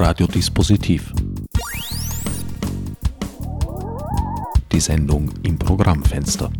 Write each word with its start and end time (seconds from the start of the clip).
Radiodispositiv. 0.00 1.12
Die 4.70 4.78
Sendung 4.78 5.32
im 5.42 5.58
Programmfenster. 5.58 6.52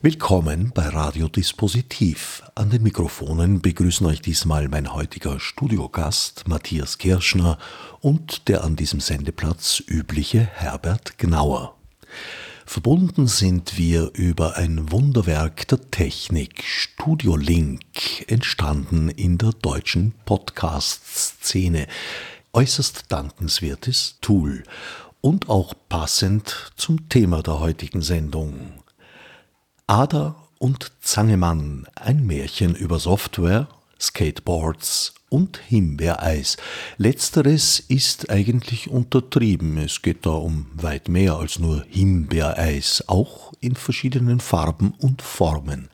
Willkommen 0.00 0.70
bei 0.72 0.88
Radiodispositiv. 0.88 2.44
An 2.54 2.70
den 2.70 2.84
Mikrofonen 2.84 3.60
begrüßen 3.60 4.06
euch 4.06 4.22
diesmal 4.22 4.68
mein 4.68 4.94
heutiger 4.94 5.40
Studiogast 5.40 6.46
Matthias 6.46 6.98
Kirschner 6.98 7.58
und 8.00 8.46
der 8.46 8.62
an 8.62 8.76
diesem 8.76 9.00
Sendeplatz 9.00 9.82
übliche 9.88 10.38
Herbert 10.40 11.18
Gnauer. 11.18 11.74
Verbunden 12.68 13.28
sind 13.28 13.78
wir 13.78 14.10
über 14.12 14.58
ein 14.58 14.92
Wunderwerk 14.92 15.66
der 15.68 15.90
Technik, 15.90 16.62
Studio 16.62 17.34
Link, 17.34 18.30
entstanden 18.30 19.08
in 19.08 19.38
der 19.38 19.52
deutschen 19.52 20.12
Podcast-Szene. 20.26 21.86
Äußerst 22.52 23.06
dankenswertes 23.08 24.18
Tool 24.20 24.64
und 25.22 25.48
auch 25.48 25.72
passend 25.88 26.72
zum 26.76 27.08
Thema 27.08 27.42
der 27.42 27.58
heutigen 27.58 28.02
Sendung. 28.02 28.74
Ada 29.86 30.36
und 30.58 30.92
Zangemann, 31.00 31.86
ein 31.94 32.26
Märchen 32.26 32.74
über 32.74 32.98
Software, 32.98 33.66
Skateboards 33.98 35.14
und 35.28 35.58
Himbeereis. 35.58 36.56
Letzteres 36.96 37.80
ist 37.80 38.30
eigentlich 38.30 38.90
untertrieben. 38.90 39.78
Es 39.78 40.02
geht 40.02 40.26
da 40.26 40.30
um 40.30 40.66
weit 40.74 41.08
mehr 41.08 41.34
als 41.34 41.58
nur 41.58 41.84
Himbeereis, 41.88 43.04
auch 43.06 43.52
in 43.60 43.74
verschiedenen 43.74 44.40
Farben 44.40 44.94
und 44.98 45.22
Formen. 45.22 45.88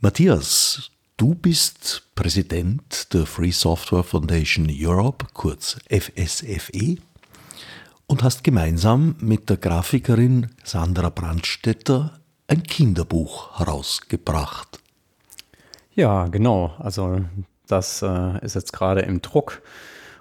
Matthias, 0.00 0.90
du 1.16 1.34
bist 1.34 2.04
Präsident 2.14 3.12
der 3.12 3.26
Free 3.26 3.50
Software 3.50 4.04
Foundation 4.04 4.68
Europe, 4.70 5.26
kurz 5.34 5.76
FSFE, 5.88 6.96
und 8.06 8.22
hast 8.22 8.42
gemeinsam 8.42 9.16
mit 9.20 9.50
der 9.50 9.58
Grafikerin 9.58 10.50
Sandra 10.64 11.10
Brandstetter 11.10 12.20
ein 12.46 12.62
Kinderbuch 12.62 13.58
herausgebracht. 13.58 14.80
Ja, 15.94 16.26
genau. 16.28 16.74
Also 16.78 17.20
das 17.68 18.02
äh, 18.02 18.44
ist 18.44 18.54
jetzt 18.54 18.72
gerade 18.72 19.00
im 19.02 19.22
Druck. 19.22 19.62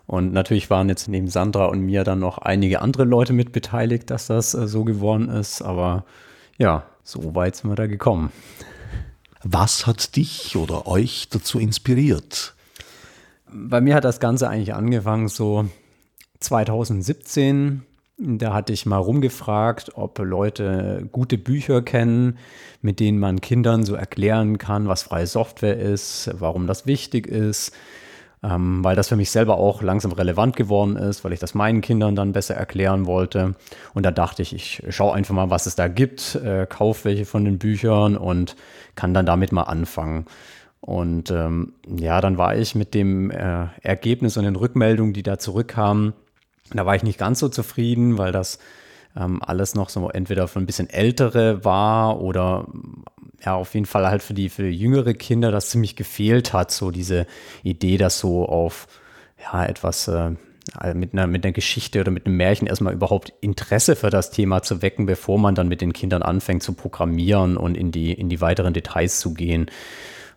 Und 0.06 0.32
natürlich 0.32 0.70
waren 0.70 0.88
jetzt 0.88 1.08
neben 1.10 1.28
Sandra 1.28 1.66
und 1.66 1.82
mir 1.82 2.04
dann 2.04 2.20
noch 2.20 2.38
einige 2.38 2.82
andere 2.82 3.04
Leute 3.04 3.34
mit 3.34 3.52
beteiligt, 3.52 4.10
dass 4.10 4.28
das 4.28 4.54
äh, 4.54 4.68
so 4.68 4.84
geworden 4.84 5.30
ist. 5.30 5.62
Aber 5.62 6.06
ja, 6.58 6.84
so 7.04 7.36
weit 7.36 7.56
sind 7.56 7.70
wir 7.70 7.76
da 7.76 7.88
gekommen. 7.88 8.32
Was 9.44 9.86
hat 9.86 10.16
dich 10.16 10.56
oder 10.56 10.88
euch 10.88 11.28
dazu 11.30 11.60
inspiriert? 11.60 12.54
Bei 13.52 13.82
mir 13.82 13.96
hat 13.96 14.04
das 14.04 14.20
Ganze 14.20 14.50
eigentlich 14.50 14.74
angefangen 14.74 15.28
so 15.28 15.70
2017 16.40 17.84
da 18.18 18.54
hatte 18.54 18.74
ich 18.74 18.86
mal 18.86 18.98
rumgefragt, 18.98 19.92
ob 19.96 20.18
Leute 20.20 21.08
gute 21.12 21.38
Bücher 21.38 21.84
kennen, 21.84 22.38
mit 22.82 23.00
denen 23.00 23.20
man 23.20 23.42
Kindern 23.42 23.84
so 23.84 23.94
erklären 23.94 24.58
kann, 24.58 24.88
was 24.88 25.04
freie 25.04 25.28
Software 25.28 25.78
ist, 25.78 26.32
warum 26.34 26.66
das 26.66 26.88
wichtig 26.88 27.28
ist, 27.28 27.74
ähm, 28.42 28.84
weil 28.84 28.96
das 28.96 29.10
für 29.10 29.16
mich 29.18 29.30
selber 29.30 29.58
auch 29.58 29.84
langsam 29.84 30.12
relevant 30.12 30.56
geworden 30.56 30.96
ist, 30.96 31.24
weil 31.24 31.34
ich 31.34 31.40
das 31.40 31.54
meinen 31.54 31.82
Kindern 31.82 32.16
dann 32.16 32.34
besser 32.34 32.56
erklären 32.56 33.06
wollte. 33.06 33.54
Und 33.94 34.04
da 34.04 34.10
dachte 34.10 34.42
ich, 34.42 34.54
ich 34.54 34.82
schaue 34.90 35.14
einfach 35.14 35.36
mal, 35.36 35.52
was 35.52 35.68
es 35.68 35.76
da 35.76 35.88
gibt, 35.88 36.36
äh, 36.36 36.66
kaufe 36.68 37.06
welche 37.06 37.26
von 37.26 37.46
den 37.46 37.60
Büchern 37.60 38.18
und 38.18 38.56
kann 38.96 39.14
dann 39.14 39.28
damit 39.28 39.52
mal 39.52 39.64
anfangen. 39.64 40.26
Und 40.82 41.30
ähm, 41.30 41.74
ja, 41.88 42.20
dann 42.22 42.40
war 42.40 42.56
ich 42.56 42.74
mit 42.74 42.96
dem 42.96 43.30
äh, 43.30 43.68
Ergebnis 43.82 44.38
und 44.38 44.46
den 44.46 44.56
Rückmeldungen, 44.56 45.14
die 45.14 45.24
da 45.24 45.38
zurückkamen, 45.38 46.14
da 46.74 46.86
war 46.86 46.96
ich 46.96 47.04
nicht 47.04 47.20
ganz 47.20 47.40
so 47.40 47.50
zufrieden, 47.50 48.18
weil 48.18 48.32
das 48.32 48.60
ähm, 49.16 49.42
alles 49.42 49.76
noch 49.76 49.90
so 49.90 50.10
entweder 50.10 50.48
für 50.48 50.60
ein 50.60 50.66
bisschen 50.66 50.90
ältere 50.90 51.64
war 51.64 52.22
oder 52.22 52.68
ja, 53.46 53.56
auf 53.56 53.74
jeden 53.74 53.86
Fall 53.86 54.08
halt 54.08 54.24
für 54.24 54.34
die, 54.34 54.50
für 54.50 54.68
jüngere 54.68 55.14
Kinder 55.14 55.52
das 55.52 55.70
ziemlich 55.70 55.96
gefehlt 55.96 56.54
hat, 56.54 56.72
so 56.72 56.92
diese 56.92 57.28
Idee, 57.64 57.98
dass 57.98 58.20
so 58.20 58.48
auf 58.48 58.88
ja, 59.42 59.64
etwas 59.66 60.08
äh, 60.08 60.32
mit, 60.94 61.14
einer, 61.14 61.28
mit 61.28 61.46
einer 61.46 61.54
Geschichte 61.54 62.02
oder 62.02 62.12
mit 62.12 62.26
einem 62.26 62.38
Märchen 62.38 62.68
erstmal 62.68 62.94
überhaupt 62.94 63.34
Interesse 63.42 63.96
für 63.96 64.10
das 64.10 64.32
Thema 64.32 64.64
zu 64.64 64.82
wecken, 64.82 65.06
bevor 65.06 65.40
man 65.40 65.56
dann 65.56 65.68
mit 65.68 65.82
den 65.82 65.94
Kindern 65.94 66.22
anfängt 66.22 66.64
zu 66.64 66.74
programmieren 66.74 67.58
und 67.58 67.76
in 67.76 67.92
die, 67.92 68.12
in 68.12 68.30
die 68.30 68.42
weiteren 68.42 68.74
Details 68.74 69.20
zu 69.20 69.34
gehen. 69.34 69.70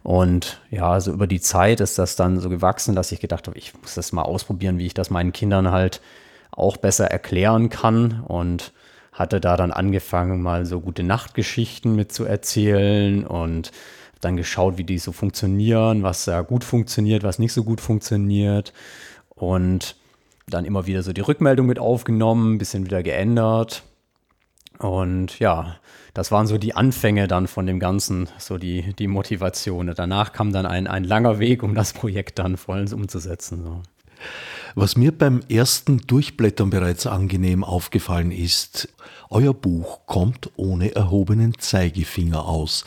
Und 0.03 0.61
ja, 0.71 0.99
so 1.01 1.13
über 1.13 1.27
die 1.27 1.41
Zeit 1.41 1.81
ist 1.81 1.99
das 1.99 2.17
dann 2.17 2.41
so 2.41 2.49
gewachsen, 2.49 2.95
dass 2.95 3.13
ich 3.13 3.21
gedacht 3.21 3.47
habe, 3.49 3.59
ich 3.59 3.75
muss 3.81 3.95
das 3.95 4.13
mal 4.13 4.23
ausprobieren, 4.23 4.79
wie 4.79 4.87
ich 4.87 4.95
das 4.95 5.11
meinen 5.11 5.33
Kindern 5.33 5.71
halt 5.71 6.01
auch 6.53 6.77
besser 6.77 7.07
erklären 7.07 7.69
kann 7.69 8.23
und 8.27 8.73
hatte 9.13 9.41
da 9.41 9.57
dann 9.57 9.73
angefangen, 9.73 10.43
mal 10.43 10.67
so 10.67 10.81
gute 10.81 11.03
Nachtgeschichten 11.03 11.95
mitzuerzählen 11.95 13.27
und 13.27 13.73
dann 14.21 14.37
geschaut, 14.37 14.79
wie 14.79 14.85
die 14.85 14.99
so 14.99 15.13
funktionieren, 15.13 16.03
was 16.03 16.25
da 16.25 16.43
gut 16.43 16.65
funktioniert, 16.65 17.23
was 17.23 17.39
nicht 17.39 17.53
so 17.53 17.65
gut 17.65 17.81
funktioniert 17.81 18.73
und 19.31 19.97
dann 20.47 20.65
immer 20.65 20.87
wieder 20.87 21.03
so 21.03 21.13
die 21.13 21.21
Rückmeldung 21.21 21.67
mit 21.67 21.79
aufgenommen, 21.79 22.59
bisschen 22.59 22.85
wieder 22.85 23.03
geändert 23.03 23.83
und 24.81 25.39
ja, 25.39 25.77
das 26.15 26.33
waren 26.33 26.47
so 26.47 26.57
die 26.57 26.75
Anfänge 26.75 27.29
dann 27.29 27.47
von 27.47 27.67
dem 27.67 27.79
Ganzen, 27.79 28.29
so 28.39 28.57
die, 28.57 28.95
die 28.95 29.09
Motivation. 29.09 29.93
Danach 29.95 30.33
kam 30.33 30.53
dann 30.53 30.67
ein, 30.67 30.87
ein 30.87 31.05
langer 31.05 31.39
Weg, 31.39 31.63
um 31.63 31.75
das 31.75 31.93
Projekt 31.93 32.39
dann 32.39 32.57
vollends 32.57 32.95
umzusetzen. 32.95 33.63
So. 33.63 33.83
Was 34.75 34.97
mir 34.97 35.13
beim 35.13 35.41
ersten 35.49 35.99
Durchblättern 36.07 36.71
bereits 36.71 37.07
angenehm 37.07 37.65
aufgefallen 37.65 38.31
ist, 38.31 38.89
euer 39.29 39.55
Buch 39.55 40.07
kommt 40.07 40.51
ohne 40.57 40.95
erhobenen 40.95 41.59
Zeigefinger 41.59 42.45
aus. 42.45 42.85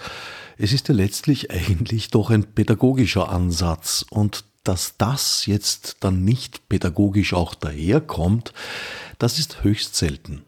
Es 0.57 0.71
ist 0.71 0.87
ja 0.87 0.95
letztlich 0.95 1.51
eigentlich 1.51 2.09
doch 2.09 2.29
ein 2.29 2.43
pädagogischer 2.43 3.29
Ansatz 3.29 4.05
und 4.09 4.45
dass 4.63 4.95
das 4.97 5.45
jetzt 5.45 5.97
dann 5.99 6.23
nicht 6.23 6.69
pädagogisch 6.69 7.33
auch 7.33 7.53
daherkommt, 7.53 8.53
das 9.19 9.37
ist 9.37 9.63
höchst 9.63 9.95
selten 9.95 10.43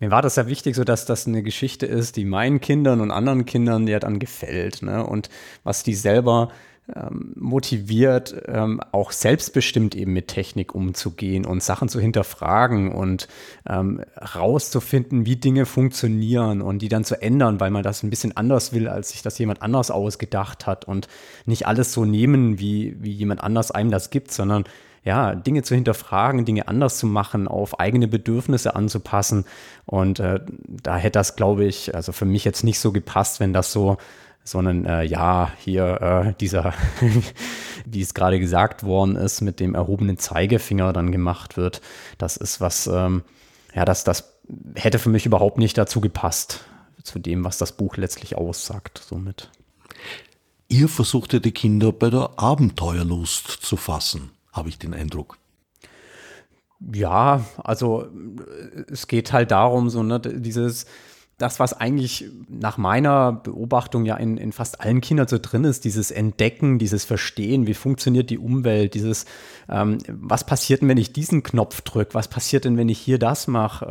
mir 0.00 0.10
war 0.10 0.22
das 0.22 0.36
ja 0.36 0.46
wichtig, 0.46 0.74
so 0.74 0.82
dass 0.82 1.04
das 1.04 1.26
eine 1.26 1.42
Geschichte 1.42 1.84
ist, 1.84 2.16
die 2.16 2.24
meinen 2.24 2.60
Kindern 2.60 3.02
und 3.02 3.10
anderen 3.10 3.44
Kindern 3.44 3.86
ja 3.86 4.00
dann 4.00 4.18
gefällt. 4.18 4.82
Ne? 4.82 5.04
Und 5.06 5.28
was 5.62 5.82
die 5.82 5.94
selber 5.94 6.50
ähm, 6.94 7.32
motiviert, 7.36 8.34
ähm, 8.46 8.80
auch 8.92 9.12
selbstbestimmt 9.12 9.94
eben 9.94 10.12
mit 10.12 10.28
Technik 10.28 10.74
umzugehen 10.74 11.46
und 11.46 11.62
Sachen 11.62 11.88
zu 11.88 12.00
hinterfragen 12.00 12.92
und 12.92 13.28
ähm, 13.68 14.02
rauszufinden, 14.34 15.26
wie 15.26 15.36
Dinge 15.36 15.66
funktionieren 15.66 16.62
und 16.62 16.80
die 16.80 16.88
dann 16.88 17.04
zu 17.04 17.20
ändern, 17.20 17.60
weil 17.60 17.70
man 17.70 17.82
das 17.82 18.02
ein 18.02 18.10
bisschen 18.10 18.36
anders 18.36 18.72
will, 18.72 18.88
als 18.88 19.10
sich 19.10 19.22
das 19.22 19.38
jemand 19.38 19.62
anders 19.62 19.90
ausgedacht 19.90 20.66
hat 20.66 20.84
und 20.84 21.08
nicht 21.46 21.66
alles 21.66 21.92
so 21.92 22.04
nehmen, 22.04 22.58
wie, 22.58 22.96
wie 23.00 23.12
jemand 23.12 23.42
anders 23.42 23.70
einem 23.70 23.90
das 23.90 24.10
gibt, 24.10 24.32
sondern 24.32 24.64
ja, 25.02 25.34
Dinge 25.34 25.62
zu 25.62 25.74
hinterfragen, 25.74 26.44
Dinge 26.44 26.68
anders 26.68 26.98
zu 26.98 27.06
machen, 27.06 27.48
auf 27.48 27.80
eigene 27.80 28.06
Bedürfnisse 28.06 28.76
anzupassen. 28.76 29.46
Und 29.86 30.20
äh, 30.20 30.40
da 30.68 30.96
hätte 30.96 31.18
das, 31.18 31.36
glaube 31.36 31.64
ich, 31.64 31.94
also 31.94 32.12
für 32.12 32.26
mich 32.26 32.44
jetzt 32.44 32.64
nicht 32.64 32.78
so 32.78 32.92
gepasst, 32.92 33.40
wenn 33.40 33.52
das 33.52 33.72
so 33.72 33.96
sondern 34.50 34.84
äh, 34.84 35.04
ja, 35.04 35.52
hier 35.58 36.00
äh, 36.00 36.34
dieser, 36.40 36.74
wie 37.86 38.00
es 38.00 38.14
gerade 38.14 38.40
gesagt 38.40 38.82
worden 38.82 39.16
ist, 39.16 39.40
mit 39.40 39.60
dem 39.60 39.74
erhobenen 39.74 40.18
Zeigefinger 40.18 40.92
dann 40.92 41.12
gemacht 41.12 41.56
wird. 41.56 41.80
Das 42.18 42.36
ist 42.36 42.60
was, 42.60 42.86
ähm, 42.88 43.22
ja, 43.74 43.84
das, 43.84 44.02
das 44.02 44.40
hätte 44.74 44.98
für 44.98 45.10
mich 45.10 45.24
überhaupt 45.24 45.58
nicht 45.58 45.78
dazu 45.78 46.00
gepasst, 46.00 46.64
zu 47.02 47.18
dem, 47.18 47.44
was 47.44 47.58
das 47.58 47.72
Buch 47.72 47.96
letztlich 47.96 48.36
aussagt, 48.36 49.00
somit. 49.06 49.50
Ihr 50.68 50.88
versucht 50.88 51.44
die 51.44 51.52
Kinder 51.52 51.92
bei 51.92 52.10
der 52.10 52.30
Abenteuerlust 52.36 53.46
zu 53.46 53.76
fassen 53.76 54.30
habe 54.52 54.68
ich 54.68 54.78
den 54.78 54.94
Eindruck. 54.94 55.38
Ja, 56.92 57.44
also 57.62 58.08
es 58.90 59.06
geht 59.06 59.32
halt 59.32 59.50
darum, 59.50 59.90
so, 59.90 60.02
ne, 60.02 60.18
dieses, 60.20 60.86
das, 61.40 61.58
was 61.58 61.72
eigentlich 61.72 62.26
nach 62.48 62.76
meiner 62.76 63.32
Beobachtung 63.32 64.04
ja 64.04 64.16
in, 64.16 64.36
in 64.36 64.52
fast 64.52 64.80
allen 64.80 65.00
Kindern 65.00 65.26
so 65.26 65.38
drin 65.40 65.64
ist, 65.64 65.84
dieses 65.84 66.10
Entdecken, 66.10 66.78
dieses 66.78 67.04
Verstehen, 67.04 67.66
wie 67.66 67.72
funktioniert 67.72 68.28
die 68.28 68.38
Umwelt, 68.38 68.92
dieses, 68.92 69.24
ähm, 69.70 69.98
was 70.08 70.44
passiert 70.44 70.82
denn, 70.82 70.88
wenn 70.88 70.98
ich 70.98 71.14
diesen 71.14 71.42
Knopf 71.42 71.80
drücke, 71.80 72.12
was 72.12 72.28
passiert 72.28 72.66
denn, 72.66 72.76
wenn 72.76 72.90
ich 72.90 72.98
hier 72.98 73.18
das 73.18 73.46
mache, 73.46 73.86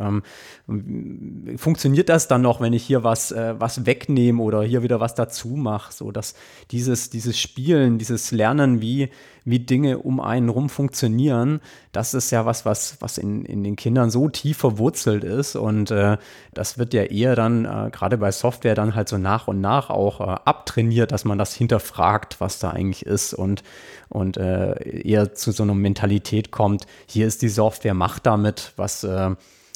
ähm, 0.68 1.56
funktioniert 1.56 2.08
das 2.08 2.28
dann 2.28 2.42
noch, 2.42 2.60
wenn 2.60 2.72
ich 2.72 2.84
hier 2.84 3.02
was, 3.02 3.32
äh, 3.32 3.54
was 3.58 3.84
wegnehme 3.84 4.40
oder 4.40 4.62
hier 4.62 4.84
wieder 4.84 5.00
was 5.00 5.16
dazu 5.16 5.48
mache, 5.48 5.92
so 5.92 6.12
dass 6.12 6.34
dieses, 6.70 7.10
dieses 7.10 7.38
Spielen, 7.38 7.98
dieses 7.98 8.30
Lernen, 8.30 8.80
wie, 8.80 9.08
wie 9.44 9.60
Dinge 9.60 9.98
um 9.98 10.20
einen 10.20 10.48
rum 10.48 10.68
funktionieren, 10.68 11.60
das 11.92 12.14
ist 12.14 12.30
ja 12.30 12.46
was, 12.46 12.64
was, 12.64 12.96
was 13.00 13.18
in, 13.18 13.44
in 13.44 13.64
den 13.64 13.76
Kindern 13.76 14.10
so 14.10 14.28
tief 14.28 14.58
verwurzelt 14.58 15.24
ist 15.24 15.56
und 15.56 15.90
äh, 15.90 16.18
das 16.54 16.78
wird 16.78 16.94
ja 16.94 17.02
eher 17.02 17.36
dann 17.36 17.64
äh, 17.64 17.90
gerade 17.90 18.18
bei 18.18 18.32
Software 18.32 18.74
dann 18.74 18.94
halt 18.94 19.08
so 19.08 19.18
nach 19.18 19.48
und 19.48 19.60
nach 19.60 19.90
auch 19.90 20.20
äh, 20.20 20.36
abtrainiert, 20.44 21.12
dass 21.12 21.24
man 21.24 21.38
das 21.38 21.54
hinterfragt, 21.54 22.40
was 22.40 22.58
da 22.58 22.70
eigentlich 22.70 23.06
ist 23.06 23.34
und, 23.34 23.62
und 24.08 24.36
äh, 24.36 24.74
eher 25.02 25.34
zu 25.34 25.52
so 25.52 25.62
einer 25.62 25.74
Mentalität 25.74 26.50
kommt, 26.50 26.86
hier 27.06 27.26
ist 27.26 27.42
die 27.42 27.48
Software, 27.48 27.94
mach 27.94 28.18
damit, 28.18 28.72
was, 28.76 29.04
äh, 29.04 29.30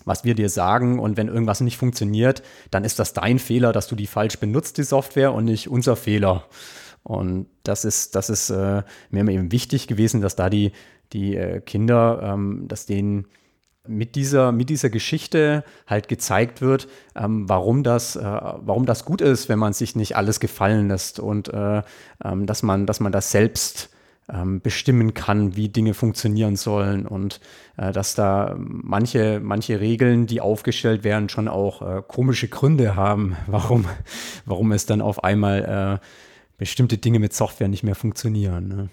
was 0.04 0.24
wir 0.24 0.34
dir 0.34 0.48
sagen 0.48 0.98
und 0.98 1.16
wenn 1.16 1.28
irgendwas 1.28 1.60
nicht 1.60 1.78
funktioniert, 1.78 2.42
dann 2.70 2.84
ist 2.84 2.98
das 2.98 3.12
dein 3.12 3.38
Fehler, 3.38 3.72
dass 3.72 3.86
du 3.86 3.96
die 3.96 4.06
falsch 4.06 4.38
benutzt, 4.38 4.78
die 4.78 4.82
Software 4.82 5.32
und 5.32 5.46
nicht 5.46 5.68
unser 5.68 5.96
Fehler. 5.96 6.44
Und 7.04 7.46
das 7.62 7.84
ist, 7.84 8.16
das 8.16 8.30
ist 8.30 8.50
äh, 8.50 8.82
mir 9.10 9.28
eben 9.28 9.52
wichtig 9.52 9.86
gewesen, 9.86 10.20
dass 10.20 10.36
da 10.36 10.50
die, 10.50 10.72
die 11.12 11.36
äh, 11.36 11.60
Kinder, 11.60 12.20
ähm, 12.22 12.66
dass 12.66 12.86
denen 12.86 13.26
mit 13.86 14.14
dieser, 14.16 14.52
mit 14.52 14.70
dieser 14.70 14.88
Geschichte 14.88 15.62
halt 15.86 16.08
gezeigt 16.08 16.62
wird, 16.62 16.88
ähm, 17.14 17.48
warum, 17.48 17.82
das, 17.82 18.16
äh, 18.16 18.22
warum 18.22 18.86
das 18.86 19.04
gut 19.04 19.20
ist, 19.20 19.50
wenn 19.50 19.58
man 19.58 19.74
sich 19.74 19.94
nicht 19.94 20.16
alles 20.16 20.40
gefallen 20.40 20.88
lässt 20.88 21.20
und 21.20 21.52
äh, 21.52 21.82
ähm, 22.24 22.46
dass, 22.46 22.62
man, 22.62 22.86
dass 22.86 23.00
man 23.00 23.12
das 23.12 23.30
selbst 23.30 23.90
ähm, 24.32 24.62
bestimmen 24.62 25.12
kann, 25.12 25.54
wie 25.56 25.68
Dinge 25.68 25.92
funktionieren 25.92 26.56
sollen 26.56 27.06
und 27.06 27.40
äh, 27.76 27.92
dass 27.92 28.14
da 28.14 28.54
manche, 28.56 29.40
manche 29.42 29.80
Regeln, 29.80 30.26
die 30.26 30.40
aufgestellt 30.40 31.04
werden, 31.04 31.28
schon 31.28 31.48
auch 31.48 31.82
äh, 31.82 32.02
komische 32.06 32.48
Gründe 32.48 32.96
haben, 32.96 33.36
warum, 33.46 33.84
warum 34.46 34.72
es 34.72 34.86
dann 34.86 35.02
auf 35.02 35.22
einmal 35.24 36.00
äh, 36.00 36.06
bestimmte 36.58 36.98
Dinge 36.98 37.18
mit 37.18 37.32
Software 37.32 37.68
nicht 37.68 37.82
mehr 37.82 37.94
funktionieren. 37.94 38.68
Ne? 38.68 38.88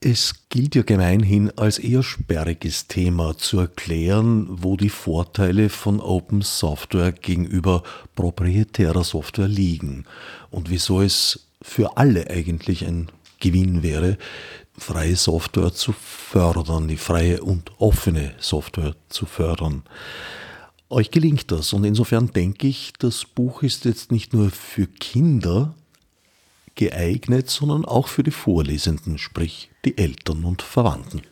Es 0.00 0.34
gilt 0.50 0.74
ja 0.74 0.82
gemeinhin 0.82 1.50
als 1.56 1.78
eher 1.78 2.02
sperriges 2.02 2.86
Thema 2.86 3.36
zu 3.36 3.60
erklären, 3.60 4.46
wo 4.48 4.76
die 4.76 4.90
Vorteile 4.90 5.68
von 5.68 6.00
Open 6.00 6.42
Software 6.42 7.12
gegenüber 7.12 7.82
proprietärer 8.14 9.04
Software 9.04 9.48
liegen 9.48 10.04
und 10.50 10.70
wieso 10.70 11.00
es 11.00 11.48
für 11.62 11.96
alle 11.96 12.30
eigentlich 12.30 12.86
ein 12.86 13.10
Gewinn 13.40 13.82
wäre, 13.82 14.18
freie 14.78 15.16
Software 15.16 15.72
zu 15.72 15.92
fördern, 15.92 16.88
die 16.88 16.98
freie 16.98 17.42
und 17.42 17.72
offene 17.78 18.34
Software 18.38 18.94
zu 19.08 19.26
fördern. 19.26 19.82
Euch 20.88 21.10
gelingt 21.10 21.50
das 21.50 21.72
und 21.72 21.84
insofern 21.84 22.30
denke 22.32 22.68
ich, 22.68 22.92
das 22.98 23.24
Buch 23.24 23.62
ist 23.62 23.84
jetzt 23.86 24.12
nicht 24.12 24.32
nur 24.32 24.50
für 24.50 24.86
Kinder 24.86 25.74
geeignet, 26.76 27.50
sondern 27.50 27.84
auch 27.84 28.08
für 28.08 28.22
die 28.22 28.30
Vorlesenden, 28.30 29.18
sprich 29.18 29.70
die 29.84 29.98
Eltern 29.98 30.44
und 30.44 30.62
Verwandten. 30.62 31.22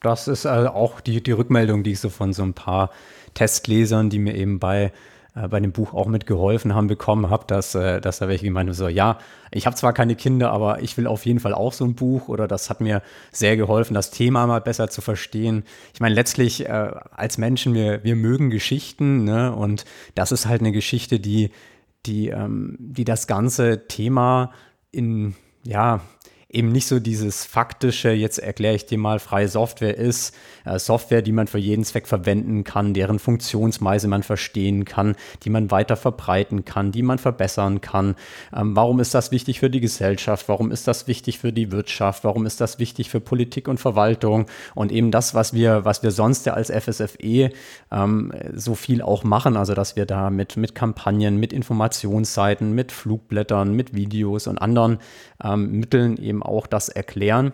Das 0.00 0.28
ist 0.28 0.46
also 0.46 0.70
auch 0.70 1.00
die, 1.00 1.22
die 1.22 1.32
Rückmeldung, 1.32 1.82
die 1.82 1.92
ich 1.92 2.00
so 2.00 2.10
von 2.10 2.32
so 2.32 2.42
ein 2.42 2.54
paar 2.54 2.90
Testlesern, 3.34 4.10
die 4.10 4.18
mir 4.18 4.34
eben 4.34 4.60
bei, 4.60 4.92
äh, 5.34 5.48
bei 5.48 5.58
dem 5.58 5.72
Buch 5.72 5.94
auch 5.94 6.06
mitgeholfen 6.06 6.74
haben, 6.74 6.86
bekommen 6.86 7.30
habe, 7.30 7.44
dass, 7.46 7.74
äh, 7.74 8.00
dass 8.00 8.18
da 8.18 8.28
welche 8.28 8.44
gemeint 8.44 8.68
haben, 8.68 8.74
so, 8.74 8.88
ja, 8.88 9.18
ich 9.50 9.66
habe 9.66 9.74
zwar 9.74 9.94
keine 9.94 10.14
Kinder, 10.14 10.52
aber 10.52 10.82
ich 10.82 10.96
will 10.96 11.06
auf 11.06 11.24
jeden 11.24 11.40
Fall 11.40 11.54
auch 11.54 11.72
so 11.72 11.84
ein 11.84 11.94
Buch 11.94 12.28
oder 12.28 12.46
das 12.46 12.68
hat 12.70 12.80
mir 12.80 13.02
sehr 13.32 13.56
geholfen, 13.56 13.94
das 13.94 14.10
Thema 14.10 14.46
mal 14.46 14.60
besser 14.60 14.90
zu 14.90 15.00
verstehen. 15.00 15.64
Ich 15.94 16.00
meine, 16.00 16.14
letztlich 16.14 16.66
äh, 16.66 16.90
als 17.10 17.38
Menschen, 17.38 17.74
wir, 17.74 18.04
wir 18.04 18.16
mögen 18.16 18.50
Geschichten 18.50 19.24
ne? 19.24 19.54
und 19.54 19.86
das 20.14 20.30
ist 20.30 20.46
halt 20.46 20.60
eine 20.60 20.72
Geschichte, 20.72 21.18
die, 21.18 21.50
die, 22.04 22.28
ähm, 22.28 22.76
die 22.78 23.04
das 23.04 23.26
ganze 23.26 23.88
Thema 23.88 24.52
in, 24.96 25.34
ja, 25.62 26.00
eben 26.48 26.72
nicht 26.72 26.86
so 26.86 27.00
dieses 27.00 27.44
faktische, 27.44 28.10
jetzt 28.10 28.38
erkläre 28.38 28.74
ich 28.74 28.86
dir 28.86 28.98
mal, 28.98 29.18
freie 29.18 29.48
Software 29.48 29.96
ist, 29.96 30.34
Software, 30.78 31.22
die 31.22 31.32
man 31.32 31.46
für 31.46 31.58
jeden 31.58 31.84
Zweck 31.84 32.06
verwenden 32.06 32.64
kann, 32.64 32.94
deren 32.94 33.18
Funktionsweise 33.18 34.08
man 34.08 34.22
verstehen 34.22 34.84
kann, 34.84 35.16
die 35.42 35.50
man 35.50 35.70
weiter 35.70 35.96
verbreiten 35.96 36.64
kann, 36.64 36.92
die 36.92 37.02
man 37.02 37.18
verbessern 37.18 37.80
kann. 37.80 38.16
Ähm, 38.54 38.76
warum 38.76 39.00
ist 39.00 39.14
das 39.14 39.30
wichtig 39.30 39.60
für 39.60 39.70
die 39.70 39.80
Gesellschaft? 39.80 40.48
Warum 40.48 40.70
ist 40.70 40.88
das 40.88 41.06
wichtig 41.06 41.38
für 41.38 41.52
die 41.52 41.72
Wirtschaft? 41.72 42.24
Warum 42.24 42.46
ist 42.46 42.60
das 42.60 42.78
wichtig 42.78 43.10
für 43.10 43.20
Politik 43.20 43.68
und 43.68 43.78
Verwaltung? 43.78 44.46
Und 44.74 44.92
eben 44.92 45.10
das, 45.10 45.34
was 45.34 45.52
wir, 45.52 45.84
was 45.84 46.02
wir 46.02 46.10
sonst 46.10 46.46
ja 46.46 46.54
als 46.54 46.70
FSFE 46.70 47.50
ähm, 47.90 48.32
so 48.54 48.74
viel 48.74 49.02
auch 49.02 49.24
machen, 49.24 49.56
also 49.56 49.74
dass 49.74 49.96
wir 49.96 50.06
da 50.06 50.30
mit, 50.30 50.56
mit 50.56 50.74
Kampagnen, 50.74 51.36
mit 51.38 51.52
Informationsseiten, 51.52 52.72
mit 52.72 52.92
Flugblättern, 52.92 53.72
mit 53.72 53.94
Videos 53.94 54.46
und 54.46 54.58
anderen 54.58 54.98
ähm, 55.42 55.72
Mitteln 55.72 56.16
eben 56.16 56.42
auch 56.42 56.66
das 56.66 56.88
erklären. 56.88 57.52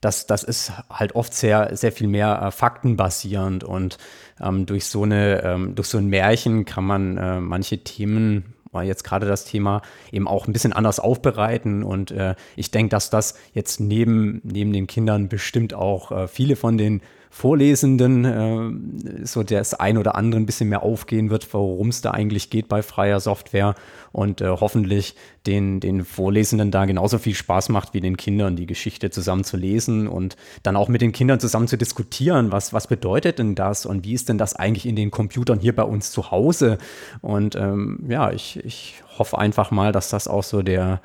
Das, 0.00 0.26
das 0.26 0.44
ist 0.44 0.72
halt 0.90 1.14
oft 1.14 1.34
sehr, 1.34 1.76
sehr 1.76 1.92
viel 1.92 2.06
mehr 2.06 2.40
äh, 2.40 2.50
faktenbasierend 2.50 3.64
und 3.64 3.98
ähm, 4.40 4.66
durch, 4.66 4.86
so 4.86 5.02
eine, 5.02 5.42
ähm, 5.42 5.74
durch 5.74 5.88
so 5.88 5.98
ein 5.98 6.06
Märchen 6.06 6.64
kann 6.64 6.84
man 6.84 7.16
äh, 7.16 7.40
manche 7.40 7.78
Themen 7.78 8.54
jetzt 8.82 9.02
gerade 9.02 9.26
das 9.26 9.44
Thema 9.44 9.82
eben 10.12 10.28
auch 10.28 10.46
ein 10.46 10.52
bisschen 10.52 10.72
anders 10.72 11.00
aufbereiten. 11.00 11.82
Und 11.82 12.10
äh, 12.10 12.34
ich 12.56 12.70
denke, 12.70 12.90
dass 12.90 13.10
das 13.10 13.34
jetzt 13.52 13.80
neben, 13.80 14.40
neben 14.44 14.72
den 14.72 14.86
Kindern 14.86 15.28
bestimmt 15.28 15.74
auch 15.74 16.12
äh, 16.12 16.28
viele 16.28 16.54
von 16.54 16.78
den 16.78 17.00
Vorlesenden 17.38 18.24
äh, 18.24 19.24
so 19.24 19.44
das 19.44 19.72
ein 19.72 19.96
oder 19.96 20.16
andere 20.16 20.40
ein 20.40 20.46
bisschen 20.46 20.70
mehr 20.70 20.82
aufgehen 20.82 21.30
wird, 21.30 21.54
worum 21.54 21.90
es 21.90 22.00
da 22.00 22.10
eigentlich 22.10 22.50
geht 22.50 22.66
bei 22.66 22.82
freier 22.82 23.20
Software 23.20 23.76
und 24.10 24.40
äh, 24.40 24.48
hoffentlich 24.48 25.14
den, 25.46 25.78
den 25.78 26.04
Vorlesenden 26.04 26.72
da 26.72 26.84
genauso 26.84 27.18
viel 27.18 27.36
Spaß 27.36 27.68
macht 27.68 27.94
wie 27.94 28.00
den 28.00 28.16
Kindern, 28.16 28.56
die 28.56 28.66
Geschichte 28.66 29.10
zusammen 29.10 29.44
zu 29.44 29.56
lesen 29.56 30.08
und 30.08 30.36
dann 30.64 30.74
auch 30.74 30.88
mit 30.88 31.00
den 31.00 31.12
Kindern 31.12 31.38
zusammen 31.38 31.68
zu 31.68 31.78
diskutieren, 31.78 32.50
was, 32.50 32.72
was 32.72 32.88
bedeutet 32.88 33.38
denn 33.38 33.54
das 33.54 33.86
und 33.86 34.04
wie 34.04 34.14
ist 34.14 34.28
denn 34.28 34.38
das 34.38 34.56
eigentlich 34.56 34.84
in 34.84 34.96
den 34.96 35.12
Computern 35.12 35.60
hier 35.60 35.76
bei 35.76 35.84
uns 35.84 36.10
zu 36.10 36.32
Hause? 36.32 36.76
Und 37.20 37.54
ähm, 37.54 38.04
ja, 38.08 38.32
ich, 38.32 38.58
ich 38.64 39.00
hoffe 39.16 39.38
einfach 39.38 39.70
mal, 39.70 39.92
dass 39.92 40.10
das 40.10 40.26
auch 40.26 40.42
so 40.42 40.62
der, 40.62 41.00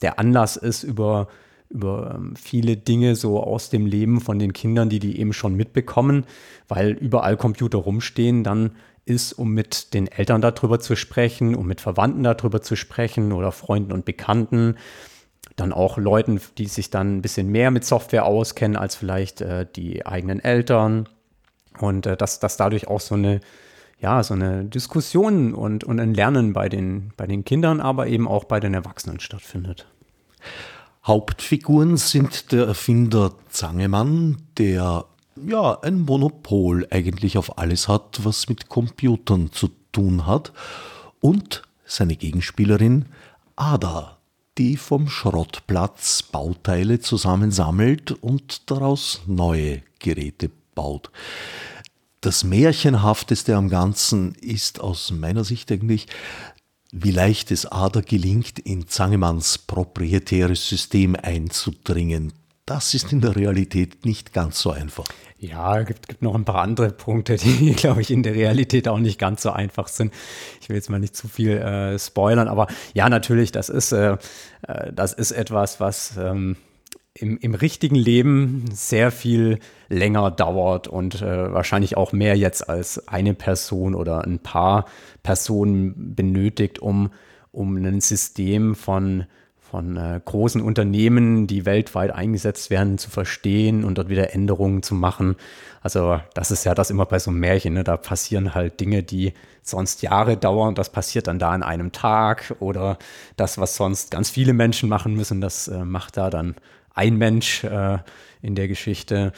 der 0.00 0.20
Anlass 0.20 0.56
ist, 0.56 0.84
über 0.84 1.26
über 1.72 2.14
ähm, 2.16 2.34
viele 2.36 2.76
Dinge 2.76 3.16
so 3.16 3.42
aus 3.42 3.70
dem 3.70 3.86
Leben 3.86 4.20
von 4.20 4.38
den 4.38 4.52
Kindern, 4.52 4.88
die 4.88 4.98
die 4.98 5.18
eben 5.18 5.32
schon 5.32 5.54
mitbekommen, 5.54 6.24
weil 6.68 6.90
überall 6.90 7.36
Computer 7.36 7.78
rumstehen, 7.78 8.44
dann 8.44 8.72
ist, 9.04 9.32
um 9.32 9.52
mit 9.52 9.94
den 9.94 10.06
Eltern 10.06 10.40
darüber 10.40 10.78
zu 10.78 10.94
sprechen, 10.94 11.54
um 11.54 11.66
mit 11.66 11.80
Verwandten 11.80 12.22
darüber 12.22 12.62
zu 12.62 12.76
sprechen 12.76 13.32
oder 13.32 13.50
Freunden 13.50 13.92
und 13.92 14.04
Bekannten, 14.04 14.76
dann 15.56 15.72
auch 15.72 15.98
Leuten, 15.98 16.40
die 16.56 16.66
sich 16.66 16.90
dann 16.90 17.16
ein 17.16 17.22
bisschen 17.22 17.48
mehr 17.48 17.70
mit 17.70 17.84
Software 17.84 18.24
auskennen 18.24 18.76
als 18.76 18.94
vielleicht 18.94 19.40
äh, 19.40 19.66
die 19.74 20.06
eigenen 20.06 20.40
Eltern 20.40 21.08
und 21.80 22.06
äh, 22.06 22.16
dass, 22.16 22.38
dass 22.38 22.56
dadurch 22.56 22.88
auch 22.88 23.00
so 23.00 23.14
eine 23.14 23.40
ja, 24.02 24.20
so 24.24 24.34
eine 24.34 24.64
Diskussion 24.64 25.54
und, 25.54 25.84
und 25.84 26.00
ein 26.00 26.12
Lernen 26.12 26.52
bei 26.52 26.68
den, 26.68 27.12
bei 27.16 27.28
den 27.28 27.44
Kindern, 27.44 27.80
aber 27.80 28.08
eben 28.08 28.26
auch 28.26 28.44
bei 28.44 28.58
den 28.58 28.74
Erwachsenen 28.74 29.20
stattfindet. 29.20 29.86
Hauptfiguren 31.04 31.96
sind 31.96 32.52
der 32.52 32.66
Erfinder 32.66 33.32
Zangemann, 33.48 34.36
der 34.56 35.04
ja 35.44 35.80
ein 35.80 36.00
Monopol 36.00 36.86
eigentlich 36.90 37.36
auf 37.36 37.58
alles 37.58 37.88
hat, 37.88 38.24
was 38.24 38.48
mit 38.48 38.68
Computern 38.68 39.50
zu 39.50 39.70
tun 39.90 40.26
hat, 40.26 40.52
und 41.20 41.62
seine 41.84 42.14
Gegenspielerin 42.14 43.06
Ada, 43.56 44.18
die 44.58 44.76
vom 44.76 45.08
Schrottplatz 45.08 46.22
Bauteile 46.22 47.00
zusammensammelt 47.00 48.12
und 48.12 48.70
daraus 48.70 49.22
neue 49.26 49.82
Geräte 49.98 50.50
baut. 50.76 51.10
Das 52.20 52.44
Märchenhafteste 52.44 53.56
am 53.56 53.68
Ganzen 53.68 54.36
ist 54.36 54.80
aus 54.80 55.10
meiner 55.10 55.42
Sicht 55.42 55.72
eigentlich, 55.72 56.06
wie 56.92 57.10
leicht 57.10 57.50
es 57.50 57.64
Ada 57.66 58.02
gelingt, 58.02 58.58
in 58.58 58.86
Zangemanns 58.86 59.56
proprietäres 59.58 60.68
System 60.68 61.16
einzudringen. 61.20 62.34
Das 62.66 62.94
ist 62.94 63.12
in 63.12 63.20
der 63.20 63.34
Realität 63.34 64.04
nicht 64.04 64.32
ganz 64.32 64.60
so 64.60 64.70
einfach. 64.70 65.06
Ja, 65.38 65.80
es 65.80 65.86
gibt, 65.86 66.08
gibt 66.08 66.22
noch 66.22 66.36
ein 66.36 66.44
paar 66.44 66.62
andere 66.62 66.90
Punkte, 66.90 67.36
die, 67.36 67.72
glaube 67.76 68.02
ich, 68.02 68.10
in 68.10 68.22
der 68.22 68.34
Realität 68.34 68.86
auch 68.86 68.98
nicht 68.98 69.18
ganz 69.18 69.42
so 69.42 69.50
einfach 69.50 69.88
sind. 69.88 70.12
Ich 70.60 70.68
will 70.68 70.76
jetzt 70.76 70.90
mal 70.90 71.00
nicht 71.00 71.16
zu 71.16 71.26
viel 71.26 71.56
äh, 71.56 71.98
spoilern, 71.98 72.46
aber 72.46 72.68
ja, 72.94 73.08
natürlich, 73.08 73.50
das 73.50 73.68
ist, 73.70 73.92
äh, 73.92 74.16
äh 74.68 74.92
das 74.92 75.14
ist 75.14 75.32
etwas, 75.32 75.80
was 75.80 76.16
ähm, 76.18 76.56
im, 77.14 77.38
im 77.38 77.54
richtigen 77.54 77.94
Leben 77.94 78.64
sehr 78.72 79.10
viel 79.10 79.58
länger 79.88 80.30
dauert 80.30 80.88
und 80.88 81.20
äh, 81.20 81.52
wahrscheinlich 81.52 81.96
auch 81.96 82.12
mehr 82.12 82.36
jetzt 82.36 82.68
als 82.68 83.06
eine 83.08 83.34
Person 83.34 83.94
oder 83.94 84.24
ein 84.24 84.38
paar 84.38 84.86
Personen 85.22 86.14
benötigt, 86.14 86.78
um, 86.78 87.10
um 87.50 87.76
ein 87.76 88.00
System 88.00 88.74
von, 88.74 89.26
von 89.60 89.98
äh, 89.98 90.20
großen 90.24 90.62
Unternehmen, 90.62 91.46
die 91.46 91.66
weltweit 91.66 92.12
eingesetzt 92.12 92.70
werden, 92.70 92.96
zu 92.96 93.10
verstehen 93.10 93.84
und 93.84 93.98
dort 93.98 94.08
wieder 94.08 94.32
Änderungen 94.32 94.82
zu 94.82 94.94
machen. 94.94 95.36
Also 95.82 96.18
das 96.32 96.50
ist 96.50 96.64
ja 96.64 96.74
das 96.74 96.88
immer 96.88 97.04
bei 97.04 97.18
so 97.18 97.30
einem 97.30 97.40
Märchen. 97.40 97.74
Ne? 97.74 97.84
Da 97.84 97.98
passieren 97.98 98.54
halt 98.54 98.80
Dinge, 98.80 99.02
die 99.02 99.34
sonst 99.62 100.00
Jahre 100.00 100.38
dauern. 100.38 100.74
Das 100.74 100.90
passiert 100.90 101.26
dann 101.26 101.38
da 101.38 101.50
an 101.50 101.62
einem 101.62 101.92
Tag 101.92 102.54
oder 102.58 102.96
das, 103.36 103.58
was 103.58 103.76
sonst 103.76 104.10
ganz 104.10 104.30
viele 104.30 104.54
Menschen 104.54 104.88
machen 104.88 105.14
müssen, 105.14 105.42
das 105.42 105.68
äh, 105.68 105.84
macht 105.84 106.16
da 106.16 106.30
dann 106.30 106.54
ein 106.94 107.16
Mensch 107.16 107.64
äh, 107.64 107.98
in 108.42 108.54
der 108.54 108.68
Geschichte. 108.68 109.32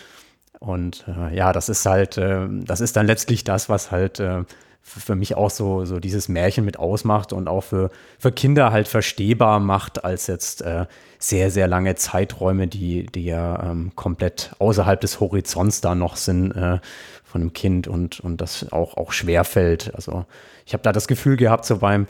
Und 0.61 1.05
äh, 1.09 1.37
ja, 1.37 1.53
das 1.53 1.69
ist 1.69 1.85
halt, 1.87 2.17
äh, 2.17 2.47
das 2.51 2.81
ist 2.81 2.97
dann 2.97 3.07
letztlich 3.07 3.45
das, 3.45 3.69
was 3.69 3.91
halt 3.91 4.21
äh, 4.21 4.45
für 4.87 5.17
mich 5.17 5.35
auch 5.35 5.51
so, 5.51 5.87
so 5.87 5.99
dieses 5.99 6.29
Märchen 6.29 6.65
mit 6.65 6.79
ausmacht 6.79 7.33
und 7.33 7.49
auch 7.49 7.63
für, 7.63 7.91
für 8.19 8.33
Kinder 8.33 8.71
halt 8.71 8.87
verstehbar 8.87 9.59
macht, 9.59 10.05
als 10.05 10.27
jetzt 10.27 10.61
äh, 10.61 10.87
sehr, 11.19 11.51
sehr 11.51 11.67
lange 11.67 11.95
Zeiträume, 11.95 12.67
die, 12.69 13.07
die 13.07 13.25
ja 13.25 13.71
ähm, 13.71 13.93
komplett 13.95 14.55
außerhalb 14.59 15.01
des 15.01 15.21
Horizonts 15.21 15.81
da 15.81 15.95
noch 15.95 16.17
sind 16.17 16.53
äh, 16.53 16.81
von 17.25 17.41
einem 17.41 17.53
Kind 17.55 17.89
und, 17.89 18.21
und 18.21 18.43
das 18.43 18.73
auch, 18.73 18.99
auch 18.99 19.13
schwer 19.13 19.45
fällt. 19.45 19.95
Also 19.95 20.27
ich 20.67 20.75
habe 20.75 20.83
da 20.83 20.93
das 20.93 21.09
Gefühl 21.09 21.37
gehabt, 21.37 21.65
so 21.65 21.79
beim, 21.79 22.07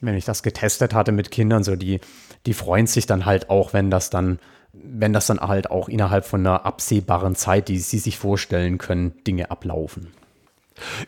wenn 0.00 0.16
ich 0.16 0.24
das 0.24 0.42
getestet 0.42 0.94
hatte 0.94 1.12
mit 1.12 1.30
Kindern, 1.30 1.62
so 1.62 1.76
die, 1.76 2.00
die 2.46 2.54
freuen 2.54 2.86
sich 2.86 3.06
dann 3.06 3.26
halt 3.26 3.50
auch, 3.50 3.72
wenn 3.72 3.90
das 3.90 4.10
dann 4.10 4.38
wenn 4.72 5.12
das 5.12 5.26
dann 5.26 5.40
halt 5.40 5.70
auch 5.70 5.88
innerhalb 5.88 6.24
von 6.24 6.40
einer 6.40 6.64
absehbaren 6.64 7.34
Zeit, 7.34 7.68
die 7.68 7.78
sie 7.78 7.98
sich 7.98 8.18
vorstellen 8.18 8.78
können, 8.78 9.12
Dinge 9.24 9.50
ablaufen. 9.50 10.08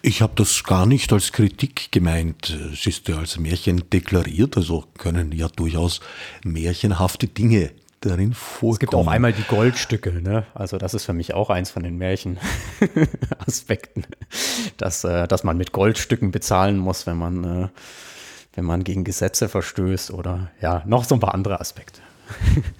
Ich 0.02 0.22
habe 0.22 0.32
das 0.34 0.64
gar 0.64 0.86
nicht 0.86 1.12
als 1.12 1.32
Kritik 1.32 1.92
gemeint. 1.92 2.56
Es 2.72 2.86
ist 2.86 3.06
ja 3.08 3.18
als 3.18 3.38
Märchen 3.38 3.88
deklariert, 3.90 4.56
also 4.56 4.84
können 4.98 5.32
ja 5.32 5.48
durchaus 5.48 6.00
märchenhafte 6.42 7.28
Dinge 7.28 7.70
darin 8.00 8.32
vorkommen. 8.32 8.72
Es 8.72 8.78
gibt 8.80 8.94
auch 8.94 9.06
einmal 9.06 9.32
die 9.32 9.44
Goldstücke, 9.44 10.22
ne? 10.22 10.46
Also 10.54 10.78
das 10.78 10.94
ist 10.94 11.04
für 11.04 11.12
mich 11.12 11.34
auch 11.34 11.50
eins 11.50 11.70
von 11.70 11.82
den 11.82 11.98
Märchenaspekten, 11.98 14.06
dass, 14.78 15.04
äh, 15.04 15.28
dass 15.28 15.44
man 15.44 15.56
mit 15.56 15.72
Goldstücken 15.72 16.30
bezahlen 16.30 16.78
muss, 16.78 17.06
wenn 17.06 17.18
man, 17.18 17.44
äh, 17.44 17.68
wenn 18.54 18.64
man 18.64 18.84
gegen 18.84 19.04
Gesetze 19.04 19.48
verstößt 19.48 20.10
oder 20.12 20.50
ja, 20.60 20.82
noch 20.86 21.04
so 21.04 21.14
ein 21.14 21.20
paar 21.20 21.34
andere 21.34 21.60
Aspekte. 21.60 22.00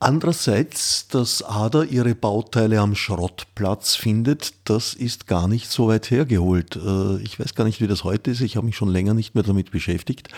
Andererseits, 0.00 1.08
dass 1.08 1.42
Ada 1.42 1.82
ihre 1.82 2.14
Bauteile 2.14 2.78
am 2.78 2.94
Schrottplatz 2.94 3.96
findet, 3.96 4.54
das 4.64 4.94
ist 4.94 5.26
gar 5.26 5.48
nicht 5.48 5.68
so 5.68 5.88
weit 5.88 6.08
hergeholt. 6.12 6.76
Äh, 6.76 7.20
ich 7.20 7.40
weiß 7.40 7.56
gar 7.56 7.64
nicht, 7.64 7.80
wie 7.80 7.88
das 7.88 8.04
heute 8.04 8.30
ist. 8.30 8.40
Ich 8.40 8.56
habe 8.56 8.66
mich 8.66 8.76
schon 8.76 8.90
länger 8.90 9.14
nicht 9.14 9.34
mehr 9.34 9.42
damit 9.42 9.72
beschäftigt. 9.72 10.28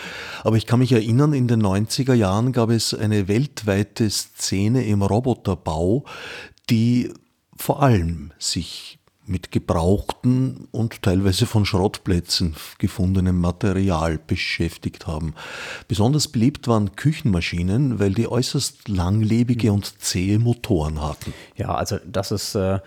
Aber 0.43 0.57
ich 0.57 0.65
kann 0.65 0.79
mich 0.79 0.91
erinnern, 0.91 1.33
in 1.33 1.47
den 1.47 1.61
90er 1.61 2.15
Jahren 2.15 2.53
gab 2.53 2.71
es 2.71 2.95
eine 2.95 3.27
weltweite 3.27 4.09
Szene 4.09 4.83
im 4.83 5.03
Roboterbau, 5.03 6.05
die 6.71 7.13
vor 7.55 7.83
allem 7.83 8.31
sich 8.39 8.97
mit 9.31 9.51
gebrauchten 9.51 10.67
und 10.71 11.01
teilweise 11.01 11.45
von 11.45 11.65
Schrottplätzen 11.65 12.55
gefundenem 12.77 13.39
Material 13.39 14.19
beschäftigt 14.19 15.07
haben. 15.07 15.33
Besonders 15.87 16.27
beliebt 16.27 16.67
waren 16.67 16.95
Küchenmaschinen, 16.95 17.99
weil 17.99 18.13
die 18.13 18.27
äußerst 18.27 18.89
langlebige 18.89 19.71
und 19.71 20.01
zähe 20.01 20.37
Motoren 20.37 21.01
hatten. 21.01 21.33
Ja, 21.55 21.73
also 21.73 21.97
das 22.05 22.31
ist, 22.31 22.55
äh, 22.55 22.79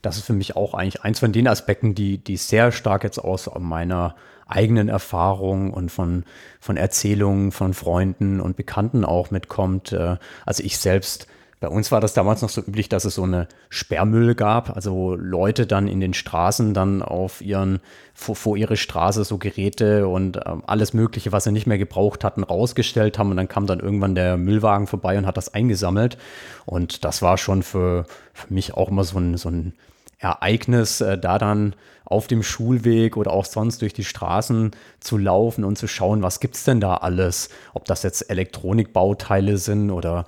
das 0.00 0.16
ist 0.16 0.24
für 0.24 0.32
mich 0.32 0.56
auch 0.56 0.74
eigentlich 0.74 1.02
eins 1.02 1.18
von 1.18 1.32
den 1.32 1.48
Aspekten, 1.48 1.94
die, 1.94 2.18
die 2.18 2.36
sehr 2.36 2.72
stark 2.72 3.04
jetzt 3.04 3.18
aus 3.18 3.50
meiner 3.58 4.14
eigenen 4.46 4.88
Erfahrung 4.88 5.72
und 5.74 5.90
von, 5.90 6.24
von 6.60 6.76
Erzählungen 6.76 7.52
von 7.52 7.74
Freunden 7.74 8.40
und 8.40 8.56
Bekannten 8.56 9.04
auch 9.04 9.30
mitkommt. 9.30 9.92
Äh, 9.92 10.16
also 10.46 10.62
ich 10.62 10.78
selbst 10.78 11.26
bei 11.60 11.68
uns 11.68 11.90
war 11.90 12.00
das 12.00 12.14
damals 12.14 12.40
noch 12.42 12.50
so 12.50 12.60
üblich, 12.60 12.88
dass 12.88 13.04
es 13.04 13.16
so 13.16 13.24
eine 13.24 13.48
Sperrmüll 13.68 14.36
gab, 14.36 14.76
also 14.76 15.16
Leute 15.16 15.66
dann 15.66 15.88
in 15.88 16.00
den 16.00 16.14
Straßen 16.14 16.72
dann 16.72 17.02
auf 17.02 17.40
ihren, 17.40 17.80
vor, 18.14 18.36
vor 18.36 18.56
ihre 18.56 18.76
Straße 18.76 19.24
so 19.24 19.38
Geräte 19.38 20.06
und 20.06 20.36
äh, 20.36 20.42
alles 20.66 20.94
Mögliche, 20.94 21.32
was 21.32 21.44
sie 21.44 21.52
nicht 21.52 21.66
mehr 21.66 21.78
gebraucht 21.78 22.22
hatten, 22.22 22.44
rausgestellt 22.44 23.18
haben. 23.18 23.30
Und 23.30 23.36
dann 23.38 23.48
kam 23.48 23.66
dann 23.66 23.80
irgendwann 23.80 24.14
der 24.14 24.36
Müllwagen 24.36 24.86
vorbei 24.86 25.18
und 25.18 25.26
hat 25.26 25.36
das 25.36 25.52
eingesammelt. 25.52 26.16
Und 26.64 27.04
das 27.04 27.22
war 27.22 27.38
schon 27.38 27.64
für, 27.64 28.06
für 28.32 28.54
mich 28.54 28.74
auch 28.74 28.88
immer 28.88 29.02
so 29.02 29.18
ein, 29.18 29.36
so 29.36 29.48
ein 29.48 29.72
Ereignis, 30.18 31.00
äh, 31.00 31.18
da 31.18 31.38
dann 31.38 31.74
auf 32.04 32.26
dem 32.26 32.42
Schulweg 32.42 33.16
oder 33.16 33.32
auch 33.32 33.44
sonst 33.44 33.82
durch 33.82 33.92
die 33.92 34.04
Straßen 34.04 34.70
zu 35.00 35.18
laufen 35.18 35.64
und 35.64 35.76
zu 35.76 35.88
schauen, 35.88 36.22
was 36.22 36.40
gibt's 36.40 36.64
denn 36.64 36.80
da 36.80 36.94
alles, 36.94 37.50
ob 37.74 37.84
das 37.84 38.02
jetzt 38.02 38.30
Elektronikbauteile 38.30 39.58
sind 39.58 39.90
oder 39.90 40.24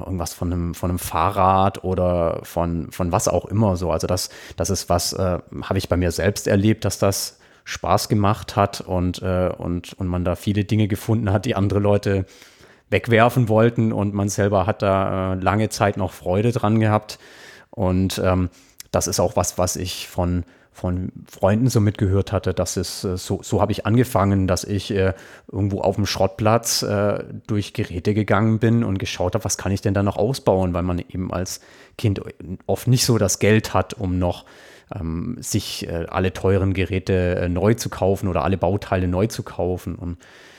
irgendwas 0.00 0.34
von 0.34 0.52
einem, 0.52 0.74
von 0.74 0.90
einem 0.90 0.98
Fahrrad 0.98 1.84
oder 1.84 2.40
von, 2.42 2.90
von 2.90 3.12
was 3.12 3.28
auch 3.28 3.44
immer 3.46 3.76
so. 3.76 3.90
Also 3.90 4.06
das, 4.06 4.30
das 4.56 4.70
ist 4.70 4.88
was, 4.88 5.12
äh, 5.12 5.38
habe 5.62 5.78
ich 5.78 5.88
bei 5.88 5.96
mir 5.96 6.10
selbst 6.10 6.46
erlebt, 6.46 6.84
dass 6.84 6.98
das 6.98 7.38
Spaß 7.64 8.08
gemacht 8.08 8.56
hat 8.56 8.80
und, 8.80 9.22
äh, 9.22 9.50
und, 9.56 9.92
und 9.94 10.06
man 10.06 10.24
da 10.24 10.36
viele 10.36 10.64
Dinge 10.64 10.88
gefunden 10.88 11.32
hat, 11.32 11.44
die 11.44 11.54
andere 11.54 11.80
Leute 11.80 12.24
wegwerfen 12.90 13.48
wollten 13.48 13.92
und 13.92 14.14
man 14.14 14.28
selber 14.28 14.66
hat 14.66 14.82
da 14.82 15.34
äh, 15.34 15.36
lange 15.36 15.68
Zeit 15.68 15.96
noch 15.96 16.12
Freude 16.12 16.52
dran 16.52 16.80
gehabt. 16.80 17.18
Und 17.70 18.20
ähm, 18.24 18.48
das 18.90 19.06
ist 19.06 19.20
auch 19.20 19.36
was, 19.36 19.58
was 19.58 19.76
ich 19.76 20.08
von, 20.08 20.44
von 20.78 21.10
Freunden 21.26 21.68
so 21.68 21.80
mitgehört 21.80 22.30
hatte, 22.32 22.54
dass 22.54 22.76
es 22.76 23.02
äh, 23.02 23.16
so, 23.16 23.40
so 23.42 23.60
habe 23.60 23.72
ich 23.72 23.84
angefangen, 23.84 24.46
dass 24.46 24.62
ich 24.62 24.92
äh, 24.92 25.14
irgendwo 25.50 25.80
auf 25.80 25.96
dem 25.96 26.06
Schrottplatz 26.06 26.82
äh, 26.82 27.24
durch 27.46 27.72
Geräte 27.72 28.14
gegangen 28.14 28.60
bin 28.60 28.84
und 28.84 28.98
geschaut 28.98 29.34
habe, 29.34 29.44
was 29.44 29.58
kann 29.58 29.72
ich 29.72 29.80
denn 29.80 29.94
da 29.94 30.02
noch 30.02 30.16
ausbauen, 30.16 30.74
weil 30.74 30.84
man 30.84 31.00
eben 31.00 31.32
als 31.32 31.60
Kind 31.96 32.20
oft 32.66 32.86
nicht 32.86 33.04
so 33.04 33.18
das 33.18 33.40
Geld 33.40 33.74
hat, 33.74 33.94
um 33.94 34.18
noch 34.18 34.44
ähm, 34.94 35.36
sich 35.40 35.88
äh, 35.88 36.06
alle 36.08 36.32
teuren 36.32 36.74
Geräte 36.74 37.34
äh, 37.34 37.48
neu 37.48 37.74
zu 37.74 37.88
kaufen 37.88 38.28
oder 38.28 38.44
alle 38.44 38.56
Bauteile 38.56 39.08
neu 39.08 39.26
zu 39.26 39.42
kaufen. 39.42 39.96
Und 39.96 40.18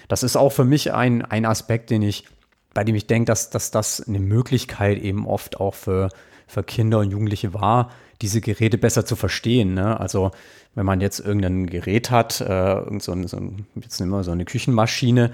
das 0.09 0.23
ist 0.23 0.35
auch 0.35 0.51
für 0.51 0.65
mich 0.65 0.91
ein, 0.91 1.23
ein 1.23 1.45
Aspekt, 1.45 1.89
den 1.89 2.01
ich, 2.01 2.25
bei 2.73 2.83
dem 2.83 2.95
ich 2.95 3.07
denke, 3.07 3.25
dass, 3.25 3.49
dass 3.49 3.71
das 3.71 4.05
eine 4.05 4.19
Möglichkeit 4.19 4.99
eben 4.99 5.25
oft 5.25 5.59
auch 5.61 5.75
für, 5.75 6.09
für 6.45 6.63
Kinder 6.63 6.99
und 6.99 7.11
Jugendliche 7.11 7.53
war, 7.53 7.89
diese 8.21 8.41
Geräte 8.41 8.77
besser 8.77 9.05
zu 9.05 9.15
verstehen. 9.15 9.73
Ne? 9.73 9.99
Also 9.99 10.31
wenn 10.75 10.85
man 10.85 11.01
jetzt 11.01 11.19
irgendein 11.19 11.67
Gerät 11.67 12.11
hat, 12.11 12.41
äh, 12.41 12.81
so, 12.99 13.11
ein, 13.11 13.27
so 13.27 13.38
ein, 13.38 13.65
jetzt 13.75 13.99
nehmen 13.99 14.11
wir 14.11 14.23
so 14.23 14.31
eine 14.31 14.45
Küchenmaschine, 14.45 15.31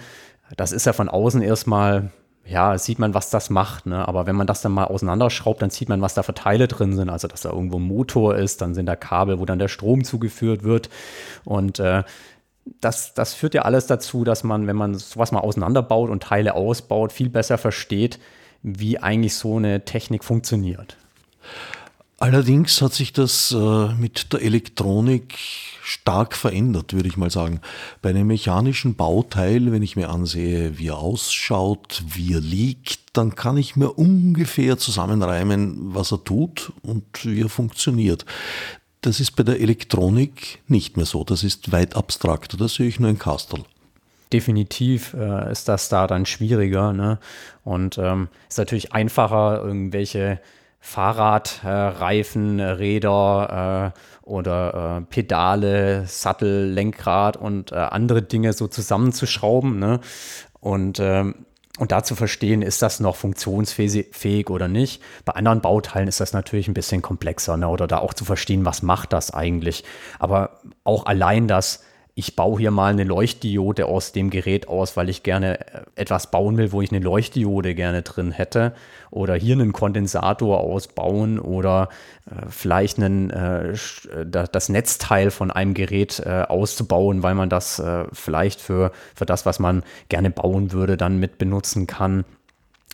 das 0.55 0.71
ist 0.71 0.85
ja 0.85 0.93
von 0.93 1.09
außen 1.09 1.41
erstmal, 1.41 2.11
ja, 2.45 2.77
sieht 2.77 2.99
man, 2.99 3.15
was 3.15 3.31
das 3.31 3.49
macht. 3.49 3.87
Ne? 3.87 4.07
Aber 4.07 4.27
wenn 4.27 4.35
man 4.35 4.45
das 4.45 4.61
dann 4.61 4.71
mal 4.71 4.85
auseinanderschraubt, 4.85 5.61
dann 5.61 5.71
sieht 5.71 5.89
man, 5.89 6.01
was 6.01 6.13
da 6.13 6.21
für 6.21 6.35
Teile 6.35 6.67
drin 6.67 6.95
sind. 6.95 7.09
Also 7.09 7.27
dass 7.27 7.41
da 7.41 7.49
irgendwo 7.49 7.77
ein 7.77 7.87
Motor 7.87 8.35
ist, 8.35 8.61
dann 8.61 8.75
sind 8.75 8.85
da 8.85 8.95
Kabel, 8.95 9.39
wo 9.39 9.45
dann 9.45 9.59
der 9.59 9.67
Strom 9.67 10.03
zugeführt 10.03 10.63
wird. 10.63 10.89
Und 11.43 11.79
äh, 11.79 12.03
das, 12.81 13.13
das 13.13 13.33
führt 13.33 13.53
ja 13.55 13.63
alles 13.63 13.87
dazu, 13.87 14.23
dass 14.23 14.43
man, 14.43 14.67
wenn 14.67 14.75
man 14.75 14.95
sowas 14.95 15.31
mal 15.31 15.39
auseinanderbaut 15.39 16.09
und 16.09 16.23
Teile 16.23 16.55
ausbaut, 16.55 17.11
viel 17.11 17.29
besser 17.29 17.57
versteht, 17.57 18.19
wie 18.61 18.99
eigentlich 18.99 19.35
so 19.35 19.57
eine 19.57 19.85
Technik 19.85 20.23
funktioniert. 20.23 20.97
Allerdings 22.17 22.81
hat 22.81 22.93
sich 22.93 23.11
das 23.11 23.51
äh, 23.51 23.93
mit 23.93 24.31
der 24.31 24.41
Elektronik 24.41 25.37
stark 25.83 26.33
verändert, 26.33 26.93
würde 26.93 27.09
ich 27.09 27.17
mal 27.17 27.29
sagen. 27.29 27.59
Bei 28.01 28.09
einem 28.09 28.27
mechanischen 28.27 28.95
Bauteil, 28.95 29.71
wenn 29.71 29.83
ich 29.83 29.97
mir 29.97 30.09
ansehe, 30.09 30.77
wie 30.77 30.87
er 30.87 30.97
ausschaut, 30.97 32.03
wie 32.07 32.33
er 32.33 32.39
liegt, 32.39 33.17
dann 33.17 33.35
kann 33.35 33.57
ich 33.57 33.75
mir 33.75 33.89
ungefähr 33.91 34.77
zusammenreimen, 34.77 35.93
was 35.93 36.11
er 36.13 36.23
tut 36.23 36.71
und 36.83 37.03
wie 37.23 37.41
er 37.41 37.49
funktioniert. 37.49 38.25
Das 39.01 39.19
ist 39.19 39.35
bei 39.35 39.43
der 39.43 39.59
Elektronik 39.59 40.63
nicht 40.67 40.97
mehr 40.97 41.05
so. 41.05 41.23
Das 41.23 41.43
ist 41.43 41.71
weit 41.73 41.95
abstrakter. 41.95 42.57
Da 42.57 42.67
sehe 42.69 42.87
ich 42.87 42.99
nur 42.99 43.09
ein 43.09 43.19
Kastel. 43.19 43.63
Definitiv 44.33 45.13
äh, 45.13 45.51
ist 45.51 45.67
das 45.67 45.89
da 45.89 46.07
dann 46.07 46.25
schwieriger. 46.25 46.93
Ne? 46.93 47.19
Und 47.63 47.97
ähm, 47.97 48.29
ist 48.49 48.57
natürlich 48.57 48.93
einfacher, 48.93 49.61
irgendwelche 49.63 50.39
Fahrradreifen, 50.85 52.59
äh, 52.59 52.63
Räder 52.63 53.93
äh, 53.95 53.99
oder 54.21 54.99
äh, 54.99 55.01
Pedale, 55.01 56.05
Sattel, 56.05 56.71
Lenkrad 56.71 57.37
und 57.37 57.71
äh, 57.71 57.75
andere 57.75 58.21
Dinge 58.21 58.53
so 58.53 58.67
zusammenzuschrauben. 58.67 59.79
Ne? 59.79 59.99
Und, 60.59 60.99
ähm, 60.99 61.47
und 61.79 61.91
da 61.91 62.03
zu 62.03 62.15
verstehen, 62.15 62.61
ist 62.61 62.83
das 62.83 62.99
noch 62.99 63.15
funktionsfähig 63.15 64.49
oder 64.51 64.67
nicht. 64.67 65.01
Bei 65.25 65.33
anderen 65.33 65.61
Bauteilen 65.61 66.07
ist 66.07 66.19
das 66.19 66.33
natürlich 66.33 66.67
ein 66.67 66.75
bisschen 66.75 67.01
komplexer. 67.01 67.57
Ne? 67.57 67.67
Oder 67.67 67.87
da 67.87 67.97
auch 67.97 68.13
zu 68.13 68.23
verstehen, 68.23 68.63
was 68.63 68.83
macht 68.83 69.11
das 69.11 69.31
eigentlich. 69.31 69.83
Aber 70.19 70.59
auch 70.83 71.07
allein 71.07 71.47
das 71.47 71.81
ich 72.17 72.37
baue 72.37 72.59
hier 72.59 72.71
mal 72.71 72.91
eine 72.91 73.03
Leuchtdiode 73.03 73.87
aus 73.87 74.13
dem 74.13 74.29
Gerät 74.29 74.69
aus, 74.69 74.95
weil 74.95 75.09
ich 75.09 75.21
gerne 75.21 75.59
äh, 75.59 75.81
etwas 75.95 76.31
bauen 76.31 76.55
will, 76.55 76.71
wo 76.71 76.81
ich 76.81 76.91
eine 76.91 77.03
Leuchtdiode 77.03 77.75
gerne 77.75 78.03
drin 78.03 78.31
hätte. 78.31 78.73
Oder 79.11 79.35
hier 79.35 79.55
einen 79.55 79.73
Kondensator 79.73 80.61
ausbauen 80.61 81.39
oder 81.39 81.89
äh, 82.25 82.45
vielleicht 82.49 82.99
einen, 82.99 83.31
äh, 83.31 83.73
äh 83.73 83.75
das 84.25 84.69
Netzteil 84.69 85.29
von 85.29 85.51
einem 85.51 85.73
Gerät 85.73 86.21
äh, 86.25 86.45
auszubauen, 86.47 87.21
weil 87.21 87.35
man 87.35 87.49
das 87.49 87.79
äh, 87.79 88.05
vielleicht 88.13 88.61
für, 88.61 88.93
für 89.13 89.25
das, 89.25 89.45
was 89.45 89.59
man 89.59 89.83
gerne 90.07 90.29
bauen 90.29 90.71
würde, 90.71 90.95
dann 90.95 91.19
mit 91.19 91.37
benutzen 91.37 91.85
kann. 91.85 92.23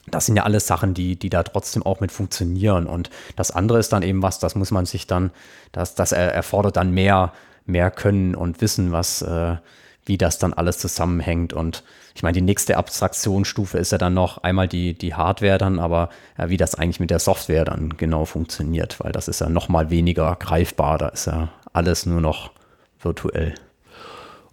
Das 0.10 0.26
sind 0.26 0.36
ja 0.36 0.44
alles 0.46 0.66
Sachen, 0.66 0.96
die, 0.96 1.16
die 1.16 1.30
da 1.30 1.44
trotzdem 1.44 1.84
auch 1.84 2.00
mit 2.00 2.12
funktionieren. 2.12 2.88
Und 2.88 3.12
das 3.36 3.52
andere 3.52 3.78
ist 3.78 3.94
dann 3.94 4.02
eben 4.02 4.24
was, 4.24 4.40
das 4.40 4.56
muss 4.56 4.72
man 4.72 4.88
sich 4.88 5.06
dann, 5.06 5.30
das, 5.72 5.94
das 5.94 6.12
erfordert 6.12 6.76
dann 6.76 6.92
mehr 6.92 7.34
mehr 7.66 7.92
können 7.92 8.36
und 8.36 8.62
wissen, 8.62 8.92
was, 8.92 9.22
äh, 9.22 9.58
wie 10.06 10.18
das 10.18 10.40
dann 10.40 10.54
alles 10.54 10.78
zusammenhängt. 10.80 11.54
Und 11.54 11.84
ich 12.16 12.24
meine, 12.24 12.34
die 12.34 12.42
nächste 12.42 12.78
Abstraktionsstufe 12.78 13.78
ist 13.78 13.92
ja 13.92 13.98
dann 13.98 14.14
noch 14.14 14.40
einmal 14.40 14.68
die, 14.68 14.94
die 14.94 15.14
Hardware 15.14 15.58
dann, 15.58 15.80
aber 15.80 16.10
äh, 16.38 16.50
wie 16.50 16.58
das 16.58 16.76
eigentlich 16.76 17.00
mit 17.00 17.10
der 17.10 17.20
Software 17.20 17.66
dann 17.66 17.98
genau 17.98 18.26
funktioniert, 18.26 19.00
weil 19.00 19.12
das 19.12 19.28
ist 19.28 19.42
ja 19.42 19.50
noch 19.50 19.70
mal 19.70 19.90
weniger 19.90 20.36
greifbar. 20.36 20.98
Da 20.98 21.10
ist 21.10 21.28
ja 21.28 21.50
alles 21.74 22.06
nur 22.06 22.22
noch 22.22 22.52
virtuell. 23.00 23.56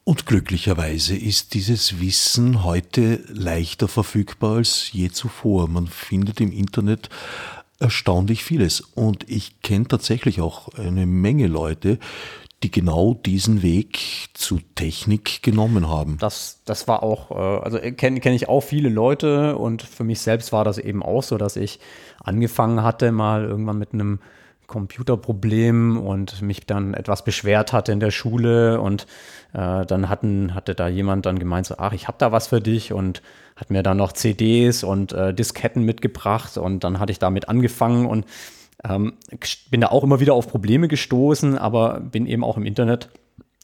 Und 0.04 0.24
glücklicherweise 0.24 1.14
ist 1.14 1.52
dieses 1.52 2.00
Wissen 2.00 2.64
heute 2.64 3.20
leichter 3.28 3.88
verfügbar 3.88 4.56
als 4.56 4.90
je 4.90 5.10
zuvor. 5.10 5.68
Man 5.68 5.86
findet 5.86 6.40
im 6.40 6.50
Internet 6.50 7.10
erstaunlich 7.78 8.42
vieles. 8.42 8.80
Und 8.80 9.28
ich 9.28 9.60
kenne 9.60 9.86
tatsächlich 9.86 10.40
auch 10.40 10.68
eine 10.78 11.04
Menge 11.04 11.46
Leute, 11.46 11.98
die 12.62 12.70
genau 12.70 13.14
diesen 13.14 13.62
Weg 13.62 14.00
zu 14.34 14.58
Technik 14.74 15.42
genommen 15.42 15.88
haben. 15.88 16.18
Das, 16.18 16.62
das 16.64 16.88
war 16.88 17.02
auch, 17.02 17.30
äh, 17.30 17.34
also 17.34 17.78
kenne 17.78 18.20
kenn 18.20 18.32
ich 18.32 18.48
auch 18.48 18.62
viele 18.62 18.88
Leute 18.88 19.56
und 19.56 19.82
für 19.82 20.04
mich 20.04 20.20
selbst 20.20 20.52
war 20.52 20.64
das 20.64 20.78
eben 20.78 21.02
auch 21.02 21.22
so, 21.22 21.38
dass 21.38 21.56
ich 21.56 21.78
angefangen 22.22 22.82
hatte, 22.82 23.12
mal 23.12 23.44
irgendwann 23.44 23.78
mit 23.78 23.92
einem 23.92 24.18
Computerproblem 24.66 25.98
und 25.98 26.42
mich 26.42 26.66
dann 26.66 26.92
etwas 26.94 27.24
beschwert 27.24 27.72
hatte 27.72 27.90
in 27.90 28.00
der 28.00 28.10
Schule 28.10 28.80
und 28.80 29.06
äh, 29.54 29.86
dann 29.86 30.08
hatten, 30.08 30.54
hatte 30.54 30.74
da 30.74 30.88
jemand 30.88 31.26
dann 31.26 31.38
gemeint, 31.38 31.66
so, 31.66 31.76
ach, 31.78 31.92
ich 31.92 32.06
habe 32.06 32.18
da 32.18 32.32
was 32.32 32.48
für 32.48 32.60
dich 32.60 32.92
und 32.92 33.22
hat 33.56 33.70
mir 33.70 33.82
dann 33.82 33.96
noch 33.96 34.12
CDs 34.12 34.84
und 34.84 35.12
äh, 35.12 35.32
Disketten 35.32 35.84
mitgebracht 35.84 36.58
und 36.58 36.84
dann 36.84 37.00
hatte 37.00 37.12
ich 37.12 37.18
damit 37.18 37.48
angefangen 37.48 38.04
und 38.04 38.26
ähm, 38.84 39.14
bin 39.70 39.80
da 39.80 39.88
auch 39.88 40.04
immer 40.04 40.20
wieder 40.20 40.34
auf 40.34 40.48
Probleme 40.48 40.88
gestoßen, 40.88 41.58
aber 41.58 42.00
bin 42.00 42.26
eben 42.26 42.44
auch 42.44 42.56
im 42.56 42.64
Internet 42.64 43.10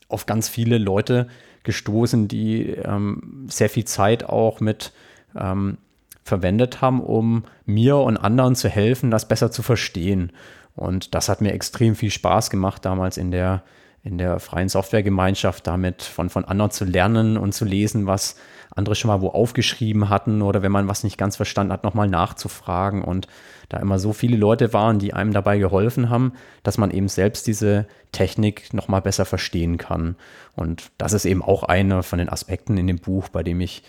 auf 0.09 0.26
ganz 0.26 0.49
viele 0.49 0.78
Leute 0.78 1.28
gestoßen, 1.62 2.28
die 2.28 2.71
ähm, 2.71 3.47
sehr 3.49 3.71
viel 3.71 3.85
Zeit 3.85 4.25
auch 4.25 4.61
mit 4.61 4.92
ähm, 5.37 5.78
verwendet 6.23 6.80
haben, 6.80 7.02
um 7.02 7.44
mir 7.66 7.99
und 7.99 8.16
anderen 8.16 8.54
zu 8.54 8.68
helfen, 8.68 9.11
das 9.11 9.28
besser 9.28 9.50
zu 9.50 9.62
verstehen. 9.62 10.33
Und 10.75 11.14
das 11.14 11.28
hat 11.28 11.40
mir 11.40 11.52
extrem 11.52 11.94
viel 11.94 12.11
Spaß 12.11 12.50
gemacht, 12.50 12.85
damals 12.85 13.16
in 13.16 13.30
der, 13.30 13.62
in 14.02 14.18
der 14.18 14.40
freien 14.40 14.68
Softwaregemeinschaft, 14.68 15.66
damit 15.66 16.02
von, 16.02 16.30
von 16.30 16.44
anderen 16.44 16.71
zu 16.71 16.85
lernen 16.85 17.37
und 17.37 17.52
zu 17.52 17.64
lesen, 17.64 18.06
was 18.06 18.37
andere 18.75 18.95
schon 18.95 19.09
mal 19.09 19.21
wo 19.21 19.28
aufgeschrieben 19.28 20.09
hatten 20.09 20.43
oder 20.43 20.62
wenn 20.62 20.73
man 20.73 20.88
was 20.88 21.04
nicht 21.04 21.19
ganz 21.19 21.37
verstanden 21.37 21.73
hat, 21.73 21.85
nochmal 21.85 22.09
nachzufragen 22.09 23.02
und 23.02 23.28
da 23.69 23.78
immer 23.78 23.99
so 23.99 24.12
viele 24.12 24.37
Leute 24.37 24.73
waren, 24.73 24.99
die 24.99 25.14
einem 25.14 25.33
dabei 25.33 25.59
geholfen 25.59 26.11
haben, 26.11 26.33
dass 26.62 26.78
man 26.78 26.90
eben 26.90 27.09
selbst 27.09 27.47
diese 27.47 27.87
Technik 28.12 28.73
nochmal 28.75 29.02
besser 29.02 29.25
verstehen 29.25 29.78
kann. 29.78 30.16
Und 30.54 30.90
das 30.99 31.12
ist 31.12 31.25
eben 31.25 31.43
auch 31.43 31.62
einer 31.62 32.02
von 32.02 32.19
den 32.19 32.28
Aspekten 32.28 32.76
in 32.76 32.87
dem 32.87 32.99
Buch, 32.99 33.28
bei 33.28 33.43
dem 33.43 33.61
ich 33.61 33.83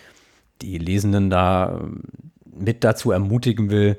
die 0.62 0.78
Lesenden 0.78 1.30
da 1.30 1.80
ähm, 1.80 2.02
mit 2.58 2.84
dazu 2.84 3.10
ermutigen 3.10 3.70
will, 3.70 3.98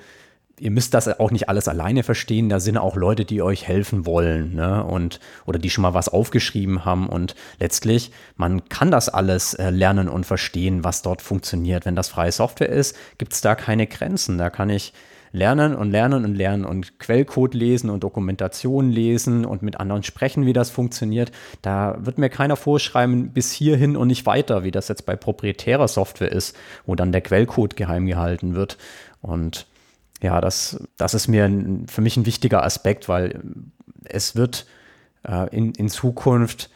ihr 0.60 0.72
müsst 0.72 0.94
das 0.94 1.20
auch 1.20 1.32
nicht 1.32 1.50
alles 1.50 1.68
alleine 1.68 2.04
verstehen. 2.04 2.50
Da 2.50 2.60
sind 2.60 2.78
auch 2.78 2.96
Leute, 2.96 3.26
die 3.26 3.42
euch 3.42 3.68
helfen 3.68 4.06
wollen, 4.06 4.56
ne? 4.56 4.84
Und 4.84 5.20
oder 5.46 5.60
die 5.60 5.70
schon 5.70 5.84
mal 5.84 5.94
was 5.94 6.10
aufgeschrieben 6.10 6.86
haben. 6.86 7.08
Und 7.08 7.36
letztlich, 7.60 8.12
man 8.36 8.68
kann 8.70 8.92
das 8.92 9.10
alles 9.10 9.54
äh, 9.54 9.70
lernen 9.70 10.10
und 10.10 10.26
verstehen, 10.26 10.84
was 10.84 11.02
dort 11.02 11.22
funktioniert. 11.22 11.86
Wenn 11.86 11.96
das 11.96 12.10
freie 12.10 12.32
Software 12.32 12.70
ist, 12.70 12.96
gibt 13.18 13.34
es 13.34 13.42
da 13.42 13.56
keine 13.56 13.88
Grenzen. 13.88 14.38
Da 14.38 14.50
kann 14.50 14.70
ich 14.70 14.94
lernen 15.32 15.76
und 15.76 15.92
lernen 15.92 16.26
und 16.26 16.36
lernen 16.36 16.66
und 16.66 17.00
Quellcode 17.00 17.54
lesen 17.54 17.90
und 17.90 18.04
Dokumentation 18.04 18.90
lesen 18.90 19.46
und 19.46 19.62
mit 19.62 19.80
anderen 19.80 20.02
sprechen, 20.04 20.46
wie 20.46 20.54
das 20.54 20.72
funktioniert. 20.72 21.32
Da 21.62 21.98
wird 22.00 22.18
mir 22.18 22.30
keiner 22.30 22.56
vorschreiben, 22.56 23.30
bis 23.30 23.52
hierhin 23.52 23.96
und 23.96 24.08
nicht 24.08 24.26
weiter, 24.26 24.64
wie 24.64 24.72
das 24.72 24.88
jetzt 24.88 25.06
bei 25.06 25.16
proprietärer 25.16 25.88
Software 25.88 26.32
ist, 26.32 26.56
wo 26.86 26.96
dann 26.96 27.12
der 27.12 27.22
Quellcode 27.22 27.76
geheim 27.76 28.08
gehalten 28.08 28.56
wird. 28.56 28.78
Und 29.22 29.68
ja, 30.22 30.42
das, 30.42 30.88
das 30.98 31.14
ist 31.14 31.28
mir 31.28 31.46
ein, 31.46 31.88
für 31.88 32.02
mich 32.02 32.18
ein 32.18 32.26
wichtiger 32.26 32.64
Aspekt, 32.64 33.08
weil 33.08 33.42
es 34.04 34.36
wird 34.36 34.66
äh, 35.24 35.56
in, 35.56 35.74
in 35.74 35.90
Zukunft 35.90 36.70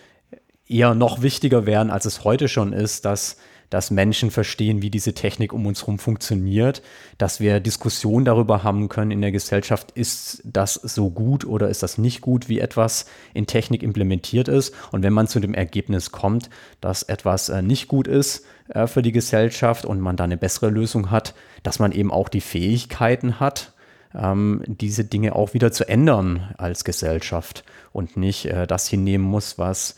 eher 0.68 0.94
noch 0.96 1.22
wichtiger 1.22 1.66
werden, 1.66 1.92
als 1.92 2.06
es 2.06 2.24
heute 2.24 2.48
schon 2.48 2.74
ist, 2.74 3.06
dass 3.06 3.38
dass 3.72 3.90
Menschen 3.90 4.30
verstehen, 4.30 4.84
wie 4.84 4.92
diese 4.92 5.14
Technik 5.14 5.54
um 5.54 5.66
uns 5.66 5.82
herum 5.82 5.98
funktioniert, 5.98 6.84
dass 7.18 7.40
wir 7.40 7.60
Diskussionen 7.60 8.26
darüber 8.26 8.64
haben 8.64 8.90
können 8.90 9.12
in 9.12 9.22
der 9.22 9.32
Gesellschaft, 9.32 9.92
ist 9.92 10.42
das 10.44 10.74
so 10.76 11.10
gut 11.10 11.46
oder 11.46 11.70
ist 11.70 11.82
das 11.82 11.98
nicht 11.98 12.22
gut, 12.22 12.50
wie 12.50 12.60
etwas 12.60 13.06
in 13.34 13.48
Technik 13.48 13.82
implementiert 13.82 14.50
ist. 14.50 14.76
Und 14.92 15.04
wenn 15.04 15.14
man 15.14 15.28
zu 15.28 15.40
dem 15.40 15.54
Ergebnis 15.54 16.12
kommt, 16.12 16.50
dass 16.82 17.04
etwas 17.04 17.48
äh, 17.50 17.62
nicht 17.62 17.88
gut 17.88 18.08
ist 18.08 18.46
äh, 18.68 18.88
für 18.88 19.02
die 19.02 19.14
Gesellschaft 19.14 19.86
und 19.86 20.02
man 20.02 20.18
da 20.18 20.26
eine 20.26 20.38
bessere 20.38 20.70
Lösung 20.70 21.10
hat, 21.10 21.34
dass 21.64 21.80
man 21.80 21.94
eben 21.94 22.12
auch 22.12 22.28
die 22.28 22.42
Fähigkeiten 22.42 23.40
hat, 23.40 23.74
ähm, 24.14 24.64
diese 24.68 25.06
Dinge 25.06 25.34
auch 25.34 25.54
wieder 25.54 25.72
zu 25.72 25.88
ändern 25.88 26.54
als 26.58 26.84
Gesellschaft 26.84 27.64
und 27.94 28.18
nicht 28.18 28.48
äh, 28.48 28.68
das 28.68 28.90
hinnehmen 28.90 29.24
muss, 29.24 29.58
was 29.58 29.96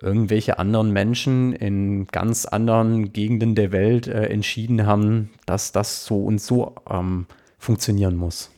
irgendwelche 0.00 0.58
anderen 0.58 0.92
Menschen 0.92 1.52
in 1.52 2.06
ganz 2.08 2.46
anderen 2.46 3.12
Gegenden 3.12 3.54
der 3.54 3.72
Welt 3.72 4.06
äh, 4.06 4.26
entschieden 4.26 4.86
haben, 4.86 5.30
dass 5.46 5.72
das 5.72 6.04
so 6.04 6.18
und 6.24 6.40
so 6.40 6.74
ähm, 6.90 7.26
funktionieren 7.58 8.16
muss. 8.16 8.50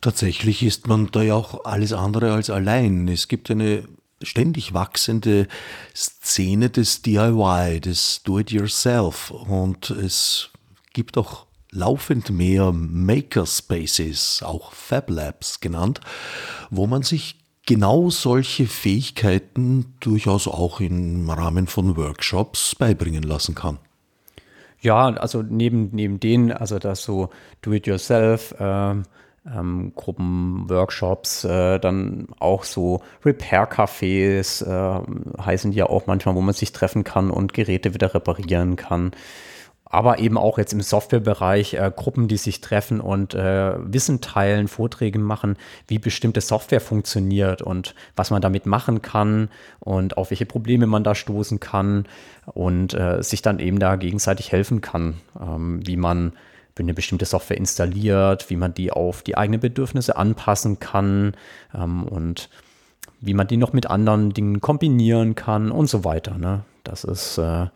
Tatsächlich 0.00 0.62
ist 0.62 0.86
man 0.86 1.08
da 1.10 1.22
ja 1.22 1.34
auch 1.34 1.64
alles 1.64 1.92
andere 1.92 2.32
als 2.32 2.50
allein. 2.50 3.08
Es 3.08 3.28
gibt 3.28 3.50
eine 3.50 3.84
ständig 4.22 4.74
wachsende 4.74 5.48
Szene 5.94 6.70
des 6.70 7.02
DIY, 7.02 7.80
des 7.80 8.22
Do-it-yourself 8.24 9.30
und 9.30 9.90
es 9.90 10.50
gibt 10.92 11.18
auch 11.18 11.46
laufend 11.70 12.30
mehr 12.30 12.72
Makerspaces, 12.72 14.42
auch 14.42 14.72
Fab 14.72 15.10
Labs 15.10 15.60
genannt, 15.60 16.00
wo 16.70 16.86
man 16.86 17.02
sich 17.02 17.36
genau 17.68 18.08
solche 18.08 18.66
Fähigkeiten 18.66 19.94
durchaus 20.00 20.48
auch 20.48 20.80
im 20.80 21.28
Rahmen 21.28 21.66
von 21.66 21.98
Workshops 21.98 22.74
beibringen 22.74 23.22
lassen 23.22 23.54
kann. 23.54 23.76
Ja, 24.80 25.08
also 25.08 25.42
neben, 25.42 25.90
neben 25.92 26.18
denen, 26.18 26.50
also 26.50 26.78
das 26.78 27.02
so 27.02 27.28
Do-it-yourself, 27.60 28.54
ähm, 28.58 29.02
ähm, 29.46 29.92
Gruppen, 29.94 30.64
Workshops, 30.70 31.44
äh, 31.44 31.78
dann 31.78 32.28
auch 32.38 32.64
so 32.64 33.02
Repair-Cafés 33.26 34.64
äh, 34.64 35.42
heißen 35.42 35.72
die 35.72 35.76
ja 35.76 35.90
auch 35.90 36.06
manchmal, 36.06 36.36
wo 36.36 36.40
man 36.40 36.54
sich 36.54 36.72
treffen 36.72 37.04
kann 37.04 37.30
und 37.30 37.52
Geräte 37.52 37.92
wieder 37.92 38.14
reparieren 38.14 38.76
kann 38.76 39.10
aber 39.90 40.18
eben 40.18 40.36
auch 40.36 40.58
jetzt 40.58 40.72
im 40.72 40.80
Softwarebereich 40.80 41.74
äh, 41.74 41.90
Gruppen, 41.94 42.28
die 42.28 42.36
sich 42.36 42.60
treffen 42.60 43.00
und 43.00 43.34
äh, 43.34 43.74
Wissen 43.78 44.20
teilen, 44.20 44.68
Vorträge 44.68 45.18
machen, 45.18 45.56
wie 45.86 45.98
bestimmte 45.98 46.40
Software 46.40 46.80
funktioniert 46.80 47.62
und 47.62 47.94
was 48.16 48.30
man 48.30 48.42
damit 48.42 48.66
machen 48.66 49.02
kann 49.02 49.48
und 49.80 50.16
auf 50.16 50.30
welche 50.30 50.46
Probleme 50.46 50.86
man 50.86 51.04
da 51.04 51.14
stoßen 51.14 51.60
kann 51.60 52.06
und 52.46 52.94
äh, 52.94 53.22
sich 53.22 53.42
dann 53.42 53.58
eben 53.58 53.78
da 53.78 53.96
gegenseitig 53.96 54.52
helfen 54.52 54.80
kann, 54.80 55.14
ähm, 55.40 55.86
wie 55.86 55.96
man 55.96 56.32
eine 56.78 56.94
bestimmte 56.94 57.24
Software 57.24 57.56
installiert, 57.56 58.50
wie 58.50 58.56
man 58.56 58.72
die 58.72 58.92
auf 58.92 59.22
die 59.22 59.36
eigenen 59.36 59.60
Bedürfnisse 59.60 60.16
anpassen 60.16 60.78
kann 60.78 61.34
ähm, 61.74 62.04
und 62.04 62.48
wie 63.20 63.34
man 63.34 63.48
die 63.48 63.56
noch 63.56 63.72
mit 63.72 63.86
anderen 63.86 64.32
Dingen 64.32 64.60
kombinieren 64.60 65.34
kann 65.34 65.72
und 65.72 65.88
so 65.88 66.04
weiter. 66.04 66.38
Ne? 66.38 66.60
Das 66.84 67.02
ist 67.02 67.38
äh, 67.38 67.66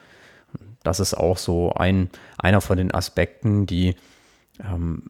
das 0.84 1.00
ist 1.00 1.14
auch 1.14 1.38
so 1.38 1.72
ein, 1.74 2.10
einer 2.38 2.60
von 2.60 2.76
den 2.76 2.92
Aspekten, 2.92 3.66
die, 3.66 3.96
ähm, 4.60 5.04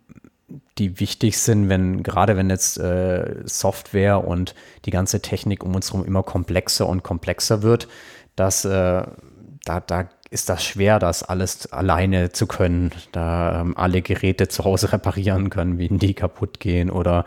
die 0.79 1.01
wichtig 1.01 1.39
sind, 1.39 1.69
wenn, 1.69 2.03
gerade 2.03 2.37
wenn 2.37 2.51
jetzt 2.51 2.79
äh, 2.79 3.43
Software 3.45 4.27
und 4.27 4.55
die 4.85 4.91
ganze 4.91 5.21
Technik 5.21 5.65
um 5.65 5.75
uns 5.75 5.93
herum 5.93 6.07
immer 6.07 6.23
komplexer 6.23 6.87
und 6.89 7.03
komplexer 7.03 7.63
wird, 7.63 7.89
dass 8.37 8.65
äh, 8.65 9.05
da, 9.65 9.81
da 9.81 10.09
ist 10.31 10.49
das 10.49 10.65
schwer, 10.65 10.99
das 10.99 11.23
alles 11.23 11.71
alleine 11.73 12.33
zu 12.33 12.47
können, 12.47 12.91
da 13.13 13.61
ähm, 13.61 13.77
alle 13.77 14.01
Geräte 14.03 14.49
zu 14.49 14.65
Hause 14.65 14.93
reparieren 14.93 15.51
können, 15.51 15.79
wenn 15.79 15.99
die 15.99 16.15
kaputt 16.15 16.59
gehen 16.61 16.91
oder 16.91 17.25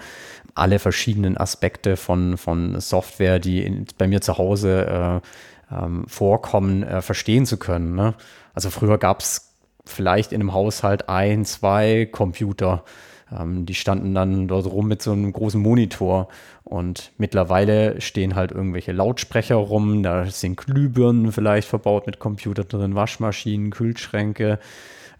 alle 0.55 0.79
verschiedenen 0.79 1.37
Aspekte 1.37 1.97
von, 1.97 2.37
von 2.37 2.79
Software, 2.79 3.39
die 3.39 3.63
in, 3.63 3.85
bei 3.97 4.07
mir 4.07 4.21
zu 4.21 4.37
Hause 4.37 5.21
äh, 5.23 5.27
ähm, 5.71 6.05
vorkommen, 6.07 6.83
äh, 6.83 7.01
verstehen 7.01 7.45
zu 7.45 7.57
können. 7.57 7.95
Ne? 7.95 8.13
Also 8.53 8.69
früher 8.69 8.97
gab 8.97 9.21
es 9.21 9.53
vielleicht 9.85 10.31
in 10.31 10.41
einem 10.41 10.53
Haushalt 10.53 11.09
ein, 11.09 11.45
zwei 11.45 12.07
Computer. 12.11 12.83
Ähm, 13.31 13.65
die 13.65 13.75
standen 13.75 14.13
dann 14.13 14.47
dort 14.47 14.65
rum 14.67 14.87
mit 14.87 15.01
so 15.01 15.11
einem 15.11 15.31
großen 15.31 15.61
Monitor. 15.61 16.27
Und 16.63 17.11
mittlerweile 17.17 18.01
stehen 18.01 18.35
halt 18.35 18.51
irgendwelche 18.51 18.91
Lautsprecher 18.91 19.55
rum, 19.55 20.01
da 20.03 20.25
sind 20.25 20.57
Glühbirnen 20.57 21.31
vielleicht 21.31 21.67
verbaut 21.67 22.07
mit 22.07 22.19
Computern 22.19 22.67
drin, 22.67 22.95
Waschmaschinen, 22.95 23.71
Kühlschränke. 23.71 24.59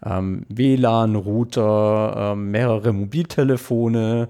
Ähm, 0.04 0.44
WLAN, 0.48 1.16
Router, 1.16 2.32
ähm, 2.32 2.50
mehrere 2.50 2.92
Mobiltelefone, 2.92 4.28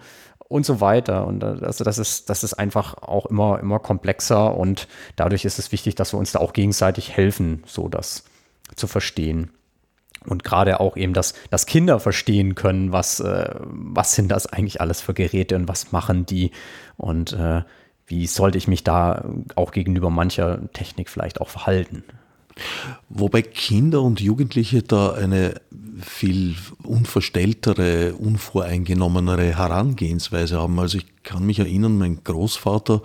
und 0.49 0.65
so 0.65 0.81
weiter. 0.81 1.27
Und 1.27 1.43
äh, 1.43 1.59
also 1.63 1.85
das 1.85 1.99
ist, 1.99 2.31
das 2.31 2.45
ist 2.45 2.55
einfach 2.55 2.95
auch 3.03 3.27
immer, 3.27 3.61
immer 3.61 3.79
komplexer 3.79 4.57
und 4.57 4.89
dadurch 5.17 5.45
ist 5.45 5.59
es 5.59 5.73
wichtig, 5.73 5.95
dass 5.95 6.13
wir 6.13 6.19
uns 6.19 6.33
da 6.33 6.39
auch 6.39 6.53
gegenseitig 6.53 7.17
helfen, 7.17 7.63
so 7.67 7.89
das 7.89 8.25
zu 8.75 8.87
verstehen. 8.87 9.51
Und 10.25 10.43
gerade 10.43 10.81
auch 10.81 10.97
eben, 10.97 11.13
dass, 11.13 11.35
dass 11.51 11.67
Kinder 11.67 12.01
verstehen 12.01 12.57
können, 12.57 12.91
was, 12.93 13.21
äh, 13.21 13.55
was 13.61 14.15
sind 14.15 14.29
das 14.29 14.47
eigentlich 14.47 14.81
alles 14.81 15.01
für 15.01 15.15
Geräte 15.15 15.55
und 15.55 15.69
was 15.69 15.93
machen 15.93 16.27
die. 16.27 16.51
Und 16.97 17.33
äh, 17.33 17.63
wie 18.07 18.27
sollte 18.27 18.59
ich 18.59 18.69
mich 18.69 18.85
da 18.85 19.25
auch 19.55 19.73
gegenüber 19.73 20.11
mancher 20.11 20.61
Technik 20.73 21.11
vielleicht 21.11 21.41
auch 21.41 21.49
verhalten. 21.49 22.05
Wobei 23.09 23.43
Kinder 23.43 24.03
und 24.03 24.21
Jugendliche 24.21 24.83
da 24.83 25.13
eine 25.13 25.61
viel 26.03 26.57
unverstelltere, 26.83 28.15
unvoreingenommenere 28.15 29.57
Herangehensweise 29.57 30.61
haben. 30.61 30.79
Also 30.79 30.99
ich 30.99 31.07
kann 31.23 31.45
mich 31.45 31.59
erinnern, 31.59 31.99
mein 31.99 32.23
Großvater, 32.23 33.03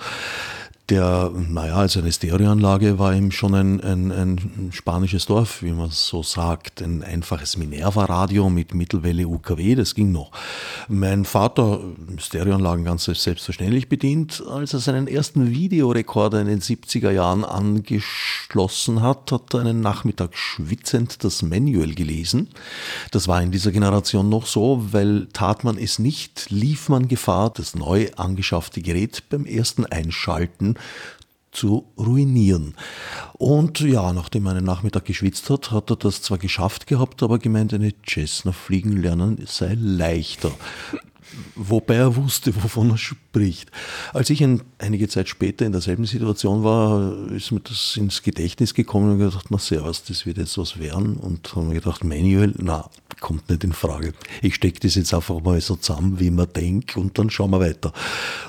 der, 0.90 1.32
naja, 1.34 1.76
also 1.76 2.00
eine 2.00 2.12
Stereoanlage 2.12 3.00
war 3.00 3.14
ihm 3.14 3.32
schon 3.32 3.56
ein, 3.56 3.82
ein, 3.82 4.12
ein 4.12 4.70
spanisches 4.74 5.26
Dorf, 5.26 5.62
wie 5.64 5.72
man 5.72 5.90
so 5.90 6.22
sagt. 6.22 6.82
Ein 6.82 7.04
einfaches 7.04 7.56
Minerva-Radio 7.56 8.50
mit 8.50 8.74
Mittelwelle 8.74 9.28
UKW, 9.28 9.76
das 9.76 9.96
ging 9.96 10.12
noch. 10.12 10.32
Mein 10.90 11.24
Vater, 11.24 11.80
Stereoanlagen 12.18 12.84
ganz 12.84 13.06
selbstverständlich 13.06 13.88
bedient, 13.88 14.44
als 14.50 14.74
er 14.74 14.80
seinen 14.80 15.08
ersten 15.08 15.52
Videorekorder 15.52 16.42
in 16.42 16.48
den 16.48 16.60
70er 16.60 17.12
Jahren 17.12 17.46
angeschlossen 17.46 19.02
hat, 19.02 19.32
hat 19.32 19.54
er 19.54 19.62
einen 19.62 19.80
Nachmittag 19.80 20.36
schwitzend 20.36 21.24
das 21.24 21.42
Manual 21.42 21.94
gelesen. 21.94 22.50
Das 23.12 23.28
war 23.28 23.42
in 23.42 23.52
dieser 23.52 23.72
Generation 23.72 24.28
noch 24.28 24.46
so, 24.46 24.86
weil 24.92 25.28
tat 25.32 25.64
man 25.64 25.78
es 25.78 26.00
nicht, 26.00 26.50
lief 26.50 26.90
man 26.90 27.08
Gefahr, 27.08 27.50
das 27.50 27.76
neu 27.76 28.10
angeschaffte 28.18 28.82
Gerät 28.82 29.24
beim 29.30 29.46
ersten 29.46 29.86
Einschalten 29.86 30.71
zu 31.52 31.92
ruinieren. 31.98 32.76
Und 33.34 33.82
ja, 33.82 34.14
nachdem 34.14 34.46
er 34.46 34.54
einen 34.54 34.66
Nachmittag 34.66 35.06
geschwitzt 35.06 35.50
hat, 35.50 35.72
hat 35.72 35.90
er 35.90 35.98
das 35.98 36.22
zwar 36.22 36.38
geschafft 36.38 36.88
gehabt, 36.88 37.22
aber 37.24 37.40
gemeint, 37.40 37.74
eine 37.74 37.94
Cessna 38.08 38.52
fliegen 38.52 38.96
lernen 38.96 39.44
sei 39.46 39.76
leichter. 39.78 40.52
Wobei 41.56 41.96
er 41.96 42.16
wusste, 42.16 42.56
wovon 42.56 42.92
er 42.92 42.98
spricht. 42.98 43.72
Als 44.14 44.30
ich 44.30 44.44
ein, 44.44 44.62
einige 44.78 45.08
Zeit 45.08 45.30
später 45.30 45.66
in 45.66 45.72
derselben 45.72 46.06
Situation 46.06 46.64
war, 46.64 47.32
ist 47.32 47.52
mir 47.52 47.60
das 47.60 47.98
ins 47.98 48.24
Gedächtnis 48.24 48.74
gekommen 48.74 49.12
und 49.12 49.20
gedacht, 49.20 49.48
na 49.50 49.58
servus, 49.58 50.04
das 50.04 50.26
wird 50.26 50.38
jetzt 50.38 50.58
was 50.58 50.80
werden. 50.80 51.18
Und 51.18 51.56
haben 51.56 51.70
mir 51.70 51.76
gedacht, 51.76 52.04
Manuel, 52.04 52.54
na, 52.58 52.90
kommt 53.20 53.50
nicht 53.50 53.64
in 53.64 53.74
Frage. 53.74 54.14
Ich 54.42 54.56
stecke 54.56 54.80
das 54.82 54.96
jetzt 54.96 55.14
einfach 55.14 55.42
mal 55.42 55.62
so 55.62 55.76
zusammen, 55.76 56.20
wie 56.20 56.32
man 56.32 56.52
denkt, 56.52 56.98
und 56.98 57.18
dann 57.18 57.30
schauen 57.30 57.52
wir 57.52 57.60
weiter. 57.60 57.94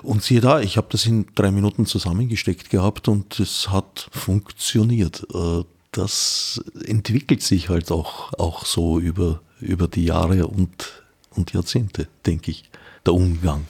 Und 0.03 0.23
siehe 0.23 0.41
da, 0.41 0.61
ich 0.61 0.77
habe 0.77 0.89
das 0.91 1.07
in 1.07 1.27
drei 1.35 1.51
Minuten 1.51 1.87
zusammengesteckt 1.87 2.71
gehabt 2.71 3.09
und 3.09 3.39
es 3.39 3.69
hat 3.69 4.09
funktioniert. 4.11 5.27
Äh, 5.35 5.65
das 5.93 6.63
entwickelt 6.87 7.43
sich 7.43 7.69
halt 7.69 7.93
auch, 7.93 8.33
auch 8.35 8.65
so 8.65 8.99
über, 8.99 9.43
über 9.61 9.89
die 9.89 10.07
Jahre 10.07 10.47
und, 10.47 11.05
und 11.31 11.53
Jahrzehnte, 11.53 12.09
denke 12.25 12.51
ich 12.51 12.72
der 13.07 13.15
Umgang. 13.15 13.67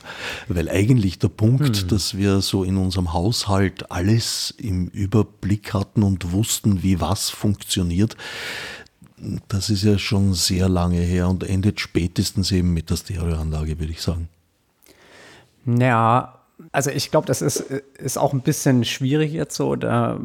Weil 0.48 0.68
eigentlich 0.68 1.18
der 1.18 1.28
Punkt, 1.28 1.76
hm. 1.76 1.88
dass 1.88 2.16
wir 2.16 2.40
so 2.40 2.64
in 2.64 2.76
unserem 2.76 3.12
Haushalt 3.12 3.90
alles 3.90 4.54
im 4.58 4.88
Überblick 4.88 5.74
hatten 5.74 6.02
und 6.02 6.32
wussten, 6.32 6.82
wie 6.82 7.00
was 7.00 7.30
funktioniert, 7.30 8.16
das 9.48 9.70
ist 9.70 9.84
ja 9.84 9.98
schon 9.98 10.34
sehr 10.34 10.68
lange 10.68 10.98
her 10.98 11.28
und 11.28 11.44
endet 11.44 11.80
spätestens 11.80 12.50
eben 12.50 12.72
mit 12.72 12.90
der 12.90 12.96
Stereoanlage, 12.96 13.78
würde 13.78 13.92
ich 13.92 14.02
sagen. 14.02 14.28
Ja, 15.64 16.40
also 16.72 16.90
ich 16.90 17.10
glaube, 17.10 17.26
das 17.26 17.42
ist, 17.42 17.60
ist 17.60 18.18
auch 18.18 18.32
ein 18.32 18.42
bisschen 18.42 18.84
schwierig 18.84 19.32
jetzt 19.32 19.56
so. 19.56 19.76
Da, 19.76 20.20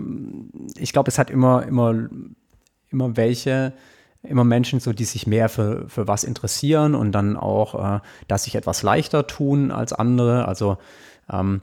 ich 0.77 0.93
glaube, 0.93 1.09
es 1.09 1.19
hat 1.19 1.29
immer, 1.29 1.65
immer, 1.65 2.09
immer 2.89 3.17
welche, 3.17 3.73
immer 4.29 4.43
Menschen 4.43 4.79
so, 4.79 4.93
die 4.93 5.05
sich 5.05 5.27
mehr 5.27 5.49
für, 5.49 5.87
für 5.89 6.07
was 6.07 6.23
interessieren 6.23 6.95
und 6.95 7.11
dann 7.11 7.37
auch, 7.37 7.97
äh, 7.97 7.99
dass 8.27 8.43
sich 8.43 8.55
etwas 8.55 8.83
leichter 8.83 9.27
tun 9.27 9.71
als 9.71 9.93
andere. 9.93 10.47
Also 10.47 10.77
ähm, 11.31 11.61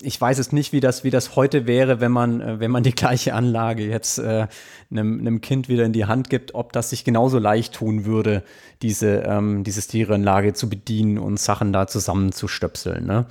ich 0.00 0.20
weiß 0.20 0.38
es 0.38 0.52
nicht, 0.52 0.72
wie 0.72 0.80
das, 0.80 1.02
wie 1.02 1.10
das 1.10 1.34
heute 1.34 1.66
wäre, 1.66 2.00
wenn 2.00 2.12
man, 2.12 2.40
äh, 2.40 2.60
wenn 2.60 2.70
man 2.70 2.82
die 2.82 2.94
gleiche 2.94 3.34
Anlage 3.34 3.84
jetzt 3.84 4.18
äh, 4.18 4.46
einem, 4.90 5.20
einem 5.20 5.40
Kind 5.40 5.68
wieder 5.68 5.84
in 5.84 5.92
die 5.92 6.04
Hand 6.04 6.30
gibt, 6.30 6.54
ob 6.54 6.72
das 6.72 6.90
sich 6.90 7.04
genauso 7.04 7.38
leicht 7.38 7.74
tun 7.74 8.04
würde, 8.04 8.42
diese, 8.82 9.22
ähm, 9.22 9.64
diese 9.64 9.82
Stereoanlage 9.82 10.52
zu 10.54 10.68
bedienen 10.68 11.18
und 11.18 11.40
Sachen 11.40 11.72
da 11.72 11.86
zusammenzustöpseln. 11.86 13.06
Ne? 13.06 13.26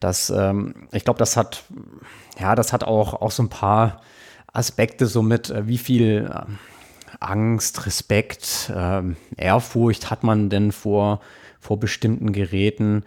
Das, 0.00 0.30
ähm, 0.30 0.74
ich 0.92 1.04
glaube, 1.04 1.18
das 1.18 1.36
hat, 1.36 1.62
ja, 2.40 2.54
das 2.54 2.72
hat 2.72 2.84
auch, 2.84 3.14
auch 3.14 3.30
so 3.30 3.44
ein 3.44 3.48
paar 3.48 4.00
Aspekte, 4.52 5.06
so 5.06 5.22
mit, 5.22 5.50
äh, 5.50 5.68
wie 5.68 5.78
viel 5.78 6.28
Angst, 7.20 7.86
Respekt, 7.86 8.72
äh, 8.74 9.02
Ehrfurcht 9.36 10.10
hat 10.10 10.24
man 10.24 10.48
denn 10.48 10.72
vor, 10.72 11.20
vor 11.60 11.78
bestimmten 11.78 12.32
Geräten? 12.32 13.04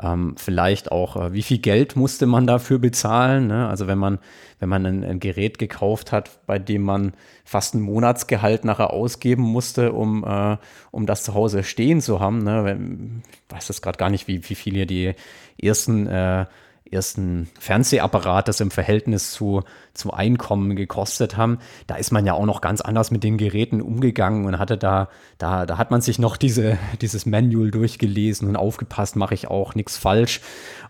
Ähm, 0.00 0.34
vielleicht 0.36 0.92
auch, 0.92 1.16
äh, 1.16 1.32
wie 1.32 1.42
viel 1.42 1.58
Geld 1.58 1.96
musste 1.96 2.26
man 2.26 2.46
dafür 2.46 2.78
bezahlen? 2.78 3.46
Ne? 3.46 3.68
Also 3.68 3.86
wenn 3.86 3.98
man, 3.98 4.18
wenn 4.60 4.68
man 4.68 4.84
ein, 4.86 5.04
ein, 5.04 5.20
Gerät 5.20 5.58
gekauft 5.58 6.12
hat, 6.12 6.46
bei 6.46 6.58
dem 6.58 6.82
man 6.82 7.14
fast 7.44 7.74
ein 7.74 7.80
Monatsgehalt 7.80 8.64
nachher 8.64 8.92
ausgeben 8.92 9.42
musste, 9.42 9.92
um, 9.92 10.22
äh, 10.24 10.58
um 10.90 11.06
das 11.06 11.24
zu 11.24 11.34
Hause 11.34 11.64
stehen 11.64 12.00
zu 12.00 12.20
haben. 12.20 12.44
Ne? 12.44 13.22
Ich 13.32 13.54
weiß 13.54 13.66
das 13.68 13.82
gerade 13.82 13.98
gar 13.98 14.10
nicht, 14.10 14.28
wie, 14.28 14.48
wie 14.48 14.54
viel 14.54 14.74
hier 14.74 14.86
die 14.86 15.14
ersten 15.58 16.06
äh, 16.06 16.44
ersten 16.90 17.48
Fernsehapparat 17.58 18.48
das 18.48 18.60
im 18.60 18.70
Verhältnis 18.70 19.32
zu, 19.32 19.62
zu 19.94 20.12
Einkommen 20.12 20.76
gekostet 20.76 21.36
haben, 21.36 21.58
da 21.86 21.96
ist 21.96 22.12
man 22.12 22.26
ja 22.26 22.34
auch 22.34 22.46
noch 22.46 22.60
ganz 22.60 22.80
anders 22.80 23.10
mit 23.10 23.24
den 23.24 23.38
Geräten 23.38 23.80
umgegangen 23.80 24.46
und 24.46 24.58
hatte 24.58 24.78
da, 24.78 25.08
da, 25.38 25.66
da 25.66 25.78
hat 25.78 25.90
man 25.90 26.00
sich 26.00 26.18
noch 26.18 26.36
diese, 26.36 26.78
dieses 27.00 27.26
Manual 27.26 27.70
durchgelesen 27.70 28.48
und 28.48 28.56
aufgepasst, 28.56 29.16
mache 29.16 29.34
ich 29.34 29.48
auch 29.48 29.74
nichts 29.74 29.96
falsch. 29.96 30.40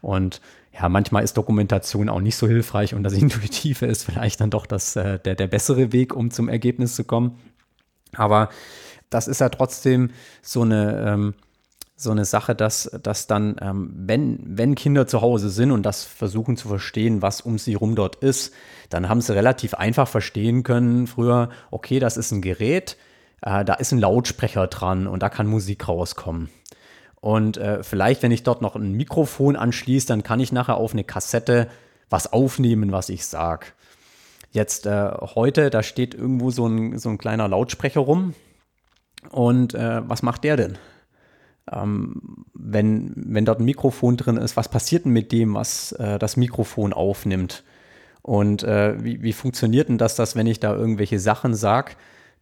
Und 0.00 0.40
ja, 0.72 0.88
manchmal 0.88 1.24
ist 1.24 1.36
Dokumentation 1.36 2.08
auch 2.08 2.20
nicht 2.20 2.36
so 2.36 2.46
hilfreich 2.46 2.94
und 2.94 3.02
das 3.02 3.12
Intuitive 3.14 3.86
ist 3.86 4.04
vielleicht 4.04 4.40
dann 4.40 4.50
doch 4.50 4.66
das, 4.66 4.96
äh, 4.96 5.18
der, 5.18 5.34
der 5.34 5.46
bessere 5.46 5.92
Weg, 5.92 6.14
um 6.14 6.30
zum 6.30 6.48
Ergebnis 6.48 6.94
zu 6.94 7.04
kommen. 7.04 7.38
Aber 8.14 8.50
das 9.10 9.28
ist 9.28 9.40
ja 9.40 9.48
trotzdem 9.48 10.10
so 10.42 10.62
eine, 10.62 11.04
ähm, 11.06 11.34
so 11.96 12.10
eine 12.10 12.26
Sache, 12.26 12.54
dass, 12.54 12.90
dass 13.02 13.26
dann, 13.26 13.56
ähm, 13.60 13.90
wenn, 13.96 14.38
wenn 14.44 14.74
Kinder 14.74 15.06
zu 15.06 15.22
Hause 15.22 15.48
sind 15.48 15.70
und 15.70 15.84
das 15.84 16.04
versuchen 16.04 16.58
zu 16.58 16.68
verstehen, 16.68 17.22
was 17.22 17.40
um 17.40 17.56
sie 17.56 17.74
rum 17.74 17.96
dort 17.96 18.16
ist, 18.16 18.52
dann 18.90 19.08
haben 19.08 19.22
sie 19.22 19.34
relativ 19.34 19.72
einfach 19.74 20.06
verstehen 20.06 20.62
können 20.62 21.06
früher, 21.06 21.48
okay, 21.70 21.98
das 21.98 22.18
ist 22.18 22.32
ein 22.32 22.42
Gerät, 22.42 22.98
äh, 23.40 23.64
da 23.64 23.74
ist 23.74 23.92
ein 23.92 23.98
Lautsprecher 23.98 24.66
dran 24.66 25.06
und 25.06 25.22
da 25.22 25.30
kann 25.30 25.46
Musik 25.46 25.88
rauskommen. 25.88 26.50
Und 27.22 27.56
äh, 27.56 27.82
vielleicht, 27.82 28.22
wenn 28.22 28.30
ich 28.30 28.42
dort 28.42 28.60
noch 28.60 28.76
ein 28.76 28.92
Mikrofon 28.92 29.56
anschließe, 29.56 30.06
dann 30.06 30.22
kann 30.22 30.38
ich 30.38 30.52
nachher 30.52 30.76
auf 30.76 30.92
eine 30.92 31.02
Kassette 31.02 31.68
was 32.10 32.32
aufnehmen, 32.32 32.92
was 32.92 33.08
ich 33.08 33.26
sage. 33.26 33.66
Jetzt 34.52 34.86
äh, 34.86 35.10
heute, 35.34 35.70
da 35.70 35.82
steht 35.82 36.14
irgendwo 36.14 36.50
so 36.50 36.66
ein, 36.66 36.98
so 36.98 37.08
ein 37.08 37.18
kleiner 37.18 37.48
Lautsprecher 37.48 38.00
rum. 38.00 38.34
Und 39.30 39.74
äh, 39.74 40.08
was 40.08 40.22
macht 40.22 40.44
der 40.44 40.56
denn? 40.56 40.78
Ähm, 41.72 42.44
wenn, 42.54 43.12
wenn 43.16 43.44
dort 43.44 43.60
ein 43.60 43.64
Mikrofon 43.64 44.16
drin 44.16 44.36
ist, 44.36 44.56
was 44.56 44.68
passiert 44.68 45.04
denn 45.04 45.12
mit 45.12 45.32
dem, 45.32 45.54
was 45.54 45.92
äh, 45.92 46.18
das 46.18 46.36
Mikrofon 46.36 46.92
aufnimmt? 46.92 47.64
Und 48.22 48.62
äh, 48.62 49.02
wie, 49.02 49.22
wie 49.22 49.32
funktioniert 49.32 49.88
denn 49.88 49.98
das, 49.98 50.16
dass 50.16 50.36
wenn 50.36 50.46
ich 50.46 50.60
da 50.60 50.74
irgendwelche 50.74 51.18
Sachen 51.18 51.54
sage, 51.54 51.92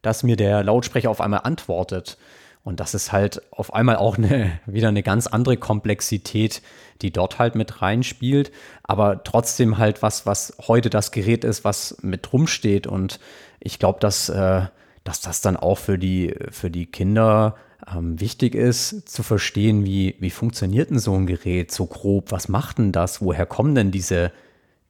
dass 0.03 0.23
mir 0.23 0.37
der 0.37 0.63
Lautsprecher 0.63 1.11
auf 1.11 1.21
einmal 1.21 1.41
antwortet? 1.45 2.19
Und 2.65 2.81
das 2.81 2.95
ist 2.95 3.13
halt 3.13 3.43
auf 3.51 3.75
einmal 3.75 3.97
auch 3.97 4.17
eine, 4.17 4.59
wieder 4.67 4.89
eine 4.89 5.03
ganz 5.03 5.27
andere 5.27 5.57
Komplexität, 5.57 6.63
die 7.03 7.13
dort 7.13 7.39
halt 7.39 7.55
mit 7.55 7.83
reinspielt, 7.83 8.51
aber 8.83 9.23
trotzdem 9.25 9.79
halt 9.79 10.03
was, 10.03 10.27
was 10.27 10.57
heute 10.67 10.91
das 10.91 11.13
Gerät 11.13 11.45
ist, 11.45 11.65
was 11.65 11.99
mit 12.03 12.33
rumsteht. 12.33 12.87
Und 12.87 13.21
ich 13.61 13.79
glaube, 13.79 14.01
dass, 14.01 14.29
äh, 14.31 14.63
dass 15.05 15.21
das 15.21 15.43
dann 15.43 15.57
auch 15.57 15.77
für 15.77 15.99
die, 15.99 16.35
für 16.51 16.71
die 16.71 16.87
Kinder 16.87 17.57
ähm, 17.93 18.21
wichtig 18.21 18.55
ist 18.55 19.09
zu 19.09 19.23
verstehen, 19.23 19.85
wie, 19.85 20.17
wie 20.19 20.31
funktioniert 20.31 20.91
denn 20.91 20.99
so 20.99 21.15
ein 21.15 21.27
Gerät 21.27 21.73
so 21.73 21.87
grob, 21.87 22.33
was 22.33 22.49
macht 22.49 22.79
denn 22.79 22.93
das, 22.93 23.21
woher 23.21 23.47
kommen 23.47 23.75
denn 23.75 23.91
diese, 23.91 24.33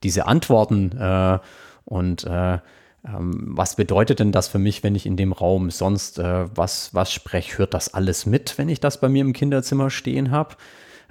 diese 0.02 0.26
Antworten 0.26 0.92
äh, 0.98 1.38
und 1.84 2.24
äh, 2.24 2.58
ähm, 3.06 3.44
was 3.56 3.76
bedeutet 3.76 4.20
denn 4.20 4.32
das 4.32 4.48
für 4.48 4.58
mich, 4.58 4.82
wenn 4.82 4.94
ich 4.94 5.06
in 5.06 5.16
dem 5.16 5.32
Raum 5.32 5.70
sonst 5.70 6.18
äh, 6.18 6.46
was, 6.54 6.94
was 6.94 7.12
spreche? 7.12 7.58
Hört 7.58 7.74
das 7.74 7.92
alles 7.92 8.26
mit, 8.26 8.56
wenn 8.58 8.68
ich 8.68 8.80
das 8.80 9.00
bei 9.00 9.08
mir 9.08 9.22
im 9.22 9.32
Kinderzimmer 9.32 9.90
stehen 9.90 10.30
habe? 10.30 10.56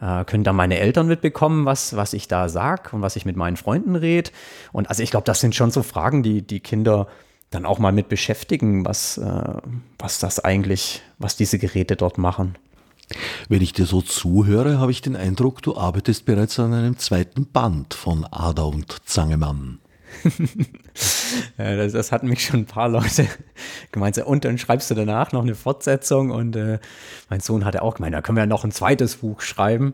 Äh, 0.02 0.26
können 0.26 0.44
da 0.44 0.54
meine 0.54 0.80
Eltern 0.80 1.08
mitbekommen, 1.08 1.66
was, 1.66 1.96
was 1.96 2.14
ich 2.14 2.28
da 2.28 2.50
sage 2.50 2.96
und 2.96 3.02
was 3.02 3.16
ich 3.16 3.26
mit 3.26 3.36
meinen 3.36 3.58
Freunden 3.58 3.96
rede? 3.96 4.32
Und 4.72 4.90
also 4.90 5.04
ich 5.04 5.12
glaube, 5.12 5.26
das 5.26 5.40
sind 5.40 5.54
schon 5.54 5.72
so 5.72 5.84
Fragen, 5.84 6.24
die 6.24 6.42
die 6.42 6.62
Kinder 6.62 7.08
dann 7.54 7.66
auch 7.66 7.80
mal 7.80 7.92
mit 7.92 8.10
beschäftigen, 8.10 8.86
was, 8.86 9.18
äh, 9.18 9.54
was 10.00 10.20
das 10.20 10.40
eigentlich, 10.40 11.02
was 11.18 11.36
diese 11.36 11.60
Geräte 11.60 11.96
dort 11.96 12.18
machen. 12.18 12.56
Wenn 13.50 13.62
ich 13.62 13.74
dir 13.74 13.86
so 13.86 14.02
zuhöre, 14.02 14.80
habe 14.80 14.92
ich 14.92 15.02
den 15.02 15.16
Eindruck, 15.16 15.62
du 15.62 15.78
arbeitest 15.78 16.26
bereits 16.26 16.60
an 16.60 16.74
einem 16.74 16.98
zweiten 16.98 17.46
Band 17.46 17.94
von 17.94 18.26
Ada 18.26 18.64
und 18.64 18.98
Zangemann. 19.06 19.80
ja, 21.58 21.76
das, 21.76 21.94
das, 21.94 22.12
hatten 22.12 22.28
mich 22.28 22.46
schon 22.46 22.62
ein 22.62 22.66
paar 22.66 22.90
Leute 22.90 23.28
gemeint. 23.92 24.18
Und 24.20 24.46
dann 24.46 24.58
schreibst 24.58 24.90
du 24.92 24.96
danach 24.96 25.32
noch 25.32 25.42
eine 25.42 25.56
Fortsetzung. 25.56 26.32
Und 26.32 26.56
äh, 26.56 26.80
mein 27.30 27.40
Sohn 27.40 27.66
hatte 27.66 27.82
auch 27.82 27.96
gemeint, 27.96 28.16
da 28.16 28.22
können 28.22 28.38
wir 28.38 28.44
ja 28.44 28.48
noch 28.48 28.64
ein 28.64 28.72
zweites 28.72 29.18
Buch 29.18 29.42
schreiben. 29.42 29.94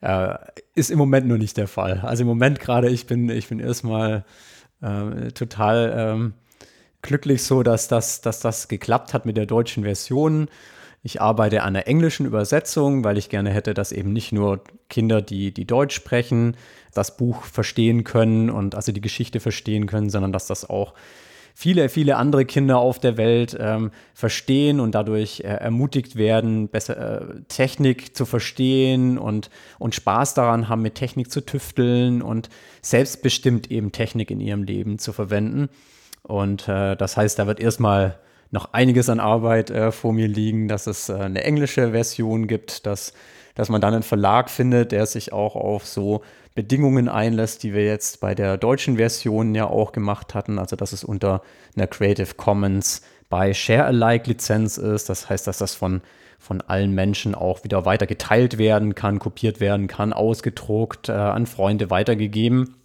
Äh, 0.00 0.34
ist 0.74 0.90
im 0.90 0.98
Moment 0.98 1.26
nur 1.26 1.38
nicht 1.38 1.56
der 1.56 1.68
Fall. 1.68 2.00
Also 2.00 2.22
im 2.22 2.28
Moment 2.28 2.60
gerade, 2.60 2.88
ich 2.88 3.06
bin, 3.06 3.28
ich 3.28 3.48
bin 3.48 3.60
erstmal 3.60 4.24
äh, 4.80 5.30
total 5.32 5.94
ähm, 5.96 6.34
glücklich 7.02 7.42
so, 7.42 7.62
dass 7.62 7.88
das, 7.88 8.20
dass 8.20 8.40
das 8.40 8.68
geklappt 8.68 9.12
hat 9.12 9.26
mit 9.26 9.36
der 9.36 9.46
deutschen 9.46 9.82
Version. 9.82 10.48
Ich 11.02 11.20
arbeite 11.20 11.64
an 11.64 11.74
der 11.74 11.88
englischen 11.88 12.26
Übersetzung, 12.26 13.02
weil 13.02 13.18
ich 13.18 13.28
gerne 13.28 13.50
hätte, 13.50 13.74
dass 13.74 13.90
eben 13.90 14.12
nicht 14.12 14.32
nur 14.32 14.62
Kinder, 14.88 15.20
die, 15.20 15.52
die 15.52 15.66
Deutsch 15.66 15.96
sprechen, 15.96 16.56
das 16.94 17.16
Buch 17.16 17.42
verstehen 17.42 18.04
können 18.04 18.50
und 18.50 18.76
also 18.76 18.92
die 18.92 19.00
Geschichte 19.00 19.40
verstehen 19.40 19.86
können, 19.86 20.10
sondern 20.10 20.32
dass 20.32 20.46
das 20.46 20.68
auch 20.68 20.94
viele, 21.54 21.88
viele 21.88 22.16
andere 22.16 22.44
Kinder 22.44 22.78
auf 22.78 22.98
der 22.98 23.16
Welt 23.16 23.56
ähm, 23.58 23.90
verstehen 24.14 24.80
und 24.80 24.94
dadurch 24.94 25.40
äh, 25.40 25.48
ermutigt 25.48 26.16
werden, 26.16 26.68
besser 26.68 27.20
äh, 27.20 27.40
Technik 27.48 28.16
zu 28.16 28.24
verstehen 28.24 29.18
und, 29.18 29.50
und 29.78 29.94
Spaß 29.94 30.34
daran 30.34 30.68
haben, 30.68 30.82
mit 30.82 30.94
Technik 30.94 31.30
zu 31.30 31.40
tüfteln 31.40 32.22
und 32.22 32.48
selbstbestimmt 32.80 33.70
eben 33.70 33.92
Technik 33.92 34.30
in 34.30 34.40
ihrem 34.40 34.62
Leben 34.62 34.98
zu 34.98 35.12
verwenden. 35.12 35.68
Und 36.32 36.66
äh, 36.66 36.96
das 36.96 37.18
heißt, 37.18 37.38
da 37.38 37.46
wird 37.46 37.60
erstmal 37.60 38.18
noch 38.50 38.72
einiges 38.72 39.10
an 39.10 39.20
Arbeit 39.20 39.68
äh, 39.68 39.92
vor 39.92 40.14
mir 40.14 40.28
liegen, 40.28 40.66
dass 40.66 40.86
es 40.86 41.10
äh, 41.10 41.12
eine 41.12 41.44
englische 41.44 41.90
Version 41.90 42.46
gibt, 42.46 42.86
dass, 42.86 43.12
dass 43.54 43.68
man 43.68 43.82
dann 43.82 43.92
einen 43.92 44.02
Verlag 44.02 44.48
findet, 44.48 44.92
der 44.92 45.04
sich 45.04 45.34
auch 45.34 45.56
auf 45.56 45.86
so 45.86 46.22
Bedingungen 46.54 47.10
einlässt, 47.10 47.62
die 47.62 47.74
wir 47.74 47.84
jetzt 47.84 48.20
bei 48.20 48.34
der 48.34 48.56
deutschen 48.56 48.96
Version 48.96 49.54
ja 49.54 49.66
auch 49.66 49.92
gemacht 49.92 50.34
hatten. 50.34 50.58
Also, 50.58 50.74
dass 50.74 50.94
es 50.94 51.04
unter 51.04 51.42
einer 51.76 51.86
Creative 51.86 52.34
Commons 52.34 53.02
bei 53.28 53.52
Share-alike-Lizenz 53.52 54.78
ist. 54.78 55.10
Das 55.10 55.28
heißt, 55.28 55.46
dass 55.46 55.58
das 55.58 55.74
von, 55.74 56.00
von 56.38 56.62
allen 56.62 56.94
Menschen 56.94 57.34
auch 57.34 57.62
wieder 57.62 57.84
weiter 57.84 58.06
geteilt 58.06 58.56
werden 58.56 58.94
kann, 58.94 59.18
kopiert 59.18 59.60
werden 59.60 59.86
kann, 59.86 60.14
ausgedruckt, 60.14 61.10
äh, 61.10 61.12
an 61.12 61.44
Freunde 61.44 61.90
weitergegeben. 61.90 62.76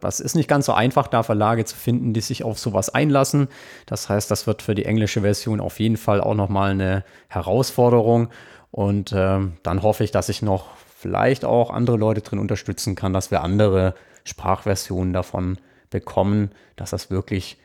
Das 0.00 0.20
ist 0.20 0.34
nicht 0.34 0.48
ganz 0.48 0.66
so 0.66 0.72
einfach, 0.72 1.06
da 1.08 1.22
Verlage 1.22 1.64
zu 1.64 1.76
finden, 1.76 2.12
die 2.12 2.20
sich 2.20 2.44
auf 2.44 2.58
sowas 2.58 2.90
einlassen. 2.90 3.48
Das 3.86 4.08
heißt, 4.08 4.30
das 4.30 4.46
wird 4.46 4.62
für 4.62 4.74
die 4.74 4.84
englische 4.84 5.22
Version 5.22 5.60
auf 5.60 5.80
jeden 5.80 5.96
Fall 5.96 6.20
auch 6.20 6.34
nochmal 6.34 6.72
eine 6.72 7.04
Herausforderung. 7.28 8.28
Und 8.70 9.12
äh, 9.12 9.38
dann 9.62 9.82
hoffe 9.82 10.04
ich, 10.04 10.10
dass 10.10 10.28
ich 10.28 10.42
noch 10.42 10.68
vielleicht 10.96 11.44
auch 11.44 11.70
andere 11.70 11.96
Leute 11.96 12.20
drin 12.20 12.38
unterstützen 12.38 12.94
kann, 12.94 13.12
dass 13.12 13.30
wir 13.30 13.42
andere 13.42 13.94
Sprachversionen 14.24 15.12
davon 15.12 15.58
bekommen, 15.88 16.50
dass 16.76 16.90
das 16.90 17.10
wirklich 17.10 17.56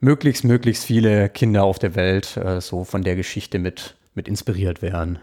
möglichst, 0.00 0.44
möglichst 0.44 0.84
viele 0.84 1.28
Kinder 1.28 1.64
auf 1.64 1.78
der 1.78 1.94
Welt 1.94 2.36
äh, 2.36 2.60
so 2.60 2.84
von 2.84 3.02
der 3.02 3.16
Geschichte 3.16 3.58
mit, 3.58 3.96
mit 4.14 4.28
inspiriert 4.28 4.82
werden. 4.82 5.18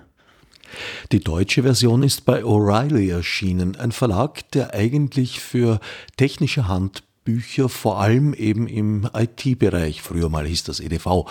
Die 1.11 1.19
deutsche 1.19 1.63
Version 1.63 2.03
ist 2.03 2.25
bei 2.25 2.43
O'Reilly 2.43 3.11
erschienen, 3.11 3.75
ein 3.75 3.91
Verlag, 3.91 4.49
der 4.51 4.73
eigentlich 4.73 5.39
für 5.39 5.79
technische 6.17 6.67
Handbücher, 6.67 7.69
vor 7.69 7.99
allem 7.99 8.33
eben 8.33 8.67
im 8.67 9.09
IT-Bereich, 9.13 10.01
früher 10.01 10.29
mal 10.29 10.45
hieß 10.45 10.63
das 10.63 10.79
EDV, 10.79 11.25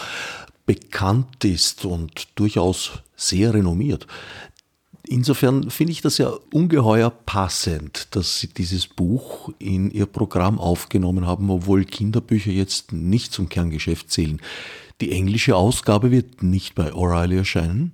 bekannt 0.66 1.44
ist 1.44 1.84
und 1.84 2.28
durchaus 2.36 3.02
sehr 3.16 3.54
renommiert. 3.54 4.06
Insofern 5.08 5.70
finde 5.70 5.92
ich 5.92 6.00
das 6.00 6.18
ja 6.18 6.32
ungeheuer 6.52 7.10
passend, 7.10 8.14
dass 8.14 8.38
Sie 8.38 8.46
dieses 8.46 8.86
Buch 8.86 9.52
in 9.58 9.90
Ihr 9.90 10.06
Programm 10.06 10.60
aufgenommen 10.60 11.26
haben, 11.26 11.50
obwohl 11.50 11.84
Kinderbücher 11.84 12.52
jetzt 12.52 12.92
nicht 12.92 13.32
zum 13.32 13.48
Kerngeschäft 13.48 14.10
zählen. 14.10 14.40
Die 15.00 15.10
englische 15.10 15.56
Ausgabe 15.56 16.12
wird 16.12 16.44
nicht 16.44 16.76
bei 16.76 16.92
O'Reilly 16.92 17.38
erscheinen? 17.38 17.92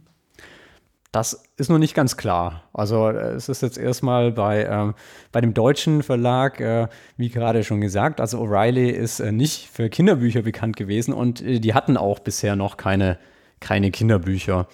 Das 1.19 1.45
ist 1.57 1.69
noch 1.69 1.79
nicht 1.79 1.97
ganz 1.97 2.17
klar. 2.17 2.63
Also 2.73 3.09
äh, 3.09 3.33
es 3.33 3.49
ist 3.49 3.61
jetzt 3.61 3.77
erstmal 3.77 4.31
bei, 4.31 4.65
ähm, 4.65 4.95
bei 5.33 5.41
dem 5.41 5.53
deutschen 5.53 6.05
Verlag, 6.05 6.61
äh, 6.61 6.87
wie 7.17 7.29
gerade 7.29 7.65
schon 7.65 7.81
gesagt, 7.81 8.21
also 8.21 8.41
O'Reilly 8.41 8.91
ist 8.91 9.19
äh, 9.19 9.33
nicht 9.33 9.69
für 9.69 9.89
Kinderbücher 9.89 10.43
bekannt 10.43 10.77
gewesen 10.77 11.13
und 11.13 11.43
äh, 11.43 11.59
die 11.59 11.75
hatten 11.75 11.97
auch 11.97 12.21
bisher 12.21 12.55
noch 12.55 12.77
keine, 12.77 13.19
keine 13.59 13.91
Kinderbücher. 13.91 14.69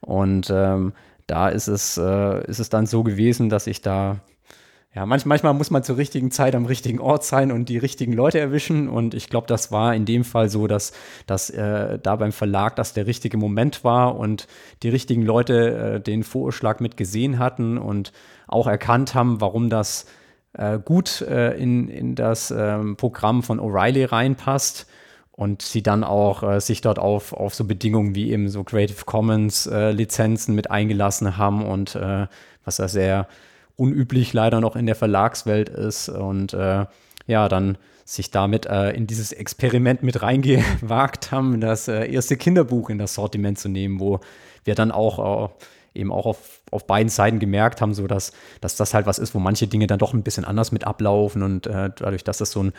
Und 0.00 0.48
ähm, 0.50 0.94
da 1.26 1.50
ist 1.50 1.68
es, 1.68 1.98
äh, 1.98 2.46
ist 2.46 2.60
es 2.60 2.70
dann 2.70 2.86
so 2.86 3.02
gewesen, 3.02 3.50
dass 3.50 3.66
ich 3.66 3.82
da 3.82 4.20
ja, 4.92 5.06
manch, 5.06 5.24
manchmal 5.24 5.54
muss 5.54 5.70
man 5.70 5.84
zur 5.84 5.98
richtigen 5.98 6.32
Zeit 6.32 6.56
am 6.56 6.66
richtigen 6.66 6.98
Ort 6.98 7.24
sein 7.24 7.52
und 7.52 7.68
die 7.68 7.78
richtigen 7.78 8.12
Leute 8.12 8.40
erwischen. 8.40 8.88
Und 8.88 9.14
ich 9.14 9.28
glaube, 9.28 9.46
das 9.46 9.70
war 9.70 9.94
in 9.94 10.04
dem 10.04 10.24
Fall 10.24 10.48
so, 10.48 10.66
dass, 10.66 10.92
dass 11.26 11.48
äh, 11.48 12.00
da 12.00 12.16
beim 12.16 12.32
Verlag 12.32 12.74
das 12.74 12.92
der 12.92 13.06
richtige 13.06 13.36
Moment 13.36 13.84
war 13.84 14.16
und 14.16 14.48
die 14.82 14.88
richtigen 14.88 15.22
Leute 15.22 15.94
äh, 15.96 16.00
den 16.00 16.24
Vorschlag 16.24 16.80
mit 16.80 16.96
gesehen 16.96 17.38
hatten 17.38 17.78
und 17.78 18.12
auch 18.48 18.66
erkannt 18.66 19.14
haben, 19.14 19.40
warum 19.40 19.70
das 19.70 20.06
äh, 20.54 20.80
gut 20.80 21.20
äh, 21.20 21.56
in, 21.56 21.88
in 21.88 22.16
das 22.16 22.50
ähm, 22.50 22.96
Programm 22.96 23.44
von 23.44 23.60
O'Reilly 23.60 24.10
reinpasst 24.10 24.88
und 25.30 25.62
sie 25.62 25.84
dann 25.84 26.02
auch 26.02 26.42
äh, 26.42 26.60
sich 26.60 26.80
dort 26.80 26.98
auf, 26.98 27.32
auf 27.32 27.54
so 27.54 27.64
Bedingungen 27.64 28.16
wie 28.16 28.32
eben 28.32 28.48
so 28.48 28.64
Creative 28.64 29.04
Commons 29.04 29.66
äh, 29.66 29.92
Lizenzen 29.92 30.56
mit 30.56 30.68
eingelassen 30.68 31.36
haben 31.36 31.64
und 31.64 31.94
äh, 31.94 32.26
was 32.64 32.76
da 32.76 32.88
sehr 32.88 33.28
unüblich 33.80 34.32
leider 34.32 34.60
noch 34.60 34.76
in 34.76 34.86
der 34.86 34.94
Verlagswelt 34.94 35.68
ist 35.68 36.08
und 36.08 36.52
äh, 36.52 36.86
ja, 37.26 37.48
dann 37.48 37.78
sich 38.04 38.30
damit 38.30 38.66
äh, 38.66 38.90
in 38.90 39.06
dieses 39.06 39.32
Experiment 39.32 40.02
mit 40.02 40.22
reingewagt 40.22 41.32
haben, 41.32 41.60
das 41.60 41.88
äh, 41.88 42.10
erste 42.10 42.36
Kinderbuch 42.36 42.90
in 42.90 42.98
das 42.98 43.14
Sortiment 43.14 43.58
zu 43.58 43.68
nehmen, 43.68 44.00
wo 44.00 44.20
wir 44.64 44.74
dann 44.74 44.90
auch 44.92 45.50
eben 45.94 46.12
auch 46.12 46.26
auf, 46.26 46.60
auf 46.70 46.86
beiden 46.86 47.08
Seiten 47.08 47.38
gemerkt 47.38 47.80
haben, 47.80 47.94
so 47.94 48.06
dass, 48.06 48.32
dass 48.60 48.76
das 48.76 48.94
halt 48.94 49.06
was 49.06 49.18
ist, 49.18 49.34
wo 49.34 49.38
manche 49.38 49.66
Dinge 49.66 49.86
dann 49.86 49.98
doch 49.98 50.14
ein 50.14 50.22
bisschen 50.22 50.44
anders 50.44 50.72
mit 50.72 50.86
ablaufen 50.86 51.42
und 51.42 51.66
äh, 51.66 51.90
dadurch, 51.96 52.24
dass 52.24 52.40
es 52.40 52.52
so 52.52 52.60
einen 52.60 52.72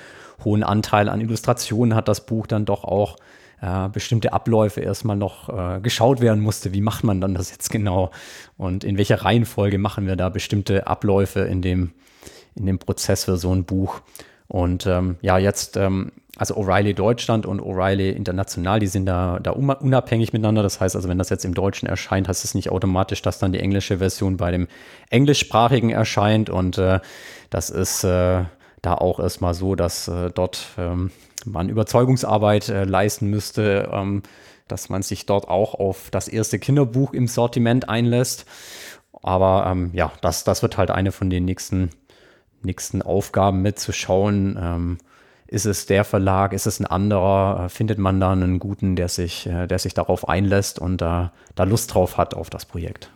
hohen 0.43 0.63
Anteil 0.63 1.09
an 1.09 1.19
Illustrationen 1.19 1.95
hat, 1.95 2.07
das 2.07 2.25
Buch 2.25 2.47
dann 2.47 2.65
doch 2.65 2.83
auch 2.83 3.17
äh, 3.61 3.89
bestimmte 3.89 4.33
Abläufe 4.33 4.81
erstmal 4.81 5.15
noch 5.15 5.49
äh, 5.49 5.79
geschaut 5.81 6.19
werden 6.19 6.41
musste. 6.41 6.73
Wie 6.73 6.81
macht 6.81 7.03
man 7.03 7.21
dann 7.21 7.33
das 7.33 7.51
jetzt 7.51 7.69
genau? 7.69 8.11
Und 8.57 8.83
in 8.83 8.97
welcher 8.97 9.23
Reihenfolge 9.23 9.77
machen 9.77 10.07
wir 10.07 10.15
da 10.15 10.29
bestimmte 10.29 10.87
Abläufe 10.87 11.41
in 11.41 11.61
dem, 11.61 11.91
in 12.55 12.65
dem 12.65 12.79
Prozess 12.79 13.25
für 13.25 13.37
so 13.37 13.53
ein 13.53 13.63
Buch? 13.63 14.01
Und 14.47 14.85
ähm, 14.85 15.15
ja, 15.21 15.37
jetzt 15.37 15.77
ähm, 15.77 16.11
also 16.37 16.55
O'Reilly 16.55 16.93
Deutschland 16.93 17.45
und 17.45 17.61
O'Reilly 17.61 18.11
International, 18.11 18.79
die 18.79 18.87
sind 18.87 19.05
da, 19.05 19.39
da 19.39 19.51
unabhängig 19.51 20.33
miteinander. 20.33 20.63
Das 20.63 20.79
heißt 20.79 20.95
also, 20.95 21.07
wenn 21.07 21.17
das 21.17 21.29
jetzt 21.29 21.45
im 21.45 21.53
Deutschen 21.53 21.87
erscheint, 21.87 22.27
heißt 22.27 22.43
es 22.43 22.55
nicht 22.55 22.71
automatisch, 22.71 23.21
dass 23.21 23.39
dann 23.39 23.53
die 23.53 23.59
englische 23.59 23.99
Version 23.99 24.37
bei 24.37 24.51
dem 24.51 24.67
englischsprachigen 25.09 25.89
erscheint. 25.91 26.49
Und 26.49 26.77
äh, 26.77 26.99
das 27.49 27.69
ist 27.69 28.03
äh, 28.03 28.45
da 28.81 28.95
auch 28.95 29.19
erstmal 29.19 29.53
so, 29.53 29.75
dass 29.75 30.07
äh, 30.07 30.31
dort 30.33 30.67
ähm, 30.77 31.11
man 31.45 31.69
Überzeugungsarbeit 31.69 32.69
äh, 32.69 32.83
leisten 32.83 33.27
müsste, 33.27 33.89
ähm, 33.91 34.23
dass 34.67 34.89
man 34.89 35.01
sich 35.01 35.25
dort 35.25 35.47
auch 35.47 35.73
auf 35.73 36.09
das 36.11 36.27
erste 36.27 36.59
Kinderbuch 36.59 37.13
im 37.13 37.27
Sortiment 37.27 37.89
einlässt. 37.89 38.45
Aber 39.21 39.65
ähm, 39.69 39.91
ja, 39.93 40.11
das, 40.21 40.43
das 40.43 40.61
wird 40.61 40.77
halt 40.77 40.91
eine 40.91 41.11
von 41.11 41.29
den 41.29 41.45
nächsten, 41.45 41.89
nächsten 42.63 43.01
Aufgaben 43.01 43.61
mitzuschauen. 43.61 44.57
Ähm, 44.61 44.97
ist 45.47 45.65
es 45.65 45.85
der 45.85 46.05
Verlag? 46.05 46.53
Ist 46.53 46.65
es 46.65 46.79
ein 46.79 46.85
anderer? 46.85 47.67
Findet 47.69 47.99
man 47.99 48.19
da 48.19 48.31
einen 48.31 48.59
guten, 48.59 48.95
der 48.95 49.09
sich, 49.09 49.45
äh, 49.47 49.67
der 49.67 49.79
sich 49.79 49.93
darauf 49.93 50.29
einlässt 50.29 50.79
und 50.79 51.01
da, 51.01 51.33
da 51.55 51.65
Lust 51.65 51.93
drauf 51.93 52.17
hat 52.17 52.33
auf 52.33 52.49
das 52.49 52.65
Projekt? 52.65 53.11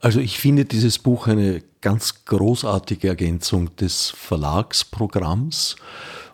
Also 0.00 0.20
ich 0.20 0.38
finde 0.38 0.64
dieses 0.64 1.00
Buch 1.00 1.26
eine 1.26 1.60
ganz 1.80 2.24
großartige 2.24 3.08
Ergänzung 3.08 3.74
des 3.76 4.10
Verlagsprogramms 4.10 5.74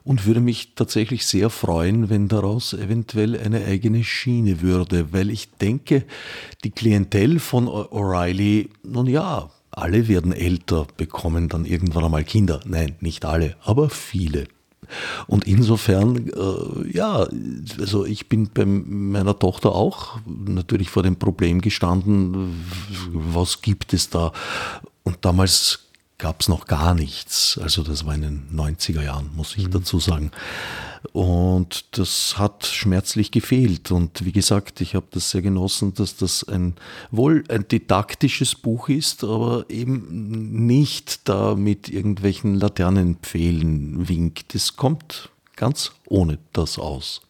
und 0.04 0.26
würde 0.26 0.40
mich 0.40 0.74
tatsächlich 0.74 1.26
sehr 1.26 1.50
freuen, 1.50 2.10
wenn 2.10 2.28
daraus 2.28 2.74
eventuell 2.74 3.38
eine 3.38 3.64
eigene 3.64 4.04
Schiene 4.04 4.60
würde, 4.60 5.12
weil 5.12 5.30
ich 5.30 5.50
denke, 5.52 6.04
die 6.62 6.70
Klientel 6.70 7.40
von 7.40 7.66
O'Reilly, 7.66 8.68
nun 8.82 9.06
ja, 9.06 9.50
alle 9.70 10.06
werden 10.06 10.32
älter, 10.32 10.86
bekommen 10.96 11.48
dann 11.48 11.64
irgendwann 11.64 12.04
einmal 12.04 12.24
Kinder. 12.24 12.60
Nein, 12.66 12.96
nicht 13.00 13.24
alle, 13.24 13.56
aber 13.64 13.90
viele. 13.90 14.46
Und 15.26 15.46
insofern, 15.46 16.28
äh, 16.28 16.92
ja, 16.92 17.26
also 17.78 18.04
ich 18.04 18.28
bin 18.28 18.50
bei 18.52 18.66
meiner 18.66 19.38
Tochter 19.38 19.74
auch 19.74 20.18
natürlich 20.26 20.90
vor 20.90 21.02
dem 21.02 21.16
Problem 21.16 21.62
gestanden, 21.62 22.64
was 23.12 23.62
gibt 23.62 23.94
es 23.94 24.10
da? 24.10 24.32
Und 25.02 25.18
damals 25.22 25.84
gab 26.18 26.40
es 26.40 26.48
noch 26.48 26.66
gar 26.66 26.94
nichts. 26.94 27.58
Also 27.60 27.82
das 27.82 28.06
war 28.06 28.14
in 28.14 28.22
den 28.22 28.48
90er 28.52 29.02
Jahren, 29.02 29.30
muss 29.34 29.56
ich 29.56 29.66
mhm. 29.66 29.72
dazu 29.72 29.98
sagen. 29.98 30.30
Und 31.12 31.98
das 31.98 32.38
hat 32.38 32.66
schmerzlich 32.66 33.30
gefehlt. 33.30 33.90
Und 33.90 34.24
wie 34.24 34.32
gesagt, 34.32 34.80
ich 34.80 34.94
habe 34.94 35.06
das 35.10 35.30
sehr 35.30 35.42
genossen, 35.42 35.92
dass 35.94 36.16
das 36.16 36.44
ein 36.44 36.74
wohl 37.10 37.44
ein 37.48 37.68
didaktisches 37.68 38.54
Buch 38.54 38.88
ist, 38.88 39.24
aber 39.24 39.66
eben 39.68 40.66
nicht 40.66 41.28
da 41.28 41.54
mit 41.54 41.88
irgendwelchen 41.88 42.54
Laternenpfählen 42.54 44.08
winkt. 44.08 44.54
Es 44.54 44.76
kommt 44.76 45.30
ganz 45.56 45.92
ohne 46.06 46.38
das 46.52 46.78
aus. 46.78 47.20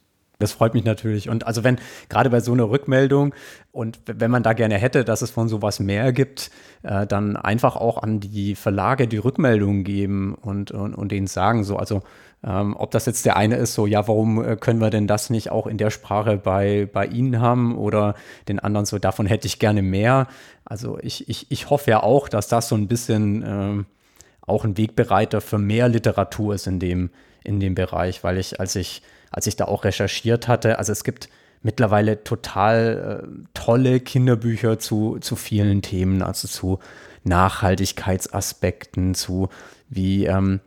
Das 0.44 0.52
freut 0.52 0.74
mich 0.74 0.84
natürlich. 0.84 1.30
Und 1.30 1.46
also 1.46 1.64
wenn, 1.64 1.78
gerade 2.10 2.28
bei 2.28 2.40
so 2.40 2.52
einer 2.52 2.68
Rückmeldung 2.68 3.34
und 3.72 3.98
wenn 4.04 4.30
man 4.30 4.42
da 4.42 4.52
gerne 4.52 4.76
hätte, 4.76 5.02
dass 5.02 5.22
es 5.22 5.30
von 5.30 5.48
sowas 5.48 5.80
mehr 5.80 6.12
gibt, 6.12 6.50
äh, 6.82 7.06
dann 7.06 7.36
einfach 7.36 7.76
auch 7.76 8.02
an 8.02 8.20
die 8.20 8.54
Verlage 8.54 9.08
die 9.08 9.16
Rückmeldungen 9.16 9.84
geben 9.84 10.34
und, 10.34 10.70
und, 10.70 10.94
und 10.94 11.12
denen 11.12 11.28
sagen, 11.28 11.64
so, 11.64 11.78
also 11.78 12.02
ähm, 12.44 12.76
ob 12.78 12.90
das 12.90 13.06
jetzt 13.06 13.24
der 13.24 13.38
eine 13.38 13.56
ist, 13.56 13.72
so, 13.72 13.86
ja, 13.86 14.06
warum 14.06 14.44
äh, 14.44 14.56
können 14.56 14.82
wir 14.82 14.90
denn 14.90 15.06
das 15.06 15.30
nicht 15.30 15.50
auch 15.50 15.66
in 15.66 15.78
der 15.78 15.88
Sprache 15.88 16.36
bei, 16.36 16.86
bei 16.92 17.06
Ihnen 17.06 17.40
haben 17.40 17.78
oder 17.78 18.14
den 18.46 18.58
anderen 18.58 18.84
so, 18.84 18.98
davon 18.98 19.24
hätte 19.24 19.46
ich 19.46 19.58
gerne 19.58 19.80
mehr. 19.80 20.26
Also 20.66 20.98
ich, 21.00 21.26
ich, 21.30 21.50
ich 21.50 21.70
hoffe 21.70 21.90
ja 21.90 22.02
auch, 22.02 22.28
dass 22.28 22.48
das 22.48 22.68
so 22.68 22.74
ein 22.74 22.86
bisschen 22.86 23.42
ähm, 23.46 23.86
auch 24.42 24.64
ein 24.64 24.76
Wegbereiter 24.76 25.40
für 25.40 25.58
mehr 25.58 25.88
Literatur 25.88 26.54
ist 26.54 26.66
in 26.66 26.80
dem, 26.80 27.08
in 27.44 27.60
dem 27.60 27.74
Bereich, 27.74 28.22
weil 28.22 28.36
ich, 28.36 28.60
als 28.60 28.76
ich, 28.76 29.00
als 29.34 29.46
ich 29.48 29.56
da 29.56 29.64
auch 29.64 29.84
recherchiert 29.84 30.46
hatte, 30.46 30.78
also 30.78 30.92
es 30.92 31.02
gibt 31.02 31.28
mittlerweile 31.62 32.22
total 32.22 33.24
äh, 33.24 33.48
tolle 33.52 33.98
Kinderbücher 33.98 34.78
zu, 34.78 35.18
zu 35.20 35.34
vielen 35.34 35.82
Themen, 35.82 36.22
also 36.22 36.46
zu 36.46 36.78
Nachhaltigkeitsaspekten, 37.24 39.14
zu 39.14 39.48
wie, 39.88 40.26
ähm, 40.26 40.60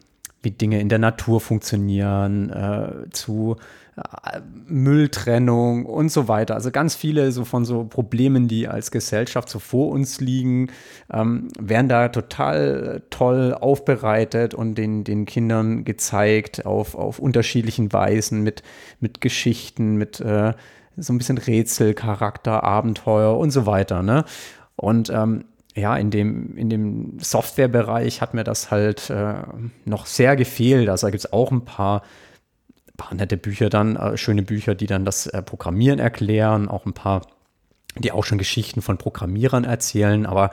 wie 0.47 0.51
Dinge 0.51 0.79
in 0.79 0.87
der 0.87 0.99
Natur 0.99 1.41
funktionieren, 1.41 2.49
äh, 2.49 3.09
zu 3.11 3.57
äh, 3.97 4.39
Mülltrennung 4.65 5.85
und 5.85 6.09
so 6.09 6.29
weiter. 6.29 6.55
Also 6.55 6.71
ganz 6.71 6.95
viele 6.95 7.33
so 7.33 7.43
von 7.43 7.65
so 7.65 7.83
Problemen, 7.83 8.47
die 8.47 8.67
als 8.67 8.91
Gesellschaft 8.91 9.49
so 9.49 9.59
vor 9.59 9.89
uns 9.91 10.21
liegen, 10.21 10.69
ähm, 11.11 11.49
werden 11.59 11.89
da 11.89 12.07
total 12.07 13.03
toll 13.09 13.53
aufbereitet 13.59 14.53
und 14.53 14.75
den, 14.75 15.03
den 15.03 15.25
Kindern 15.25 15.83
gezeigt 15.83 16.65
auf, 16.65 16.95
auf 16.95 17.19
unterschiedlichen 17.19 17.91
Weisen 17.91 18.41
mit, 18.41 18.63
mit 19.01 19.19
Geschichten, 19.19 19.97
mit 19.97 20.21
äh, 20.21 20.53
so 20.95 21.13
ein 21.13 21.17
bisschen 21.17 21.37
Rätsel, 21.37 21.93
Charakter, 21.93 22.63
Abenteuer 22.63 23.37
und 23.37 23.51
so 23.51 23.65
weiter. 23.65 24.01
Ne? 24.01 24.23
Und 24.77 25.09
ähm, 25.09 25.43
ja, 25.77 25.95
in 25.95 26.09
dem, 26.09 26.57
in 26.57 26.69
dem 26.69 27.19
Softwarebereich 27.19 28.21
hat 28.21 28.33
mir 28.33 28.43
das 28.43 28.71
halt 28.71 29.09
äh, 29.09 29.35
noch 29.85 30.07
sehr 30.07 30.35
gefehlt. 30.35 30.89
Also 30.89 31.07
da 31.07 31.11
gibt 31.11 31.23
es 31.23 31.31
auch 31.31 31.51
ein 31.51 31.65
paar, 31.65 32.01
paar 32.97 33.13
nette 33.13 33.37
Bücher 33.37 33.69
dann, 33.69 33.95
äh, 33.95 34.17
schöne 34.17 34.41
Bücher, 34.41 34.73
die 34.73 34.87
dann 34.87 35.05
das 35.05 35.27
äh, 35.27 35.41
Programmieren 35.43 35.99
erklären, 35.99 36.67
auch 36.67 36.85
ein 36.87 36.93
paar, 36.93 37.27
die 37.95 38.11
auch 38.11 38.23
schon 38.23 38.39
Geschichten 38.39 38.81
von 38.81 38.97
Programmierern 38.97 39.65
erzählen. 39.65 40.25
Aber 40.25 40.49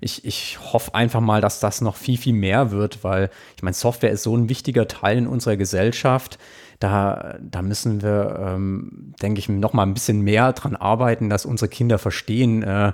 ich, 0.00 0.24
ich 0.24 0.58
hoffe 0.60 0.92
einfach 0.94 1.20
mal, 1.20 1.40
dass 1.40 1.60
das 1.60 1.80
noch 1.80 1.94
viel, 1.94 2.18
viel 2.18 2.34
mehr 2.34 2.72
wird, 2.72 3.04
weil 3.04 3.30
ich 3.56 3.62
meine, 3.62 3.74
Software 3.74 4.10
ist 4.10 4.24
so 4.24 4.36
ein 4.36 4.48
wichtiger 4.48 4.88
Teil 4.88 5.18
in 5.18 5.26
unserer 5.28 5.56
Gesellschaft. 5.56 6.38
Da, 6.80 7.38
da 7.40 7.62
müssen 7.62 8.02
wir, 8.02 8.40
ähm, 8.40 9.14
denke 9.22 9.38
ich, 9.38 9.48
noch 9.48 9.72
mal 9.72 9.84
ein 9.84 9.94
bisschen 9.94 10.22
mehr 10.22 10.52
dran 10.52 10.74
arbeiten, 10.74 11.30
dass 11.30 11.46
unsere 11.46 11.68
Kinder 11.68 11.98
verstehen, 11.98 12.64
äh, 12.64 12.92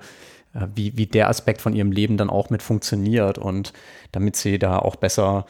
wie, 0.75 0.97
wie 0.97 1.07
der 1.07 1.29
Aspekt 1.29 1.61
von 1.61 1.75
ihrem 1.75 1.93
Leben 1.93 2.17
dann 2.17 2.31
auch 2.31 2.51
mit 2.51 2.63
funktioniert 2.63 3.39
und 3.39 3.73
damit 4.13 4.37
sie 4.37 4.59
da 4.59 4.79
auch 4.79 4.97
besser, 4.97 5.47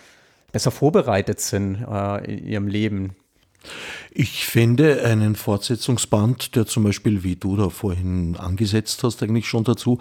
besser 0.53 0.71
vorbereitet 0.71 1.41
sind 1.41 1.87
äh, 1.91 2.25
in 2.25 2.47
ihrem 2.47 2.69
Leben. 2.69 3.17
Ich 4.13 4.45
finde 4.45 5.05
einen 5.05 5.37
Fortsetzungsband, 5.37 6.57
der 6.57 6.67
zum 6.67 6.83
Beispiel, 6.83 7.23
wie 7.23 7.37
du 7.37 7.57
da 7.57 7.69
vorhin 7.69 8.37
angesetzt 8.37 9.05
hast, 9.05 9.23
eigentlich 9.23 9.47
schon 9.47 9.65
dazu, 9.65 9.99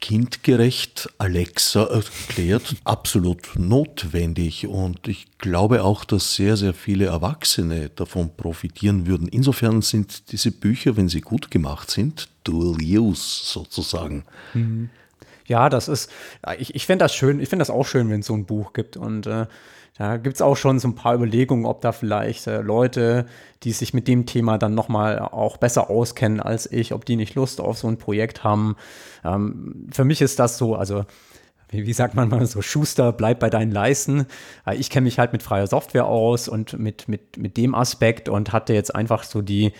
kindgerecht 0.00 1.10
Alexa 1.18 1.84
erklärt, 1.84 2.76
absolut 2.84 3.50
notwendig. 3.56 4.66
Und 4.66 5.08
ich 5.08 5.26
glaube 5.38 5.84
auch, 5.84 6.04
dass 6.04 6.34
sehr, 6.34 6.56
sehr 6.56 6.72
viele 6.72 7.06
Erwachsene 7.06 7.90
davon 7.90 8.34
profitieren 8.34 9.06
würden. 9.06 9.28
Insofern 9.28 9.82
sind 9.82 10.32
diese 10.32 10.52
Bücher, 10.52 10.96
wenn 10.96 11.08
sie 11.08 11.20
gut 11.20 11.50
gemacht 11.50 11.90
sind, 11.90 12.28
dual 12.44 12.76
use 12.80 13.44
sozusagen. 13.44 14.24
Mhm. 14.54 14.88
Ja, 15.46 15.68
das 15.68 15.88
ist, 15.88 16.10
ich, 16.58 16.76
ich 16.76 16.86
fände 16.86 17.04
das 17.04 17.14
schön, 17.14 17.40
ich 17.40 17.48
finde 17.48 17.62
das 17.62 17.70
auch 17.70 17.84
schön, 17.84 18.08
wenn 18.08 18.20
es 18.20 18.26
so 18.26 18.34
ein 18.34 18.46
Buch 18.46 18.72
gibt. 18.72 18.96
Und 18.96 19.26
äh, 19.26 19.46
da 20.00 20.16
gibt 20.16 20.36
es 20.36 20.40
auch 20.40 20.56
schon 20.56 20.78
so 20.78 20.88
ein 20.88 20.94
paar 20.94 21.14
Überlegungen, 21.14 21.66
ob 21.66 21.82
da 21.82 21.92
vielleicht 21.92 22.46
äh, 22.46 22.62
Leute, 22.62 23.26
die 23.64 23.72
sich 23.72 23.92
mit 23.92 24.08
dem 24.08 24.24
Thema 24.24 24.56
dann 24.56 24.74
nochmal 24.74 25.18
auch 25.18 25.58
besser 25.58 25.90
auskennen 25.90 26.40
als 26.40 26.72
ich, 26.72 26.94
ob 26.94 27.04
die 27.04 27.16
nicht 27.16 27.34
Lust 27.34 27.60
auf 27.60 27.76
so 27.76 27.86
ein 27.86 27.98
Projekt 27.98 28.42
haben. 28.42 28.76
Ähm, 29.26 29.88
für 29.92 30.06
mich 30.06 30.22
ist 30.22 30.38
das 30.38 30.56
so, 30.56 30.74
also 30.74 31.04
wie, 31.68 31.84
wie, 31.84 31.92
sagt 31.92 32.14
man 32.14 32.30
mal 32.30 32.46
so, 32.46 32.62
Schuster, 32.62 33.12
bleib 33.12 33.40
bei 33.40 33.50
deinen 33.50 33.72
Leisten. 33.72 34.24
Äh, 34.66 34.76
ich 34.76 34.88
kenne 34.88 35.04
mich 35.04 35.18
halt 35.18 35.34
mit 35.34 35.42
freier 35.42 35.66
Software 35.66 36.06
aus 36.06 36.48
und 36.48 36.78
mit, 36.78 37.06
mit, 37.06 37.36
mit 37.36 37.58
dem 37.58 37.74
Aspekt 37.74 38.30
und 38.30 38.54
hatte 38.54 38.72
jetzt 38.72 38.94
einfach 38.94 39.22
so 39.22 39.42
die, 39.42 39.74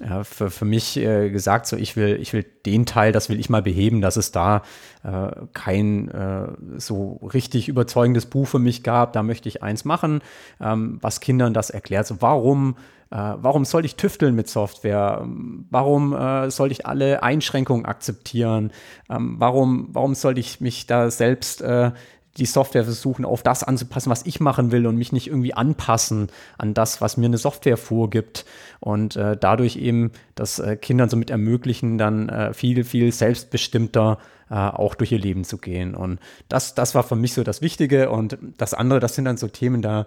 ja, 0.00 0.24
für, 0.24 0.50
für 0.50 0.66
mich 0.66 0.98
äh, 0.98 1.30
gesagt, 1.30 1.66
so 1.66 1.76
ich 1.76 1.96
will, 1.96 2.18
ich 2.20 2.34
will 2.34 2.44
den 2.66 2.84
Teil, 2.84 3.12
das 3.12 3.30
will 3.30 3.40
ich 3.40 3.48
mal 3.48 3.62
beheben, 3.62 4.02
dass 4.02 4.16
es 4.16 4.30
da 4.30 4.62
äh, 5.02 5.30
kein 5.54 6.08
äh, 6.10 6.48
so 6.76 7.14
richtig 7.32 7.68
überzeugendes 7.68 8.26
Buch 8.26 8.46
für 8.46 8.58
mich 8.58 8.82
gab. 8.82 9.14
Da 9.14 9.22
möchte 9.22 9.48
ich 9.48 9.62
eins 9.62 9.86
machen, 9.86 10.20
ähm, 10.60 10.98
was 11.00 11.20
Kindern 11.20 11.54
das 11.54 11.70
erklärt. 11.70 12.06
So, 12.06 12.20
warum, 12.20 12.76
äh, 13.10 13.16
warum 13.16 13.64
soll 13.64 13.86
ich 13.86 13.96
tüfteln 13.96 14.34
mit 14.34 14.48
Software? 14.48 15.26
Warum 15.70 16.12
äh, 16.12 16.50
soll 16.50 16.72
ich 16.72 16.84
alle 16.84 17.22
Einschränkungen 17.22 17.86
akzeptieren? 17.86 18.72
Ähm, 19.08 19.36
warum, 19.38 19.88
warum 19.92 20.14
soll 20.14 20.36
ich 20.36 20.60
mich 20.60 20.86
da 20.86 21.10
selbst 21.10 21.62
äh, 21.62 21.92
die 22.36 22.46
Software 22.46 22.84
versuchen, 22.84 23.24
auf 23.24 23.42
das 23.42 23.62
anzupassen, 23.62 24.10
was 24.10 24.26
ich 24.26 24.40
machen 24.40 24.72
will 24.72 24.86
und 24.86 24.96
mich 24.96 25.12
nicht 25.12 25.28
irgendwie 25.28 25.54
anpassen 25.54 26.28
an 26.58 26.74
das, 26.74 27.00
was 27.00 27.16
mir 27.16 27.26
eine 27.26 27.38
Software 27.38 27.76
vorgibt. 27.76 28.44
Und 28.80 29.16
äh, 29.16 29.36
dadurch 29.36 29.76
eben 29.76 30.12
das 30.34 30.58
äh, 30.58 30.76
Kindern 30.76 31.08
somit 31.08 31.30
ermöglichen, 31.30 31.98
dann 31.98 32.28
äh, 32.28 32.54
viel, 32.54 32.84
viel 32.84 33.12
selbstbestimmter 33.12 34.18
äh, 34.50 34.54
auch 34.54 34.94
durch 34.94 35.12
ihr 35.12 35.18
Leben 35.18 35.44
zu 35.44 35.58
gehen. 35.58 35.94
Und 35.94 36.20
das, 36.48 36.74
das 36.74 36.94
war 36.94 37.02
für 37.02 37.16
mich 37.16 37.34
so 37.34 37.42
das 37.42 37.62
Wichtige. 37.62 38.10
Und 38.10 38.38
das 38.58 38.74
andere, 38.74 39.00
das 39.00 39.14
sind 39.14 39.24
dann 39.24 39.36
so 39.36 39.48
Themen, 39.48 39.82
da, 39.82 40.06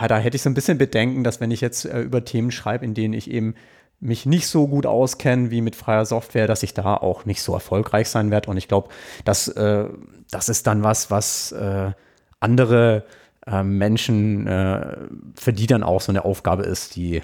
ja, 0.00 0.08
da 0.08 0.18
hätte 0.18 0.36
ich 0.36 0.42
so 0.42 0.50
ein 0.50 0.54
bisschen 0.54 0.78
Bedenken, 0.78 1.24
dass 1.24 1.40
wenn 1.40 1.50
ich 1.50 1.60
jetzt 1.60 1.84
äh, 1.84 2.00
über 2.00 2.24
Themen 2.24 2.50
schreibe, 2.50 2.84
in 2.84 2.94
denen 2.94 3.14
ich 3.14 3.30
eben 3.30 3.54
mich 4.02 4.26
nicht 4.26 4.48
so 4.48 4.66
gut 4.66 4.84
auskenne 4.84 5.50
wie 5.50 5.60
mit 5.60 5.76
freier 5.76 6.04
Software, 6.04 6.48
dass 6.48 6.64
ich 6.64 6.74
da 6.74 6.96
auch 6.96 7.24
nicht 7.24 7.40
so 7.40 7.54
erfolgreich 7.54 8.08
sein 8.08 8.30
werde. 8.32 8.50
Und 8.50 8.56
ich 8.56 8.66
glaube, 8.66 8.88
das, 9.24 9.46
äh, 9.48 9.84
das 10.30 10.48
ist 10.48 10.66
dann 10.66 10.82
was, 10.82 11.10
was 11.10 11.52
äh, 11.52 11.92
andere 12.40 13.04
äh, 13.46 13.62
Menschen, 13.62 14.46
äh, 14.48 14.96
für 15.36 15.52
die 15.52 15.68
dann 15.68 15.84
auch 15.84 16.00
so 16.00 16.10
eine 16.10 16.24
Aufgabe 16.24 16.64
ist, 16.64 16.96
die, 16.96 17.22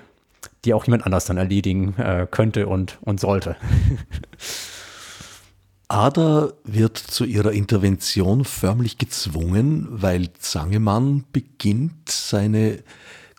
die 0.65 0.73
auch 0.73 0.85
jemand 0.85 1.05
anders 1.05 1.25
dann 1.25 1.37
erledigen 1.37 1.97
äh, 1.99 2.29
könnte 2.31 2.69
und, 2.69 2.99
und 3.01 3.19
sollte. 3.19 3.57
Ada 5.89 6.53
wird 6.65 6.99
zu 6.99 7.25
ihrer 7.25 7.53
Intervention 7.53 8.45
förmlich 8.45 8.99
gezwungen, 8.99 9.89
weil 9.91 10.29
Zangemann 10.39 11.25
beginnt, 11.33 12.11
seine 12.11 12.85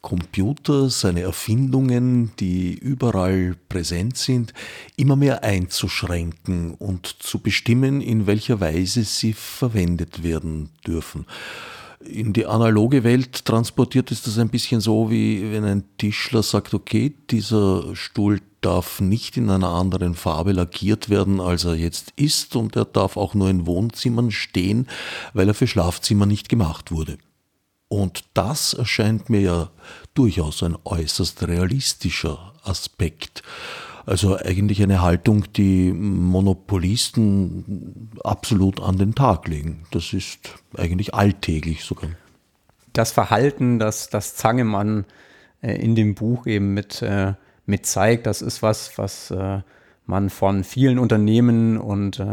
Computer, 0.02 0.90
seine 0.90 1.22
Erfindungen, 1.22 2.32
die 2.40 2.74
überall 2.74 3.56
präsent 3.68 4.18
sind, 4.18 4.54
immer 4.96 5.16
mehr 5.16 5.44
einzuschränken 5.44 6.74
und 6.74 7.08
zu 7.08 7.40
bestimmen, 7.40 8.02
in 8.02 8.26
welcher 8.28 8.60
Weise 8.60 9.04
sie 9.04 9.34
verwendet 9.34 10.24
werden 10.24 10.70
dürfen. 10.86 11.26
In 12.06 12.32
die 12.32 12.46
analoge 12.46 13.04
Welt 13.04 13.44
transportiert 13.44 14.10
ist 14.12 14.26
das 14.26 14.40
ein 14.40 14.48
bisschen 14.48 14.80
so, 14.80 15.12
wie 15.12 15.52
wenn 15.52 15.66
ein 15.66 15.84
Tischler 15.98 16.44
sagt, 16.44 16.74
okay, 16.74 17.14
dieser 17.30 17.94
Stuhl 17.94 18.40
darf 18.62 19.02
nicht 19.02 19.36
in 19.36 19.50
einer 19.50 19.70
anderen 19.70 20.16
Farbe 20.16 20.54
lackiert 20.54 21.10
werden, 21.10 21.42
als 21.42 21.66
er 21.66 21.76
jetzt 21.76 22.14
ist, 22.16 22.56
und 22.56 22.78
er 22.78 22.86
darf 22.86 23.18
auch 23.18 23.34
nur 23.34 23.50
in 23.50 23.66
Wohnzimmern 23.66 24.32
stehen, 24.32 24.88
weil 25.34 25.50
er 25.50 25.54
für 25.54 25.68
Schlafzimmer 25.68 26.26
nicht 26.26 26.48
gemacht 26.48 26.92
wurde. 26.92 27.18
Und 27.89 28.23
das 28.36 28.73
erscheint 28.73 29.30
mir 29.30 29.41
ja 29.41 29.69
durchaus 30.13 30.63
ein 30.63 30.78
äußerst 30.86 31.47
realistischer 31.47 32.54
Aspekt. 32.63 33.43
Also 34.06 34.38
eigentlich 34.38 34.82
eine 34.82 35.02
Haltung, 35.02 35.52
die 35.54 35.91
Monopolisten 35.91 38.10
absolut 38.23 38.80
an 38.80 38.97
den 38.97 39.15
Tag 39.15 39.47
legen. 39.47 39.86
Das 39.91 40.13
ist 40.13 40.39
eigentlich 40.78 41.13
alltäglich 41.13 41.84
sogar. 41.84 42.12
Das 42.93 43.12
Verhalten, 43.12 43.80
das, 43.80 44.10
das 44.10 44.36
Zangemann 44.36 45.06
äh, 45.61 45.76
in 45.76 45.95
dem 45.95 46.16
Buch 46.16 46.47
eben 46.47 46.74
mit, 46.74 47.01
äh, 47.01 47.34
mit 47.66 47.86
zeigt, 47.86 48.26
das 48.26 48.41
ist 48.41 48.61
was, 48.61 48.97
was 48.97 49.32
äh, 49.32 49.61
man 50.05 50.30
von 50.30 50.64
vielen 50.64 50.97
Unternehmen 50.97 51.78
und 51.78 52.24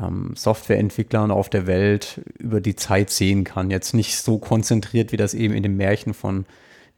ähm, 0.00 0.32
Softwareentwicklern 0.34 1.30
auf 1.30 1.48
der 1.48 1.66
Welt 1.66 2.20
über 2.38 2.60
die 2.60 2.76
Zeit 2.76 3.10
sehen 3.10 3.44
kann. 3.44 3.70
Jetzt 3.70 3.94
nicht 3.94 4.18
so 4.18 4.38
konzentriert, 4.38 5.12
wie 5.12 5.16
das 5.16 5.34
eben 5.34 5.54
in 5.54 5.62
dem 5.62 5.76
Märchen 5.76 6.14
von 6.14 6.46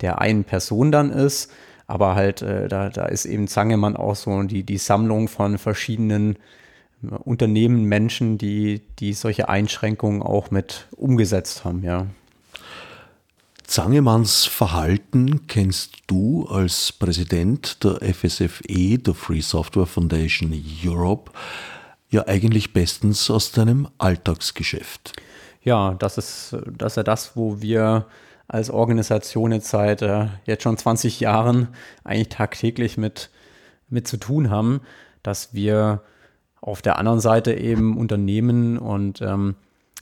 der 0.00 0.20
einen 0.20 0.44
Person 0.44 0.92
dann 0.92 1.10
ist, 1.10 1.50
aber 1.86 2.14
halt, 2.14 2.42
äh, 2.42 2.68
da, 2.68 2.90
da 2.90 3.06
ist 3.06 3.24
eben 3.24 3.48
Zangemann 3.48 3.96
auch 3.96 4.14
so 4.14 4.42
die, 4.42 4.62
die 4.62 4.78
Sammlung 4.78 5.28
von 5.28 5.58
verschiedenen 5.58 6.36
äh, 7.02 7.14
Unternehmen, 7.24 7.84
Menschen, 7.84 8.38
die, 8.38 8.82
die 8.98 9.12
solche 9.12 9.48
Einschränkungen 9.48 10.22
auch 10.22 10.50
mit 10.50 10.86
umgesetzt 10.96 11.64
haben, 11.64 11.82
ja. 11.82 12.06
Zangemanns 13.64 14.46
Verhalten 14.46 15.46
kennst 15.46 15.98
du 16.06 16.46
als 16.46 16.90
Präsident 16.90 17.84
der 17.84 17.98
FSFE, 18.14 18.96
der 18.96 19.12
Free 19.12 19.42
Software 19.42 19.84
Foundation 19.84 20.54
Europe, 20.82 21.30
ja 22.10 22.26
eigentlich 22.26 22.72
bestens 22.72 23.30
aus 23.30 23.52
deinem 23.52 23.88
Alltagsgeschäft. 23.98 25.14
Ja, 25.62 25.94
das 25.94 26.18
ist, 26.18 26.56
das 26.76 26.92
ist 26.92 26.96
ja 26.96 27.02
das, 27.02 27.36
wo 27.36 27.60
wir 27.60 28.06
als 28.46 28.70
Organisation 28.70 29.52
jetzt 29.52 29.68
seit 29.68 30.00
äh, 30.02 30.28
jetzt 30.46 30.62
schon 30.62 30.78
20 30.78 31.20
Jahren 31.20 31.68
eigentlich 32.04 32.30
tagtäglich 32.30 32.96
mit, 32.96 33.30
mit 33.90 34.08
zu 34.08 34.16
tun 34.16 34.50
haben, 34.50 34.80
dass 35.22 35.52
wir 35.52 36.02
auf 36.60 36.80
der 36.80 36.98
anderen 36.98 37.20
Seite 37.20 37.52
eben 37.52 37.98
Unternehmen 37.98 38.78
und 38.78 39.20
ähm, 39.20 39.56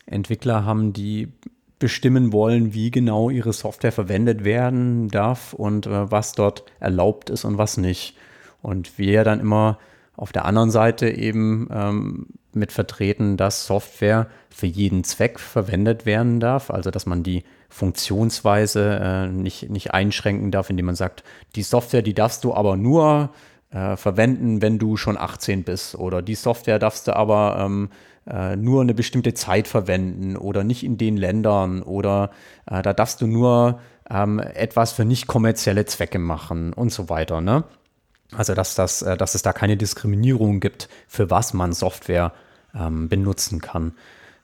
Entwickler 0.06 0.64
haben, 0.64 0.92
die 0.92 1.32
bestimmen 1.78 2.32
wollen, 2.32 2.72
wie 2.72 2.90
genau 2.90 3.28
ihre 3.28 3.52
Software 3.52 3.92
verwendet 3.92 4.44
werden 4.44 5.08
darf 5.08 5.52
und 5.52 5.86
äh, 5.86 6.10
was 6.10 6.32
dort 6.32 6.64
erlaubt 6.80 7.28
ist 7.28 7.44
und 7.44 7.58
was 7.58 7.76
nicht. 7.76 8.16
Und 8.62 8.98
wir 8.98 9.24
dann 9.24 9.40
immer 9.40 9.78
auf 10.16 10.32
der 10.32 10.44
anderen 10.44 10.70
Seite 10.70 11.08
eben 11.08 11.68
ähm, 11.72 12.26
mit 12.52 12.72
vertreten, 12.72 13.36
dass 13.36 13.66
Software 13.66 14.28
für 14.48 14.66
jeden 14.66 15.04
Zweck 15.04 15.38
verwendet 15.38 16.06
werden 16.06 16.40
darf, 16.40 16.70
also 16.70 16.90
dass 16.90 17.06
man 17.06 17.22
die 17.22 17.44
Funktionsweise 17.68 18.98
äh, 19.02 19.26
nicht, 19.28 19.68
nicht 19.68 19.92
einschränken 19.92 20.50
darf, 20.50 20.70
indem 20.70 20.86
man 20.86 20.94
sagt, 20.94 21.22
die 21.54 21.62
Software, 21.62 22.02
die 22.02 22.14
darfst 22.14 22.44
du 22.44 22.54
aber 22.54 22.76
nur 22.76 23.30
äh, 23.70 23.96
verwenden, 23.96 24.62
wenn 24.62 24.78
du 24.78 24.96
schon 24.96 25.18
18 25.18 25.64
bist 25.64 25.96
oder 25.96 26.22
die 26.22 26.34
Software 26.34 26.78
darfst 26.78 27.08
du 27.08 27.14
aber 27.14 27.58
ähm, 27.60 27.90
äh, 28.26 28.56
nur 28.56 28.80
eine 28.80 28.94
bestimmte 28.94 29.34
Zeit 29.34 29.68
verwenden 29.68 30.36
oder 30.36 30.64
nicht 30.64 30.82
in 30.82 30.96
den 30.96 31.16
Ländern 31.16 31.82
oder 31.82 32.30
äh, 32.70 32.80
da 32.82 32.92
darfst 32.92 33.20
du 33.20 33.26
nur 33.26 33.80
ähm, 34.10 34.38
etwas 34.38 34.92
für 34.92 35.04
nicht 35.04 35.26
kommerzielle 35.26 35.84
Zwecke 35.84 36.18
machen 36.18 36.72
und 36.72 36.92
so 36.92 37.08
weiter. 37.08 37.40
Ne? 37.40 37.64
Also 38.34 38.54
dass, 38.54 38.74
das, 38.74 39.02
äh, 39.02 39.16
dass 39.16 39.34
es 39.34 39.42
da 39.42 39.52
keine 39.52 39.76
Diskriminierung 39.76 40.60
gibt, 40.60 40.88
für 41.06 41.30
was 41.30 41.54
man 41.54 41.72
Software 41.72 42.32
ähm, 42.74 43.08
benutzen 43.08 43.60
kann. 43.60 43.92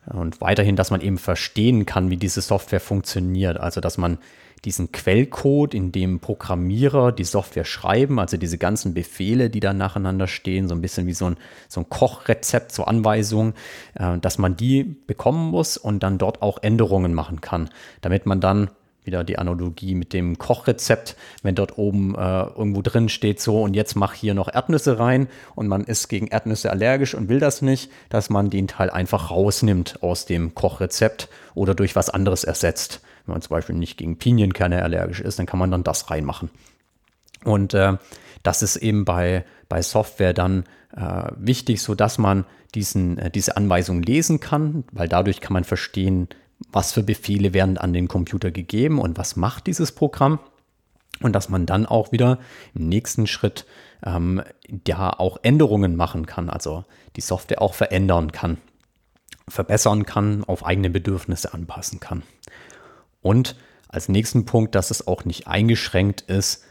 Und 0.06 0.40
weiterhin, 0.40 0.74
dass 0.76 0.90
man 0.90 1.00
eben 1.00 1.18
verstehen 1.18 1.86
kann, 1.86 2.10
wie 2.10 2.16
diese 2.16 2.40
Software 2.40 2.80
funktioniert. 2.80 3.58
Also 3.58 3.80
dass 3.80 3.98
man 3.98 4.18
diesen 4.64 4.92
Quellcode, 4.92 5.74
in 5.74 5.90
dem 5.90 6.20
Programmierer 6.20 7.10
die 7.10 7.24
Software 7.24 7.64
schreiben, 7.64 8.20
also 8.20 8.36
diese 8.36 8.58
ganzen 8.58 8.94
Befehle, 8.94 9.50
die 9.50 9.60
da 9.60 9.72
nacheinander 9.72 10.28
stehen, 10.28 10.68
so 10.68 10.74
ein 10.74 10.80
bisschen 10.80 11.06
wie 11.06 11.14
so 11.14 11.26
ein, 11.26 11.36
so 11.68 11.80
ein 11.80 11.88
Kochrezept, 11.88 12.72
so 12.72 12.84
Anweisungen, 12.84 13.54
äh, 13.94 14.18
dass 14.18 14.38
man 14.38 14.56
die 14.56 14.84
bekommen 14.84 15.50
muss 15.50 15.76
und 15.76 16.02
dann 16.02 16.18
dort 16.18 16.42
auch 16.42 16.62
Änderungen 16.62 17.12
machen 17.12 17.40
kann, 17.40 17.70
damit 18.00 18.26
man 18.26 18.40
dann 18.40 18.70
wieder 19.04 19.24
die 19.24 19.38
Analogie 19.38 19.94
mit 19.94 20.12
dem 20.12 20.38
Kochrezept, 20.38 21.16
wenn 21.42 21.54
dort 21.54 21.78
oben 21.78 22.14
äh, 22.14 22.42
irgendwo 22.42 22.82
drin 22.82 23.08
steht 23.08 23.40
so 23.40 23.62
und 23.62 23.74
jetzt 23.74 23.96
mach 23.96 24.14
hier 24.14 24.34
noch 24.34 24.52
Erdnüsse 24.52 24.98
rein 24.98 25.28
und 25.54 25.68
man 25.68 25.84
ist 25.84 26.08
gegen 26.08 26.28
Erdnüsse 26.28 26.70
allergisch 26.70 27.14
und 27.14 27.28
will 27.28 27.40
das 27.40 27.62
nicht, 27.62 27.90
dass 28.08 28.30
man 28.30 28.50
den 28.50 28.68
Teil 28.68 28.90
einfach 28.90 29.30
rausnimmt 29.30 30.02
aus 30.02 30.26
dem 30.26 30.54
Kochrezept 30.54 31.28
oder 31.54 31.74
durch 31.74 31.96
was 31.96 32.10
anderes 32.10 32.44
ersetzt. 32.44 33.00
Wenn 33.26 33.34
man 33.34 33.42
zum 33.42 33.50
Beispiel 33.50 33.76
nicht 33.76 33.96
gegen 33.96 34.18
Pinienkerne 34.18 34.82
allergisch 34.82 35.20
ist, 35.20 35.38
dann 35.38 35.46
kann 35.46 35.58
man 35.58 35.70
dann 35.70 35.84
das 35.84 36.10
reinmachen. 36.10 36.50
Und 37.44 37.74
äh, 37.74 37.96
das 38.42 38.62
ist 38.62 38.76
eben 38.76 39.04
bei, 39.04 39.44
bei 39.68 39.82
Software 39.82 40.32
dann 40.32 40.64
äh, 40.96 41.30
wichtig, 41.36 41.82
so 41.82 41.94
dass 41.94 42.18
man 42.18 42.44
diesen, 42.74 43.18
äh, 43.18 43.30
diese 43.30 43.56
Anweisung 43.56 44.02
lesen 44.02 44.40
kann, 44.40 44.84
weil 44.92 45.08
dadurch 45.08 45.40
kann 45.40 45.52
man 45.52 45.64
verstehen, 45.64 46.28
was 46.70 46.92
für 46.92 47.02
Befehle 47.02 47.54
werden 47.54 47.78
an 47.78 47.92
den 47.92 48.08
Computer 48.08 48.50
gegeben 48.50 48.98
und 48.98 49.18
was 49.18 49.36
macht 49.36 49.66
dieses 49.66 49.92
Programm. 49.92 50.38
Und 51.20 51.34
dass 51.34 51.48
man 51.48 51.66
dann 51.66 51.86
auch 51.86 52.10
wieder 52.10 52.38
im 52.74 52.88
nächsten 52.88 53.26
Schritt 53.26 53.66
ähm, 54.04 54.42
ja 54.86 55.18
auch 55.18 55.38
Änderungen 55.42 55.94
machen 55.94 56.26
kann, 56.26 56.50
also 56.50 56.84
die 57.16 57.20
Software 57.20 57.62
auch 57.62 57.74
verändern 57.74 58.32
kann, 58.32 58.58
verbessern 59.48 60.04
kann, 60.04 60.42
auf 60.44 60.64
eigene 60.66 60.90
Bedürfnisse 60.90 61.54
anpassen 61.54 62.00
kann. 62.00 62.22
Und 63.20 63.56
als 63.88 64.08
nächsten 64.08 64.46
Punkt, 64.46 64.74
dass 64.74 64.90
es 64.90 65.06
auch 65.06 65.24
nicht 65.24 65.46
eingeschränkt 65.46 66.22
ist, 66.22 66.64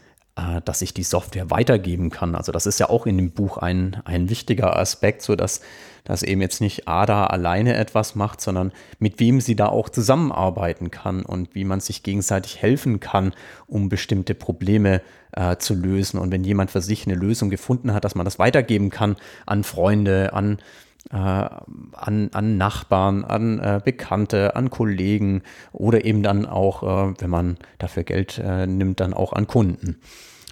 dass 0.64 0.80
ich 0.80 0.94
die 0.94 1.02
Software 1.02 1.50
weitergeben 1.50 2.08
kann. 2.08 2.34
Also 2.34 2.52
das 2.52 2.64
ist 2.64 2.80
ja 2.80 2.88
auch 2.88 3.04
in 3.04 3.18
dem 3.18 3.32
Buch 3.32 3.58
ein, 3.58 4.00
ein 4.06 4.30
wichtiger 4.30 4.78
Aspekt, 4.78 5.20
so 5.20 5.36
dass, 5.36 5.60
dass 6.04 6.22
eben 6.22 6.40
jetzt 6.40 6.62
nicht 6.62 6.88
Ada 6.88 7.26
alleine 7.26 7.74
etwas 7.74 8.14
macht, 8.14 8.40
sondern 8.40 8.72
mit 8.98 9.20
wem 9.20 9.42
sie 9.42 9.56
da 9.56 9.66
auch 9.66 9.90
zusammenarbeiten 9.90 10.90
kann 10.90 11.22
und 11.22 11.54
wie 11.54 11.64
man 11.64 11.80
sich 11.80 12.02
gegenseitig 12.02 12.62
helfen 12.62 12.98
kann, 12.98 13.34
um 13.66 13.90
bestimmte 13.90 14.34
Probleme 14.34 15.02
äh, 15.32 15.58
zu 15.58 15.74
lösen. 15.74 16.18
Und 16.18 16.32
wenn 16.32 16.44
jemand 16.44 16.70
für 16.70 16.80
sich 16.80 17.06
eine 17.06 17.14
Lösung 17.14 17.50
gefunden 17.50 17.92
hat, 17.92 18.04
dass 18.04 18.14
man 18.14 18.24
das 18.24 18.38
weitergeben 18.38 18.88
kann 18.88 19.16
an 19.44 19.64
Freunde, 19.64 20.32
an 20.32 20.54
äh, 20.54 20.62
an, 21.10 22.30
an 22.32 22.56
Nachbarn, 22.56 23.24
an 23.24 23.58
äh, 23.58 23.80
Bekannte, 23.84 24.56
an 24.56 24.70
Kollegen 24.70 25.42
oder 25.72 26.04
eben 26.04 26.22
dann 26.22 26.46
auch, 26.46 26.82
äh, 26.82 27.14
wenn 27.18 27.30
man 27.30 27.58
dafür 27.78 28.04
Geld 28.04 28.38
äh, 28.38 28.66
nimmt, 28.66 29.00
dann 29.00 29.12
auch 29.12 29.32
an 29.32 29.46
Kunden. 29.46 30.00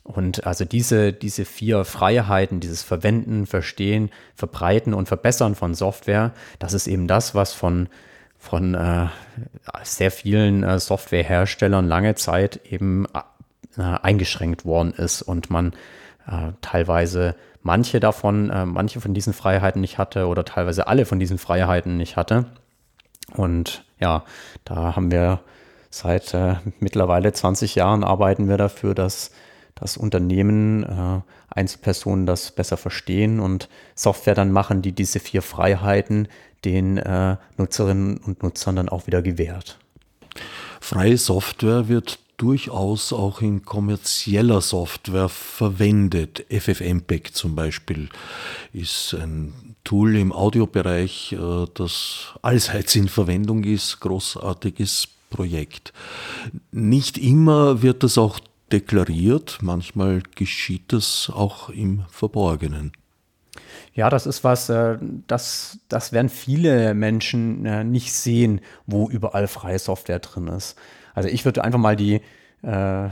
Und 0.03 0.47
also 0.47 0.65
diese, 0.65 1.13
diese 1.13 1.45
vier 1.45 1.85
Freiheiten, 1.85 2.61
dieses 2.61 2.83
Verwenden, 2.83 3.47
Verstehen, 3.47 4.11
Verbreiten 4.35 4.93
und 4.93 5.07
Verbessern 5.07 5.55
von 5.55 5.75
Software, 5.75 6.33
das 6.59 6.73
ist 6.73 6.89
eben 6.89 7.07
das, 7.07 7.35
was 7.35 7.53
von, 7.53 7.89
von 8.37 8.75
äh, 8.75 9.07
sehr 9.85 10.11
vielen 10.11 10.65
äh, 10.65 10.81
Softwareherstellern 10.81 11.87
lange 11.87 12.15
Zeit 12.17 12.61
eben 12.71 13.07
eingeschränkt 13.77 14.65
worden 14.65 14.93
ist 14.93 15.23
und 15.23 15.49
man 15.49 15.75
teilweise 16.61 17.37
manche 17.63 18.01
davon, 18.01 18.51
äh, 18.51 18.67
manche 18.67 19.01
von 19.01 19.15
diesen 19.15 19.33
Freiheiten 19.33 19.81
nicht 19.81 19.99
hatte 19.99 20.27
oder 20.27 20.45
teilweise 20.45 20.87
alle 20.87 21.05
von 21.05 21.19
diesen 21.19 21.39
Freiheiten 21.39 21.97
nicht 21.97 22.17
hatte. 22.17 22.47
Und 23.35 23.85
ja, 23.99 24.25
da 24.65 24.97
haben 24.97 25.11
wir 25.11 25.41
seit 25.91 26.35
äh, 26.35 26.57
mittlerweile 26.81 27.33
20 27.33 27.75
Jahren 27.75 28.05
arbeiten 28.05 28.49
wir 28.49 28.57
dafür, 28.57 28.95
dass 28.95 29.31
das 29.75 29.97
Unternehmen, 29.97 30.85
äh, 30.85 31.21
Einzelpersonen 31.53 32.27
das 32.27 32.53
besser 32.53 32.77
verstehen 32.77 33.41
und 33.41 33.69
Software 33.95 34.35
dann 34.35 34.53
machen, 34.53 34.83
die 34.83 34.93
diese 34.93 35.21
vier 35.21 35.43
Freiheiten 35.43 36.29
den 36.65 36.99
äh, 36.99 37.37
Nutzerinnen 37.57 38.19
und 38.19 38.43
Nutzern 38.43 38.77
dann 38.77 38.89
auch 38.89 39.07
wieder 39.07 39.23
gewährt. 39.23 39.79
Freie 40.81 41.17
Software 41.17 41.89
wird 41.89 42.19
durchaus 42.41 43.13
auch 43.13 43.43
in 43.43 43.67
kommerzieller 43.67 44.63
Software 44.63 45.29
verwendet. 45.29 46.47
FFmpeg 46.49 47.35
zum 47.35 47.55
Beispiel 47.55 48.09
ist 48.73 49.15
ein 49.15 49.77
Tool 49.85 50.17
im 50.17 50.33
Audiobereich, 50.33 51.33
äh, 51.33 51.67
das 51.75 52.35
allseits 52.41 52.97
in 52.97 53.09
Verwendung 53.09 53.65
ist, 53.65 54.01
großartiges 54.01 55.09
Projekt. 55.29 55.93
Nicht 56.73 57.19
immer 57.19 57.83
wird 57.83 58.03
das 58.03 58.17
auch 58.17 58.41
deklariert, 58.73 59.59
manchmal 59.61 60.23
geschieht 60.35 60.95
das 60.95 61.31
auch 61.35 61.69
im 61.69 62.05
Verborgenen. 62.11 62.93
Ja, 63.93 64.09
das 64.09 64.25
ist 64.25 64.45
was, 64.45 64.71
äh, 64.71 64.97
das, 65.27 65.79
das 65.91 66.13
werden 66.13 66.31
viele 66.31 66.95
Menschen 66.95 67.67
äh, 67.67 67.85
nicht 67.85 68.15
sehen, 68.15 68.63
wo 68.87 69.11
überall 69.11 69.47
freie 69.47 69.79
Software 69.79 70.21
drin 70.21 70.47
ist. 70.47 70.79
Also 71.21 71.35
ich 71.35 71.45
würde 71.45 71.63
einfach 71.63 71.79
mal 71.79 71.97
die 71.97 72.23
äh, 72.63 73.09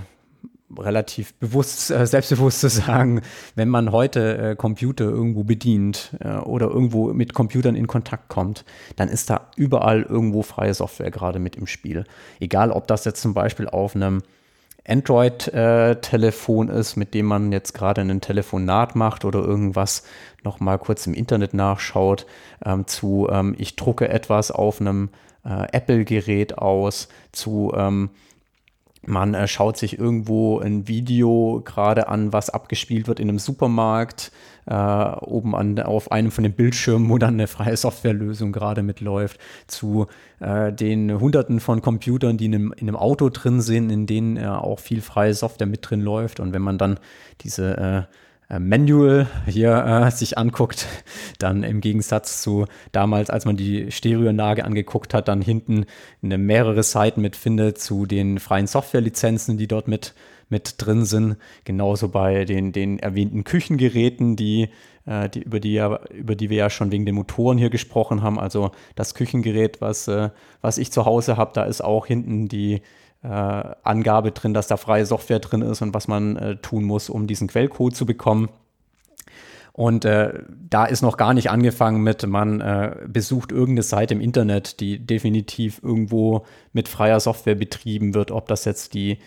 relativ 0.78 1.34
bewusst, 1.34 1.90
äh, 1.90 2.06
selbstbewusst 2.06 2.60
zu 2.60 2.68
sagen, 2.70 3.20
wenn 3.54 3.68
man 3.68 3.92
heute 3.92 4.38
äh, 4.38 4.56
Computer 4.56 5.04
irgendwo 5.04 5.44
bedient 5.44 6.16
äh, 6.20 6.36
oder 6.36 6.68
irgendwo 6.68 7.12
mit 7.12 7.34
Computern 7.34 7.76
in 7.76 7.86
Kontakt 7.86 8.28
kommt, 8.28 8.64
dann 8.96 9.08
ist 9.08 9.28
da 9.28 9.50
überall 9.56 10.02
irgendwo 10.02 10.42
freie 10.42 10.72
Software 10.72 11.10
gerade 11.10 11.38
mit 11.38 11.56
im 11.56 11.66
Spiel. 11.66 12.04
Egal, 12.40 12.70
ob 12.70 12.86
das 12.86 13.04
jetzt 13.04 13.20
zum 13.20 13.34
Beispiel 13.34 13.68
auf 13.68 13.94
einem 13.94 14.22
Android-Telefon 14.86 16.70
ist, 16.70 16.96
mit 16.96 17.12
dem 17.12 17.26
man 17.26 17.52
jetzt 17.52 17.74
gerade 17.74 18.00
ein 18.00 18.22
Telefonat 18.22 18.96
macht 18.96 19.26
oder 19.26 19.40
irgendwas 19.40 20.02
noch 20.44 20.60
mal 20.60 20.78
kurz 20.78 21.06
im 21.06 21.12
Internet 21.12 21.52
nachschaut, 21.52 22.24
ähm, 22.64 22.86
zu 22.86 23.28
ähm, 23.30 23.54
ich 23.58 23.76
drucke 23.76 24.08
etwas 24.08 24.50
auf 24.50 24.80
einem 24.80 25.10
äh, 25.44 25.66
Apple-Gerät 25.72 26.58
aus, 26.58 27.08
zu 27.32 27.72
ähm, 27.76 28.10
man 29.08 29.34
äh, 29.34 29.48
schaut 29.48 29.78
sich 29.78 29.98
irgendwo 29.98 30.58
ein 30.58 30.86
Video 30.86 31.62
gerade 31.64 32.08
an, 32.08 32.32
was 32.32 32.50
abgespielt 32.50 33.08
wird 33.08 33.20
in 33.20 33.28
einem 33.28 33.38
Supermarkt, 33.38 34.32
äh, 34.66 34.74
oben 34.74 35.54
an, 35.54 35.78
auf 35.80 36.12
einem 36.12 36.30
von 36.30 36.44
den 36.44 36.52
Bildschirmen, 36.52 37.08
wo 37.08 37.18
dann 37.18 37.34
eine 37.34 37.46
freie 37.46 37.76
Softwarelösung 37.76 38.52
gerade 38.52 38.82
mitläuft, 38.82 39.40
zu 39.66 40.06
äh, 40.40 40.72
den 40.72 41.18
Hunderten 41.20 41.60
von 41.60 41.80
Computern, 41.80 42.36
die 42.36 42.46
in 42.46 42.54
einem, 42.54 42.72
in 42.76 42.88
einem, 42.88 42.96
Auto 42.96 43.30
drin 43.30 43.60
sind, 43.60 43.90
in 43.90 44.06
denen 44.06 44.36
äh, 44.36 44.46
auch 44.46 44.80
viel 44.80 45.00
freie 45.00 45.34
Software 45.34 45.66
mit 45.66 45.88
drin 45.88 46.00
läuft. 46.00 46.40
Und 46.40 46.52
wenn 46.52 46.62
man 46.62 46.76
dann 46.76 47.00
diese 47.40 47.78
äh, 47.78 48.02
Manual 48.48 49.26
hier 49.46 49.84
äh, 49.84 50.10
sich 50.10 50.38
anguckt, 50.38 50.86
dann 51.38 51.62
im 51.62 51.80
Gegensatz 51.82 52.40
zu 52.40 52.64
damals, 52.92 53.28
als 53.28 53.44
man 53.44 53.56
die 53.56 53.90
Stereoanlage 53.90 54.64
angeguckt 54.64 55.12
hat, 55.12 55.28
dann 55.28 55.42
hinten 55.42 55.84
eine 56.22 56.38
mehrere 56.38 56.82
Seiten 56.82 57.20
mitfindet 57.20 57.78
zu 57.78 58.06
den 58.06 58.38
freien 58.38 58.66
Softwarelizenzen, 58.66 59.58
die 59.58 59.66
dort 59.66 59.86
mit, 59.86 60.14
mit 60.48 60.76
drin 60.78 61.04
sind. 61.04 61.36
Genauso 61.64 62.08
bei 62.08 62.46
den, 62.46 62.72
den 62.72 62.98
erwähnten 62.98 63.44
Küchengeräten, 63.44 64.34
die, 64.34 64.70
äh, 65.04 65.28
die, 65.28 65.42
über, 65.42 65.60
die 65.60 65.74
ja, 65.74 66.00
über 66.10 66.34
die 66.34 66.48
wir 66.48 66.56
ja 66.56 66.70
schon 66.70 66.90
wegen 66.90 67.04
den 67.04 67.16
Motoren 67.16 67.58
hier 67.58 67.70
gesprochen 67.70 68.22
haben. 68.22 68.38
Also 68.38 68.70
das 68.94 69.14
Küchengerät, 69.14 69.82
was, 69.82 70.08
äh, 70.08 70.30
was 70.62 70.78
ich 70.78 70.90
zu 70.90 71.04
Hause 71.04 71.36
habe, 71.36 71.50
da 71.52 71.64
ist 71.64 71.82
auch 71.82 72.06
hinten 72.06 72.48
die 72.48 72.80
äh, 73.22 73.28
Angabe 73.28 74.32
drin, 74.32 74.54
dass 74.54 74.68
da 74.68 74.76
freie 74.76 75.06
Software 75.06 75.40
drin 75.40 75.62
ist 75.62 75.82
und 75.82 75.94
was 75.94 76.08
man 76.08 76.36
äh, 76.36 76.56
tun 76.56 76.84
muss, 76.84 77.10
um 77.10 77.26
diesen 77.26 77.48
Quellcode 77.48 77.94
zu 77.96 78.06
bekommen. 78.06 78.48
Und 79.72 80.04
äh, 80.04 80.32
da 80.68 80.86
ist 80.86 81.02
noch 81.02 81.16
gar 81.16 81.34
nicht 81.34 81.50
angefangen 81.50 82.02
mit, 82.02 82.26
man 82.26 82.60
äh, 82.60 82.96
besucht 83.06 83.52
irgendeine 83.52 83.84
Seite 83.84 84.14
im 84.14 84.20
Internet, 84.20 84.80
die 84.80 84.98
definitiv 84.98 85.80
irgendwo 85.84 86.44
mit 86.72 86.88
freier 86.88 87.20
Software 87.20 87.54
betrieben 87.54 88.12
wird, 88.12 88.32
ob 88.32 88.48
das 88.48 88.64
jetzt 88.64 88.94
die, 88.94 89.18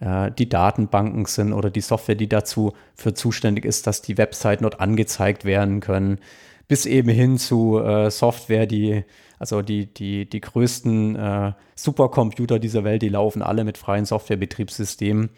äh, 0.00 0.30
die 0.30 0.48
Datenbanken 0.48 1.26
sind 1.26 1.52
oder 1.52 1.68
die 1.68 1.82
Software, 1.82 2.14
die 2.14 2.28
dazu 2.28 2.72
für 2.94 3.12
zuständig 3.12 3.66
ist, 3.66 3.86
dass 3.86 4.00
die 4.00 4.16
Webseiten 4.16 4.62
dort 4.62 4.80
angezeigt 4.80 5.44
werden 5.44 5.80
können, 5.80 6.20
bis 6.68 6.86
eben 6.86 7.10
hin 7.10 7.36
zu 7.36 7.78
äh, 7.78 8.10
Software, 8.10 8.66
die 8.66 9.04
also 9.38 9.62
die, 9.62 9.86
die, 9.86 10.28
die 10.28 10.40
größten 10.40 11.16
äh, 11.16 11.52
Supercomputer 11.74 12.58
dieser 12.58 12.84
Welt, 12.84 13.02
die 13.02 13.08
laufen 13.08 13.42
alle 13.42 13.64
mit 13.64 13.78
freien 13.78 14.04
Softwarebetriebssystemen. 14.04 15.30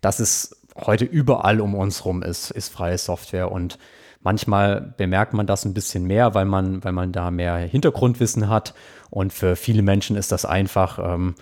Dass 0.00 0.20
es 0.20 0.60
heute 0.76 1.04
überall 1.04 1.60
um 1.60 1.74
uns 1.74 2.04
rum 2.04 2.22
ist, 2.22 2.50
ist 2.50 2.68
freie 2.68 2.98
Software. 2.98 3.50
Und 3.50 3.78
manchmal 4.22 4.94
bemerkt 4.96 5.34
man 5.34 5.46
das 5.46 5.64
ein 5.64 5.74
bisschen 5.74 6.04
mehr, 6.04 6.34
weil 6.34 6.44
man, 6.44 6.84
weil 6.84 6.92
man 6.92 7.12
da 7.12 7.30
mehr 7.30 7.56
Hintergrundwissen 7.56 8.48
hat. 8.48 8.74
Und 9.10 9.32
für 9.32 9.56
viele 9.56 9.82
Menschen 9.82 10.16
ist 10.16 10.32
das 10.32 10.44
einfach 10.44 10.98
ähm, 10.98 11.34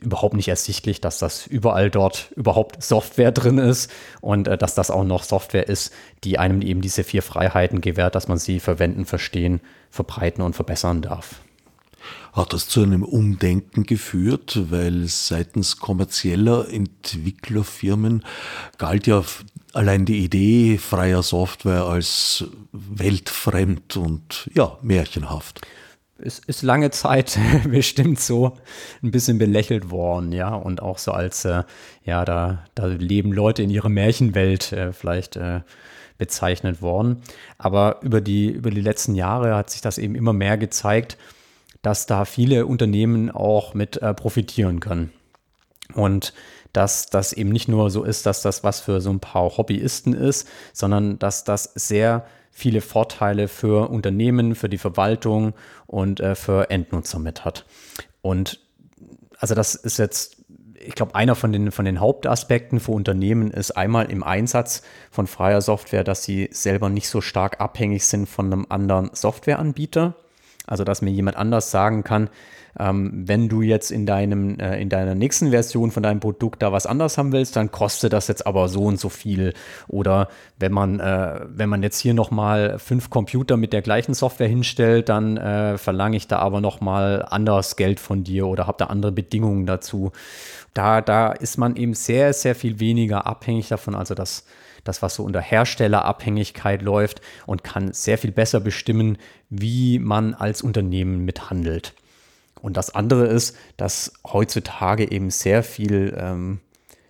überhaupt 0.00 0.34
nicht 0.34 0.48
ersichtlich, 0.48 1.00
dass 1.00 1.18
das 1.18 1.46
überall 1.46 1.90
dort 1.90 2.32
überhaupt 2.36 2.82
Software 2.82 3.32
drin 3.32 3.58
ist 3.58 3.90
und 4.20 4.48
äh, 4.48 4.58
dass 4.58 4.74
das 4.74 4.90
auch 4.90 5.04
noch 5.04 5.22
Software 5.22 5.68
ist, 5.68 5.92
die 6.24 6.38
einem 6.38 6.62
eben 6.62 6.80
diese 6.80 7.04
vier 7.04 7.22
Freiheiten 7.22 7.80
gewährt, 7.80 8.14
dass 8.14 8.28
man 8.28 8.38
sie 8.38 8.60
verwenden, 8.60 9.04
verstehen, 9.04 9.60
verbreiten 9.92 10.42
und 10.42 10.56
verbessern 10.56 11.02
darf. 11.02 11.36
Hat 12.32 12.52
das 12.52 12.66
zu 12.66 12.82
einem 12.82 13.04
Umdenken 13.04 13.84
geführt, 13.84 14.58
weil 14.70 15.06
seitens 15.06 15.76
kommerzieller 15.76 16.68
Entwicklerfirmen 16.68 18.24
galt 18.78 19.06
ja 19.06 19.22
allein 19.74 20.06
die 20.06 20.24
Idee 20.24 20.78
freier 20.78 21.22
Software 21.22 21.84
als 21.84 22.44
weltfremd 22.72 23.96
und 23.96 24.50
ja, 24.54 24.78
märchenhaft 24.82 25.60
ist, 26.22 26.44
ist 26.46 26.62
lange 26.62 26.90
Zeit 26.90 27.38
bestimmt 27.68 28.20
so 28.20 28.56
ein 29.02 29.10
bisschen 29.10 29.38
belächelt 29.38 29.90
worden, 29.90 30.32
ja, 30.32 30.54
und 30.54 30.80
auch 30.80 30.98
so 30.98 31.12
als, 31.12 31.44
äh, 31.44 31.64
ja, 32.04 32.24
da, 32.24 32.64
da 32.74 32.86
leben 32.86 33.32
Leute 33.32 33.62
in 33.62 33.70
ihrer 33.70 33.88
Märchenwelt 33.88 34.72
äh, 34.72 34.92
vielleicht 34.92 35.36
äh, 35.36 35.60
bezeichnet 36.22 36.80
worden. 36.82 37.20
Aber 37.58 37.98
über 38.02 38.20
die, 38.20 38.48
über 38.48 38.70
die 38.70 38.80
letzten 38.80 39.16
Jahre 39.16 39.56
hat 39.56 39.70
sich 39.70 39.80
das 39.80 39.98
eben 39.98 40.14
immer 40.14 40.32
mehr 40.32 40.56
gezeigt, 40.56 41.18
dass 41.82 42.06
da 42.06 42.24
viele 42.24 42.66
Unternehmen 42.66 43.28
auch 43.28 43.74
mit 43.74 43.96
äh, 43.96 44.14
profitieren 44.14 44.78
können. 44.78 45.12
Und 45.94 46.32
dass 46.72 47.06
das 47.06 47.32
eben 47.32 47.50
nicht 47.50 47.66
nur 47.66 47.90
so 47.90 48.04
ist, 48.04 48.24
dass 48.24 48.40
das 48.40 48.62
was 48.62 48.78
für 48.78 49.00
so 49.00 49.10
ein 49.10 49.18
paar 49.18 49.56
Hobbyisten 49.56 50.14
ist, 50.14 50.48
sondern 50.72 51.18
dass 51.18 51.42
das 51.42 51.64
sehr 51.74 52.24
viele 52.52 52.80
Vorteile 52.82 53.48
für 53.48 53.90
Unternehmen, 53.90 54.54
für 54.54 54.68
die 54.68 54.78
Verwaltung 54.78 55.54
und 55.88 56.20
äh, 56.20 56.36
für 56.36 56.70
Endnutzer 56.70 57.18
mit 57.18 57.44
hat. 57.44 57.66
Und 58.20 58.60
also 59.38 59.56
das 59.56 59.74
ist 59.74 59.98
jetzt, 59.98 60.41
ich 60.84 60.94
glaube, 60.94 61.14
einer 61.14 61.34
von 61.34 61.52
den, 61.52 61.70
von 61.70 61.84
den 61.84 62.00
Hauptaspekten 62.00 62.80
für 62.80 62.92
Unternehmen 62.92 63.50
ist 63.50 63.72
einmal 63.72 64.10
im 64.10 64.22
Einsatz 64.22 64.82
von 65.10 65.26
freier 65.26 65.60
Software, 65.60 66.04
dass 66.04 66.24
sie 66.24 66.48
selber 66.52 66.88
nicht 66.88 67.08
so 67.08 67.20
stark 67.20 67.60
abhängig 67.60 68.06
sind 68.06 68.28
von 68.28 68.52
einem 68.52 68.66
anderen 68.68 69.10
Softwareanbieter. 69.12 70.14
Also 70.72 70.84
dass 70.84 71.02
mir 71.02 71.10
jemand 71.10 71.36
anders 71.36 71.70
sagen 71.70 72.02
kann, 72.02 72.30
ähm, 72.80 73.28
wenn 73.28 73.50
du 73.50 73.60
jetzt 73.60 73.90
in, 73.90 74.06
deinem, 74.06 74.58
äh, 74.58 74.80
in 74.80 74.88
deiner 74.88 75.14
nächsten 75.14 75.50
Version 75.50 75.90
von 75.90 76.02
deinem 76.02 76.20
Produkt 76.20 76.62
da 76.62 76.72
was 76.72 76.86
anders 76.86 77.18
haben 77.18 77.30
willst, 77.30 77.56
dann 77.56 77.70
kostet 77.70 78.14
das 78.14 78.26
jetzt 78.28 78.46
aber 78.46 78.70
so 78.70 78.84
und 78.84 78.98
so 78.98 79.10
viel. 79.10 79.52
Oder 79.86 80.28
wenn 80.58 80.72
man, 80.72 80.98
äh, 80.98 81.40
wenn 81.46 81.68
man 81.68 81.82
jetzt 81.82 81.98
hier 81.98 82.14
nochmal 82.14 82.78
fünf 82.78 83.10
Computer 83.10 83.58
mit 83.58 83.74
der 83.74 83.82
gleichen 83.82 84.14
Software 84.14 84.48
hinstellt, 84.48 85.10
dann 85.10 85.36
äh, 85.36 85.76
verlange 85.76 86.16
ich 86.16 86.26
da 86.26 86.38
aber 86.38 86.62
nochmal 86.62 87.26
anders 87.28 87.76
Geld 87.76 88.00
von 88.00 88.24
dir 88.24 88.46
oder 88.46 88.66
habe 88.66 88.78
da 88.78 88.86
andere 88.86 89.12
Bedingungen 89.12 89.66
dazu. 89.66 90.10
Da, 90.72 91.02
da 91.02 91.32
ist 91.32 91.58
man 91.58 91.76
eben 91.76 91.92
sehr, 91.92 92.32
sehr 92.32 92.54
viel 92.54 92.80
weniger 92.80 93.26
abhängig 93.26 93.68
davon. 93.68 93.94
Also 93.94 94.14
das 94.14 94.46
das, 94.84 95.02
was 95.02 95.14
so 95.14 95.24
unter 95.24 95.40
Herstellerabhängigkeit 95.40 96.82
läuft 96.82 97.20
und 97.46 97.64
kann 97.64 97.92
sehr 97.92 98.18
viel 98.18 98.32
besser 98.32 98.60
bestimmen, 98.60 99.18
wie 99.50 99.98
man 99.98 100.34
als 100.34 100.62
Unternehmen 100.62 101.24
mithandelt. 101.24 101.94
Und 102.60 102.76
das 102.76 102.94
andere 102.94 103.26
ist, 103.26 103.56
dass 103.76 104.12
heutzutage 104.26 105.10
eben 105.10 105.30
sehr 105.30 105.62
viel 105.62 106.16
ähm, 106.16 106.60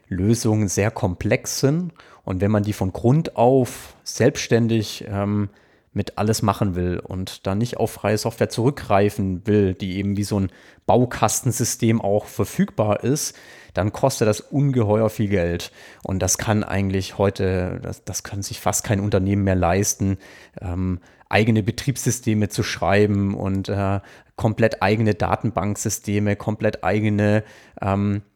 Lösungen 0.09 0.69
sehr 0.69 0.91
komplex 0.91 1.61
sind. 1.61 1.93
Und 2.25 2.41
wenn 2.41 2.51
man 2.51 2.63
die 2.63 2.73
von 2.73 2.93
Grund 2.93 3.37
auf 3.37 3.95
selbstständig 4.05 5.05
ähm, 5.09 5.51
mit 5.93 6.19
alles 6.19 6.43
machen 6.43 6.75
will 6.75 6.99
und 6.99 7.47
da 7.47 7.55
nicht 7.55 7.77
auf 7.77 7.91
freie 7.91 8.19
Software 8.19 8.49
zurückgreifen 8.49 9.47
will, 9.47 9.75
die 9.75 9.97
eben 9.97 10.17
wie 10.17 10.25
so 10.25 10.41
ein 10.41 10.51
Baukastensystem 10.87 12.01
auch 12.01 12.27
verfügbar 12.27 13.05
ist, 13.05 13.37
dann 13.75 13.93
kostet 13.93 14.29
das 14.29 14.41
ungeheuer 14.41 15.11
viel 15.11 15.29
Geld. 15.29 15.71
Und 16.03 16.21
das 16.21 16.39
kann 16.39 16.65
eigentlich 16.65 17.19
heute, 17.19 17.81
das, 17.83 18.05
das 18.05 18.23
kann 18.23 18.43
sich 18.43 18.61
fast 18.61 18.85
kein 18.85 19.01
Unternehmen 19.01 19.45
mehr 19.45 19.55
leisten, 19.55 20.19
ähm, 20.61 21.01
eigene 21.29 21.63
Betriebssysteme 21.63 22.49
zu 22.49 22.63
schreiben 22.63 23.35
und 23.35 23.69
äh, 23.69 24.01
komplett 24.37 24.83
eigene 24.83 25.15
Datenbanksysteme, 25.15 26.37
komplett 26.37 26.85
eigene 26.85 27.45
ähm, 27.81 28.17
äh, 28.17 28.32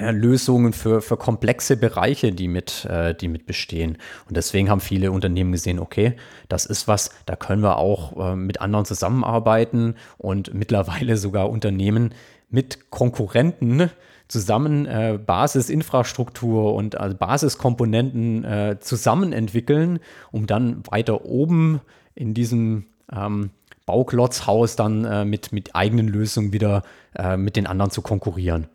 Lösungen 0.00 0.72
für, 0.72 1.00
für 1.00 1.16
komplexe 1.16 1.76
Bereiche, 1.76 2.32
die 2.32 2.48
mit, 2.48 2.84
äh, 2.86 3.14
die 3.14 3.28
mit 3.28 3.46
bestehen. 3.46 3.98
Und 4.26 4.36
deswegen 4.36 4.70
haben 4.70 4.80
viele 4.80 5.12
Unternehmen 5.12 5.52
gesehen, 5.52 5.78
okay, 5.78 6.14
das 6.48 6.66
ist 6.66 6.88
was, 6.88 7.10
da 7.26 7.36
können 7.36 7.62
wir 7.62 7.76
auch 7.76 8.32
äh, 8.32 8.36
mit 8.36 8.60
anderen 8.60 8.84
zusammenarbeiten 8.84 9.94
und 10.18 10.54
mittlerweile 10.54 11.16
sogar 11.16 11.50
Unternehmen 11.50 12.14
mit 12.48 12.90
Konkurrenten 12.90 13.90
zusammen 14.28 14.86
äh, 14.86 15.18
Basisinfrastruktur 15.24 16.74
und 16.74 16.96
also 16.96 17.16
Basiskomponenten 17.16 18.44
äh, 18.44 18.76
zusammen 18.80 19.32
entwickeln, 19.32 19.98
um 20.30 20.46
dann 20.46 20.82
weiter 20.88 21.24
oben 21.24 21.80
in 22.14 22.32
diesem 22.32 22.86
ähm, 23.12 23.50
Bauklotzhaus 23.86 24.76
dann 24.76 25.04
äh, 25.04 25.24
mit, 25.24 25.52
mit 25.52 25.74
eigenen 25.74 26.06
Lösungen 26.06 26.52
wieder 26.52 26.84
äh, 27.16 27.36
mit 27.36 27.56
den 27.56 27.66
anderen 27.66 27.90
zu 27.90 28.02
konkurrieren. 28.02 28.68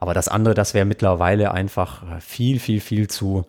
Aber 0.00 0.14
das 0.14 0.28
andere, 0.28 0.54
das 0.54 0.74
wäre 0.74 0.86
mittlerweile 0.86 1.52
einfach 1.52 2.16
äh, 2.16 2.20
viel, 2.20 2.60
viel, 2.60 2.80
viel 2.80 3.08
zu, 3.08 3.44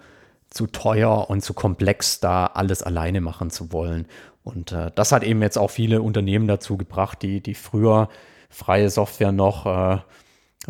zu 0.49 0.65
teuer 0.65 1.29
und 1.29 1.41
zu 1.41 1.53
komplex, 1.53 2.19
da 2.19 2.47
alles 2.47 2.81
alleine 2.81 3.21
machen 3.21 3.51
zu 3.51 3.71
wollen. 3.71 4.07
Und 4.43 4.71
äh, 4.71 4.91
das 4.95 5.11
hat 5.11 5.23
eben 5.23 5.43
jetzt 5.43 5.57
auch 5.57 5.69
viele 5.69 6.01
Unternehmen 6.01 6.47
dazu 6.47 6.75
gebracht, 6.75 7.21
die, 7.21 7.39
die 7.39 7.53
früher 7.53 8.09
freie 8.49 8.89
Software 8.89 9.31
noch 9.31 9.65
äh, 9.67 9.99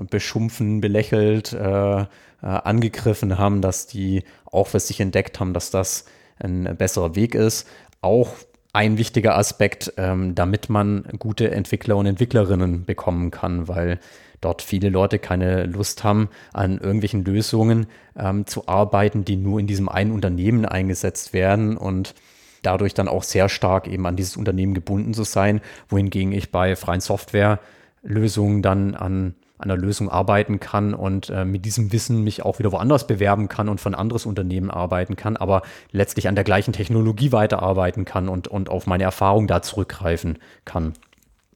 beschumpfen, 0.09 0.82
belächelt, 0.82 1.53
äh, 1.53 2.05
angegriffen 2.41 3.38
haben, 3.38 3.61
dass 3.61 3.88
die 3.88 4.23
auch 4.45 4.67
für 4.67 4.80
sich 4.80 5.01
entdeckt 5.01 5.41
haben, 5.41 5.53
dass 5.53 5.71
das 5.71 6.05
ein 6.38 6.77
besserer 6.77 7.15
Weg 7.15 7.36
ist. 7.36 7.67
Auch 8.01 8.30
ein 8.71 8.97
wichtiger 8.97 9.38
Aspekt, 9.38 9.93
ähm, 9.97 10.36
damit 10.36 10.69
man 10.69 11.03
gute 11.19 11.51
Entwickler 11.51 11.97
und 11.97 12.05
Entwicklerinnen 12.05 12.86
bekommen 12.86 13.32
kann, 13.32 13.67
weil 13.67 13.99
dort 14.42 14.62
viele 14.62 14.90
Leute 14.90 15.20
keine 15.20 15.66
Lust 15.66 16.04
haben, 16.04 16.30
an 16.54 16.78
irgendwelchen 16.78 17.24
Lösungen 17.24 17.88
ähm, 18.18 18.46
zu 18.46 18.68
arbeiten, 18.68 19.26
die 19.26 19.36
nur 19.36 19.60
in 19.60 19.68
diesem 19.68 19.90
einen 19.90 20.12
Unternehmen 20.12 20.66
eingesetzt 20.66 21.34
werden 21.34 21.78
und 21.78 22.16
dadurch 22.62 22.94
dann 22.94 23.08
auch 23.08 23.24
sehr 23.24 23.50
stark 23.50 23.88
eben 23.88 24.06
an 24.06 24.16
dieses 24.16 24.38
Unternehmen 24.38 24.74
gebunden 24.74 25.14
zu 25.14 25.24
sein, 25.24 25.62
wohingegen 25.88 26.32
ich 26.32 26.52
bei 26.52 26.76
freien 26.76 27.02
Softwarelösungen 27.02 28.62
dann 28.62 28.96
an 28.96 29.36
einer 29.60 29.76
Lösung 29.76 30.10
arbeiten 30.10 30.62
kann 30.62 30.94
und 30.94 31.30
äh, 31.30 31.44
mit 31.44 31.66
diesem 31.66 31.92
Wissen 31.92 32.24
mich 32.24 32.44
auch 32.44 32.60
wieder 32.60 32.72
woanders 32.72 33.08
bewerben 33.08 33.50
kann 33.50 33.68
und 33.68 33.82
von 33.82 33.94
anderes 33.94 34.26
Unternehmen 34.26 34.72
arbeiten 34.72 35.18
kann, 35.18 35.36
aber 35.36 35.64
letztlich 35.92 36.30
an 36.30 36.36
der 36.36 36.46
gleichen 36.46 36.72
Technologie 36.72 37.34
weiterarbeiten 37.34 38.06
kann 38.06 38.30
und, 38.30 38.48
und 38.48 38.70
auf 38.70 38.88
meine 38.88 39.04
Erfahrung 39.04 39.48
da 39.48 39.62
zurückgreifen 39.62 40.40
kann. 40.64 40.94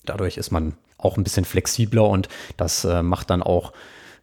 Dadurch 0.06 0.36
ist 0.36 0.52
man 0.52 0.74
auch 1.04 1.18
ein 1.18 1.24
bisschen 1.24 1.45
flexibler 1.45 2.08
und 2.08 2.30
das 2.58 2.86
äh, 2.86 3.04
macht 3.04 3.30
dann 3.30 3.43
auch 3.43 3.74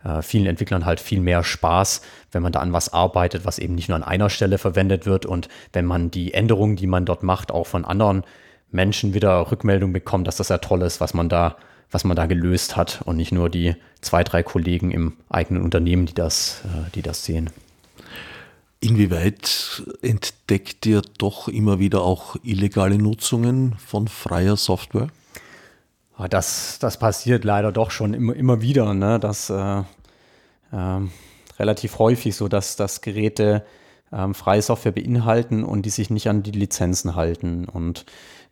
äh, 0.05 0.23
vielen 0.23 0.47
Entwicklern 0.47 0.87
halt 0.87 1.01
viel 1.01 1.21
mehr 1.21 1.45
Spaß, 1.45 2.03
wenn 2.33 2.43
man 2.43 2.53
da 2.53 2.61
an 2.61 2.73
was 2.73 2.93
arbeitet, 2.93 3.45
was 3.45 3.59
eben 3.59 3.75
nicht 3.75 3.89
nur 3.89 3.97
an 3.97 4.03
einer 4.03 4.31
Stelle 4.31 4.59
verwendet 4.59 5.07
wird 5.07 5.27
und 5.27 5.49
wenn 5.73 5.85
man 5.85 6.11
die 6.11 6.35
Änderungen, 6.35 6.77
die 6.77 6.87
man 6.87 7.05
dort 7.05 7.23
macht, 7.23 7.51
auch 7.51 7.67
von 7.67 7.85
anderen 7.85 8.25
Menschen 8.71 9.15
wieder 9.15 9.51
Rückmeldung 9.51 9.93
bekommt, 9.93 10.27
dass 10.27 10.37
das 10.37 10.49
ja 10.49 10.59
toll 10.59 10.83
ist, 10.83 11.01
was 11.01 11.15
man 11.15 11.29
da, 11.29 11.57
was 11.91 12.05
man 12.05 12.17
da 12.17 12.27
gelöst 12.27 12.77
hat 12.77 13.03
und 13.05 13.17
nicht 13.17 13.33
nur 13.33 13.51
die 13.51 13.75
zwei, 14.01 14.25
drei 14.25 14.43
Kollegen 14.43 14.91
im 14.91 15.17
eigenen 15.29 15.63
Unternehmen, 15.63 16.07
die 16.07 16.15
das, 16.15 16.63
äh, 16.65 16.91
die 16.95 17.03
das 17.03 17.25
sehen. 17.25 17.51
Inwieweit 18.83 19.83
entdeckt 20.01 20.87
ihr 20.87 21.03
doch 21.19 21.49
immer 21.49 21.79
wieder 21.79 22.01
auch 22.01 22.37
illegale 22.43 22.97
Nutzungen 22.97 23.75
von 23.75 24.09
freier 24.09 24.57
Software? 24.57 25.09
Ah, 26.21 26.29
das, 26.29 26.79
das 26.79 26.99
passiert 26.99 27.45
leider 27.45 27.73
doch 27.73 27.91
schon 27.91 28.13
immer, 28.13 28.37
immer 28.37 28.61
wieder. 28.61 28.93
Ne? 28.93 29.19
Das 29.19 29.49
äh, 29.49 29.79
äh, 30.71 31.01
relativ 31.59 31.99
häufig 31.99 32.37
so, 32.37 32.47
dass, 32.47 32.77
dass 32.77 33.01
Geräte 33.01 33.65
ähm, 34.13 34.35
freie 34.35 34.61
Software 34.61 34.93
beinhalten 34.93 35.65
und 35.65 35.87
die 35.87 35.91
sich 35.91 36.11
nicht 36.11 36.29
an 36.29 36.43
die 36.43 36.51
Lizenzen 36.51 37.15
halten. 37.15 37.65
Und 37.65 38.05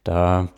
da 0.02 0.48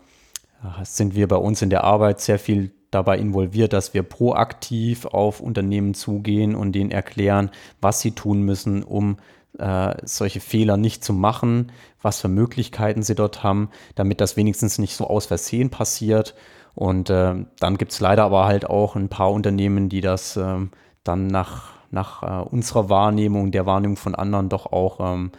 äh, 0.63 0.85
sind 0.85 1.13
wir 1.13 1.27
bei 1.27 1.35
uns 1.35 1.61
in 1.61 1.69
der 1.69 1.83
Arbeit 1.83 2.21
sehr 2.21 2.39
viel 2.39 2.71
dabei 2.91 3.17
involviert, 3.17 3.73
dass 3.73 3.93
wir 3.93 4.03
proaktiv 4.03 5.05
auf 5.05 5.41
Unternehmen 5.41 5.93
zugehen 5.93 6.55
und 6.55 6.71
denen 6.71 6.91
erklären, 6.91 7.51
was 7.81 7.99
sie 7.99 8.11
tun 8.11 8.43
müssen, 8.43 8.83
um 8.83 9.17
äh, 9.59 9.95
solche 10.05 10.39
Fehler 10.39 10.77
nicht 10.77 11.03
zu 11.03 11.11
machen, 11.11 11.73
was 12.01 12.21
für 12.21 12.29
Möglichkeiten 12.29 13.03
sie 13.03 13.15
dort 13.15 13.43
haben, 13.43 13.69
damit 13.95 14.21
das 14.21 14.37
wenigstens 14.37 14.77
nicht 14.77 14.95
so 14.95 15.07
aus 15.07 15.25
Versehen 15.25 15.69
passiert. 15.69 16.35
Und 16.75 17.09
äh, 17.09 17.33
dann 17.59 17.77
gibt 17.77 17.91
es 17.91 17.99
leider 17.99 18.23
aber 18.23 18.45
halt 18.45 18.69
auch 18.69 18.95
ein 18.95 19.09
paar 19.09 19.31
Unternehmen, 19.31 19.89
die 19.89 19.99
das 20.01 20.37
äh, 20.37 20.59
dann 21.03 21.27
nach, 21.27 21.69
nach 21.91 22.23
äh, 22.23 22.49
unserer 22.49 22.89
Wahrnehmung, 22.89 23.51
der 23.51 23.65
Wahrnehmung 23.65 23.97
von 23.97 24.15
anderen 24.15 24.49
doch 24.49 24.71
auch 24.71 24.99
ähm, 24.99 25.31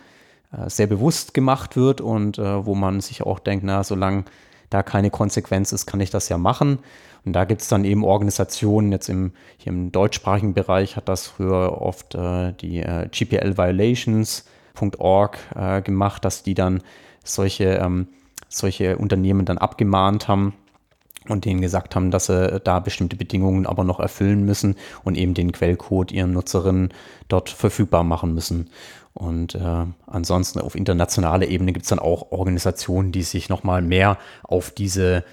äh, 0.52 0.68
sehr 0.68 0.86
bewusst 0.86 1.34
gemacht 1.34 1.76
wird 1.76 2.00
und 2.00 2.38
äh, 2.38 2.66
wo 2.66 2.74
man 2.74 3.00
sich 3.00 3.22
auch 3.22 3.38
denkt, 3.38 3.64
na, 3.64 3.84
solange 3.84 4.24
da 4.70 4.82
keine 4.82 5.10
Konsequenz 5.10 5.70
ist, 5.72 5.86
kann 5.86 6.00
ich 6.00 6.10
das 6.10 6.28
ja 6.28 6.38
machen. 6.38 6.80
Und 7.24 7.34
da 7.34 7.44
gibt 7.44 7.62
es 7.62 7.68
dann 7.68 7.84
eben 7.84 8.02
Organisationen, 8.04 8.90
jetzt 8.90 9.08
im, 9.08 9.30
hier 9.56 9.72
im 9.72 9.92
deutschsprachigen 9.92 10.54
Bereich 10.54 10.96
hat 10.96 11.08
das 11.08 11.28
früher 11.28 11.80
oft 11.80 12.16
äh, 12.16 12.52
die 12.54 12.80
äh, 12.80 13.06
GPLviolations.org 13.08 15.38
gemacht, 15.84 16.24
dass 16.24 16.42
die 16.42 16.54
dann 16.54 16.82
solche, 17.22 17.74
ähm, 17.74 18.08
solche 18.48 18.98
Unternehmen 18.98 19.44
dann 19.44 19.58
abgemahnt 19.58 20.26
haben 20.26 20.54
und 21.28 21.44
denen 21.44 21.60
gesagt 21.60 21.94
haben, 21.94 22.10
dass 22.10 22.26
sie 22.26 22.60
da 22.64 22.80
bestimmte 22.80 23.16
Bedingungen 23.16 23.66
aber 23.66 23.84
noch 23.84 24.00
erfüllen 24.00 24.44
müssen 24.44 24.76
und 25.04 25.16
eben 25.16 25.34
den 25.34 25.52
Quellcode 25.52 26.12
ihren 26.12 26.32
Nutzerinnen 26.32 26.92
dort 27.28 27.48
verfügbar 27.48 28.04
machen 28.04 28.34
müssen. 28.34 28.70
Und 29.14 29.54
äh, 29.54 29.84
ansonsten 30.06 30.58
auf 30.58 30.74
internationaler 30.74 31.48
Ebene 31.48 31.72
gibt 31.72 31.84
es 31.84 31.90
dann 31.90 31.98
auch 31.98 32.32
Organisationen, 32.32 33.12
die 33.12 33.22
sich 33.22 33.48
nochmal 33.48 33.82
mehr 33.82 34.18
auf 34.42 34.70
diese 34.70 35.24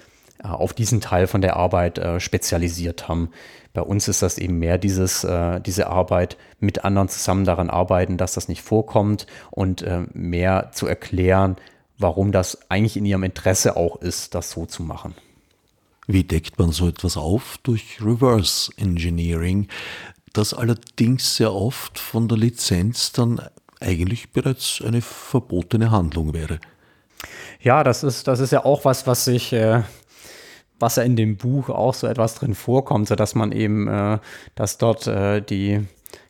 äh, 0.42 0.48
auf 0.48 0.72
diesen 0.72 1.00
Teil 1.00 1.26
von 1.26 1.40
der 1.40 1.56
Arbeit 1.56 1.98
äh, 1.98 2.20
spezialisiert 2.20 3.08
haben. 3.08 3.30
Bei 3.72 3.82
uns 3.82 4.08
ist 4.08 4.22
das 4.22 4.38
eben 4.38 4.58
mehr 4.58 4.78
dieses, 4.78 5.24
äh, 5.24 5.60
diese 5.60 5.86
Arbeit 5.86 6.36
mit 6.58 6.84
anderen 6.84 7.08
zusammen 7.08 7.44
daran 7.44 7.70
arbeiten, 7.70 8.16
dass 8.16 8.34
das 8.34 8.48
nicht 8.48 8.62
vorkommt 8.62 9.26
und 9.50 9.82
äh, 9.82 10.02
mehr 10.12 10.70
zu 10.72 10.86
erklären, 10.86 11.56
warum 11.98 12.32
das 12.32 12.70
eigentlich 12.70 12.96
in 12.96 13.06
ihrem 13.06 13.22
Interesse 13.22 13.76
auch 13.76 13.96
ist, 13.96 14.34
das 14.34 14.50
so 14.50 14.66
zu 14.66 14.82
machen. 14.82 15.14
Wie 16.12 16.24
deckt 16.24 16.58
man 16.58 16.72
so 16.72 16.88
etwas 16.88 17.16
auf? 17.16 17.58
Durch 17.62 18.00
Reverse 18.00 18.72
Engineering, 18.76 19.68
das 20.32 20.52
allerdings 20.52 21.36
sehr 21.36 21.54
oft 21.54 22.00
von 22.00 22.26
der 22.26 22.36
Lizenz 22.36 23.12
dann 23.12 23.40
eigentlich 23.78 24.32
bereits 24.32 24.82
eine 24.84 25.02
verbotene 25.02 25.92
Handlung 25.92 26.34
wäre. 26.34 26.58
Ja, 27.60 27.84
das 27.84 28.02
ist, 28.02 28.26
das 28.26 28.40
ist 28.40 28.50
ja 28.50 28.64
auch 28.64 28.84
was, 28.84 29.06
was 29.06 29.24
sich 29.24 29.52
äh, 29.52 29.82
was 30.80 30.96
ja 30.96 31.04
in 31.04 31.14
dem 31.14 31.36
Buch 31.36 31.68
auch 31.68 31.94
so 31.94 32.08
etwas 32.08 32.34
drin 32.34 32.56
vorkommt, 32.56 33.06
so 33.06 33.14
dass 33.14 33.36
man 33.36 33.52
eben, 33.52 33.86
äh, 33.86 34.18
dass 34.56 34.78
dort 34.78 35.06
äh, 35.06 35.40
die 35.40 35.86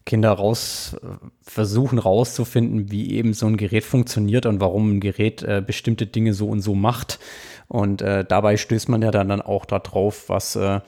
Kinder 0.06 0.30
raus 0.32 0.96
versuchen 1.42 1.98
rauszufinden, 1.98 2.90
wie 2.90 3.12
eben 3.12 3.34
so 3.34 3.46
ein 3.46 3.56
Gerät 3.56 3.84
funktioniert 3.84 4.46
und 4.46 4.60
warum 4.60 4.96
ein 4.96 5.00
Gerät 5.00 5.42
äh, 5.42 5.62
bestimmte 5.64 6.06
Dinge 6.06 6.34
so 6.34 6.48
und 6.48 6.62
so 6.62 6.74
macht. 6.74 7.18
Und 7.68 8.02
äh, 8.02 8.24
dabei 8.24 8.56
stößt 8.56 8.88
man 8.88 9.02
ja 9.02 9.10
dann, 9.10 9.28
dann 9.28 9.42
auch 9.42 9.64
darauf, 9.66 10.28
was 10.28 10.56
äh, 10.56 10.80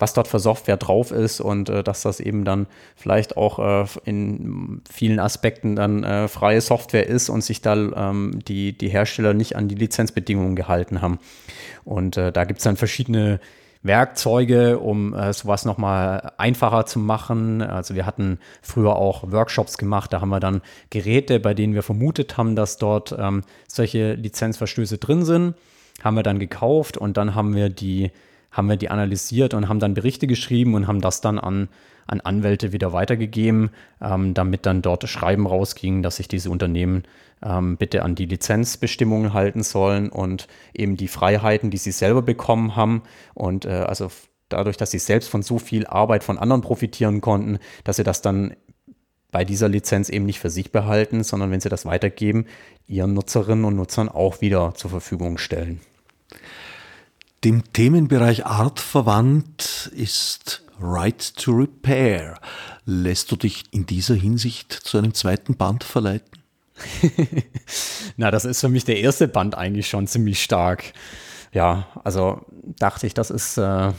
was 0.00 0.14
dort 0.14 0.28
für 0.28 0.38
Software 0.38 0.76
drauf 0.76 1.12
ist 1.12 1.40
und 1.40 1.68
äh, 1.68 1.84
dass 1.84 2.02
das 2.02 2.20
eben 2.20 2.44
dann 2.44 2.66
vielleicht 2.96 3.36
auch 3.36 3.58
äh, 3.58 3.86
in 4.04 4.82
vielen 4.90 5.20
Aspekten 5.20 5.76
dann 5.76 6.02
äh, 6.02 6.26
freie 6.26 6.60
Software 6.60 7.06
ist 7.06 7.28
und 7.28 7.44
sich 7.44 7.60
da 7.60 7.74
ähm, 7.74 8.40
die, 8.48 8.76
die 8.76 8.88
Hersteller 8.88 9.34
nicht 9.34 9.56
an 9.56 9.68
die 9.68 9.74
Lizenzbedingungen 9.74 10.56
gehalten 10.56 11.02
haben. 11.02 11.18
Und 11.84 12.16
da 12.16 12.44
gibt 12.44 12.58
es 12.58 12.64
dann 12.64 12.76
verschiedene 12.76 13.40
Werkzeuge, 13.82 14.78
um 14.78 15.14
äh, 15.14 15.32
sowas 15.32 15.64
nochmal 15.64 16.32
einfacher 16.36 16.84
zu 16.86 16.98
machen. 16.98 17.62
Also 17.62 17.94
wir 17.94 18.04
hatten 18.04 18.38
früher 18.62 18.96
auch 18.96 19.30
Workshops 19.32 19.78
gemacht, 19.78 20.12
da 20.12 20.20
haben 20.20 20.28
wir 20.28 20.40
dann 20.40 20.60
Geräte, 20.90 21.40
bei 21.40 21.54
denen 21.54 21.74
wir 21.74 21.82
vermutet 21.82 22.36
haben, 22.36 22.56
dass 22.56 22.76
dort 22.76 23.14
ähm, 23.18 23.42
solche 23.68 24.14
Lizenzverstöße 24.14 24.98
drin 24.98 25.24
sind, 25.24 25.54
haben 26.02 26.16
wir 26.16 26.22
dann 26.22 26.38
gekauft 26.38 26.98
und 26.98 27.16
dann 27.16 27.34
haben 27.34 27.54
wir 27.54 27.70
die 27.70 28.10
haben 28.52 28.68
wir 28.68 28.76
die 28.76 28.90
analysiert 28.90 29.54
und 29.54 29.68
haben 29.68 29.78
dann 29.78 29.94
Berichte 29.94 30.26
geschrieben 30.26 30.74
und 30.74 30.88
haben 30.88 31.00
das 31.00 31.20
dann 31.20 31.38
an, 31.38 31.68
an 32.10 32.20
Anwälte 32.20 32.72
wieder 32.72 32.92
weitergegeben, 32.92 33.70
ähm, 34.00 34.34
damit 34.34 34.66
dann 34.66 34.82
dort 34.82 35.08
Schreiben 35.08 35.46
rausging, 35.46 36.02
dass 36.02 36.16
sich 36.16 36.28
diese 36.28 36.50
Unternehmen 36.50 37.04
ähm, 37.42 37.76
bitte 37.76 38.02
an 38.02 38.14
die 38.14 38.26
Lizenzbestimmungen 38.26 39.32
halten 39.32 39.62
sollen 39.62 40.08
und 40.10 40.48
eben 40.74 40.96
die 40.96 41.08
Freiheiten, 41.08 41.70
die 41.70 41.78
sie 41.78 41.92
selber 41.92 42.22
bekommen 42.22 42.76
haben 42.76 43.02
und 43.34 43.64
äh, 43.64 43.70
also 43.70 44.10
dadurch, 44.48 44.76
dass 44.76 44.90
sie 44.90 44.98
selbst 44.98 45.28
von 45.28 45.42
so 45.42 45.58
viel 45.58 45.86
Arbeit 45.86 46.24
von 46.24 46.38
anderen 46.38 46.62
profitieren 46.62 47.20
konnten, 47.20 47.58
dass 47.84 47.96
sie 47.96 48.04
das 48.04 48.20
dann 48.20 48.54
bei 49.30 49.44
dieser 49.44 49.68
Lizenz 49.68 50.08
eben 50.08 50.26
nicht 50.26 50.40
für 50.40 50.50
sich 50.50 50.72
behalten, 50.72 51.22
sondern 51.22 51.52
wenn 51.52 51.60
sie 51.60 51.68
das 51.68 51.86
weitergeben, 51.86 52.46
ihren 52.88 53.14
Nutzerinnen 53.14 53.64
und 53.64 53.76
Nutzern 53.76 54.08
auch 54.08 54.40
wieder 54.40 54.74
zur 54.74 54.90
Verfügung 54.90 55.38
stellen. 55.38 55.80
Dem 57.42 57.72
Themenbereich 57.72 58.44
Art 58.44 58.80
verwandt 58.80 59.90
ist 59.94 60.62
Right 60.78 61.36
to 61.36 61.52
Repair. 61.52 62.38
Lässt 62.84 63.32
du 63.32 63.36
dich 63.36 63.64
in 63.70 63.86
dieser 63.86 64.14
Hinsicht 64.14 64.70
zu 64.70 64.98
einem 64.98 65.14
zweiten 65.14 65.56
Band 65.56 65.82
verleiten? 65.82 66.42
Na, 68.18 68.30
das 68.30 68.44
ist 68.44 68.60
für 68.60 68.68
mich 68.68 68.84
der 68.84 68.98
erste 69.00 69.26
Band 69.26 69.54
eigentlich 69.54 69.88
schon 69.88 70.06
ziemlich 70.06 70.42
stark. 70.42 70.92
Ja, 71.50 71.86
also 72.04 72.44
dachte 72.78 73.06
ich, 73.06 73.14
das 73.14 73.30
ist, 73.30 73.56
äh, 73.56 73.92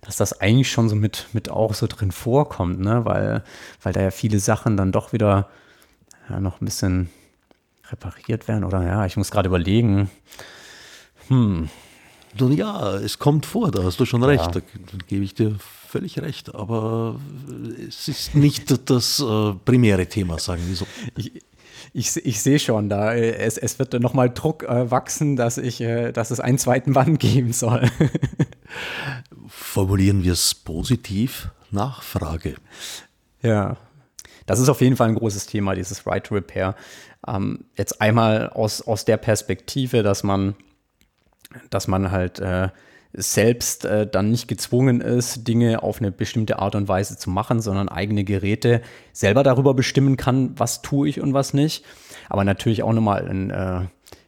dass 0.00 0.16
das 0.16 0.40
eigentlich 0.40 0.70
schon 0.70 0.88
so 0.88 0.96
mit, 0.96 1.26
mit 1.34 1.50
auch 1.50 1.74
so 1.74 1.86
drin 1.86 2.10
vorkommt, 2.10 2.80
ne? 2.80 3.04
weil, 3.04 3.44
weil 3.82 3.92
da 3.92 4.00
ja 4.00 4.10
viele 4.10 4.38
Sachen 4.38 4.78
dann 4.78 4.92
doch 4.92 5.12
wieder 5.12 5.50
ja, 6.30 6.40
noch 6.40 6.62
ein 6.62 6.64
bisschen 6.64 7.10
repariert 7.90 8.48
werden. 8.48 8.64
Oder 8.64 8.82
ja, 8.82 9.04
ich 9.04 9.18
muss 9.18 9.30
gerade 9.30 9.48
überlegen. 9.48 10.10
Hm, 11.28 11.68
nun 12.38 12.52
ja, 12.52 12.96
es 12.96 13.18
kommt 13.18 13.46
vor, 13.46 13.70
da 13.70 13.84
hast 13.84 14.00
du 14.00 14.04
schon 14.04 14.22
recht, 14.22 14.54
ja. 14.54 14.60
da, 14.60 14.60
gebe 15.06 15.24
ich 15.24 15.34
dir 15.34 15.56
völlig 15.58 16.18
recht, 16.18 16.54
aber 16.54 17.18
es 17.86 18.08
ist 18.08 18.34
nicht 18.34 18.90
das 18.90 19.20
äh, 19.20 19.52
primäre 19.64 20.06
Thema, 20.06 20.38
sagen 20.38 20.62
wir 20.66 20.76
so. 20.76 20.86
Ich, 21.16 21.32
ich, 21.92 22.16
ich 22.16 22.40
sehe 22.40 22.58
schon, 22.58 22.88
da 22.88 23.14
es, 23.14 23.56
es 23.56 23.78
wird 23.78 23.94
nochmal 24.00 24.30
Druck 24.30 24.64
äh, 24.64 24.90
wachsen, 24.90 25.36
dass 25.36 25.58
ich, 25.58 25.80
äh, 25.80 26.12
dass 26.12 26.30
es 26.30 26.40
einen 26.40 26.58
zweiten 26.58 26.92
Band 26.92 27.18
geben 27.20 27.52
soll. 27.52 27.88
Formulieren 29.48 30.24
wir 30.24 30.32
es 30.32 30.54
positiv? 30.54 31.50
Nachfrage. 31.70 32.56
Ja, 33.42 33.76
das 34.46 34.60
ist 34.60 34.68
auf 34.68 34.80
jeden 34.80 34.96
Fall 34.96 35.08
ein 35.08 35.14
großes 35.14 35.46
Thema, 35.46 35.74
dieses 35.74 36.06
Right 36.06 36.24
to 36.24 36.34
Repair. 36.34 36.74
Ähm, 37.26 37.64
jetzt 37.76 38.00
einmal 38.00 38.48
aus, 38.50 38.82
aus 38.82 39.04
der 39.04 39.16
Perspektive, 39.16 40.02
dass 40.02 40.22
man 40.22 40.54
dass 41.70 41.88
man 41.88 42.10
halt 42.10 42.40
äh, 42.40 42.68
selbst 43.12 43.84
äh, 43.84 44.06
dann 44.06 44.30
nicht 44.30 44.48
gezwungen 44.48 45.00
ist, 45.00 45.48
Dinge 45.48 45.82
auf 45.82 46.00
eine 46.00 46.12
bestimmte 46.12 46.58
Art 46.58 46.74
und 46.74 46.88
Weise 46.88 47.16
zu 47.16 47.30
machen, 47.30 47.60
sondern 47.60 47.88
eigene 47.88 48.24
Geräte 48.24 48.82
selber 49.12 49.42
darüber 49.42 49.74
bestimmen 49.74 50.16
kann, 50.16 50.58
was 50.58 50.82
tue 50.82 51.08
ich 51.08 51.20
und 51.20 51.32
was 51.32 51.54
nicht. 51.54 51.84
Aber 52.28 52.44
natürlich 52.44 52.82
auch 52.82 52.92
nochmal 52.92 53.26
ein 53.28 53.50
äh, 53.50 53.86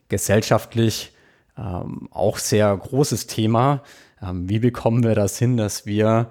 gesellschaftlich 0.08 1.12
ähm, 1.58 2.08
auch 2.10 2.38
sehr 2.38 2.74
großes 2.76 3.26
Thema. 3.26 3.82
Ähm, 4.22 4.48
wie 4.48 4.58
bekommen 4.58 5.02
wir 5.02 5.14
das 5.14 5.38
hin, 5.38 5.56
dass 5.56 5.84
wir 5.86 6.30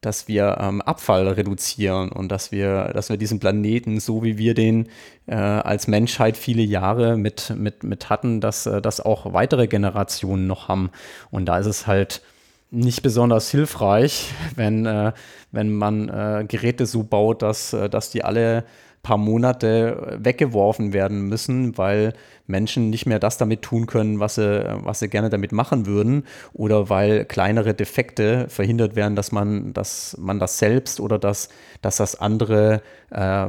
dass 0.00 0.28
wir 0.28 0.58
ähm, 0.60 0.82
Abfall 0.82 1.26
reduzieren 1.28 2.10
und 2.10 2.30
dass 2.30 2.52
wir, 2.52 2.90
dass 2.94 3.08
wir 3.08 3.16
diesen 3.16 3.40
Planeten, 3.40 3.98
so 3.98 4.22
wie 4.22 4.38
wir 4.38 4.54
den 4.54 4.88
äh, 5.26 5.34
als 5.34 5.88
Menschheit 5.88 6.36
viele 6.36 6.62
Jahre 6.62 7.16
mit, 7.16 7.52
mit, 7.56 7.82
mit 7.82 8.10
hatten, 8.10 8.40
dass 8.40 8.66
äh, 8.66 8.80
das 8.80 9.00
auch 9.00 9.32
weitere 9.32 9.66
Generationen 9.66 10.46
noch 10.46 10.68
haben. 10.68 10.90
Und 11.30 11.46
da 11.46 11.58
ist 11.58 11.66
es 11.66 11.86
halt 11.86 12.22
nicht 12.70 13.02
besonders 13.02 13.50
hilfreich, 13.50 14.32
wenn, 14.54 14.86
äh, 14.86 15.12
wenn 15.50 15.72
man 15.72 16.08
äh, 16.08 16.44
Geräte 16.46 16.86
so 16.86 17.02
baut, 17.02 17.42
dass, 17.42 17.72
äh, 17.72 17.88
dass 17.88 18.10
die 18.10 18.24
alle 18.24 18.64
paar 19.06 19.18
Monate 19.18 20.18
weggeworfen 20.20 20.92
werden 20.92 21.28
müssen, 21.28 21.78
weil 21.78 22.12
Menschen 22.48 22.90
nicht 22.90 23.06
mehr 23.06 23.20
das 23.20 23.38
damit 23.38 23.62
tun 23.62 23.86
können, 23.86 24.18
was 24.18 24.34
sie, 24.34 24.64
was 24.82 24.98
sie 24.98 25.08
gerne 25.08 25.30
damit 25.30 25.52
machen 25.52 25.86
würden 25.86 26.24
oder 26.52 26.90
weil 26.90 27.24
kleinere 27.24 27.72
Defekte 27.72 28.48
verhindert 28.48 28.96
werden, 28.96 29.14
dass 29.14 29.30
man, 29.30 29.72
dass 29.72 30.16
man 30.18 30.40
das 30.40 30.58
selbst 30.58 30.98
oder 30.98 31.20
dass, 31.20 31.50
dass 31.82 31.98
das 31.98 32.20
andere 32.20 32.82
äh, 33.10 33.46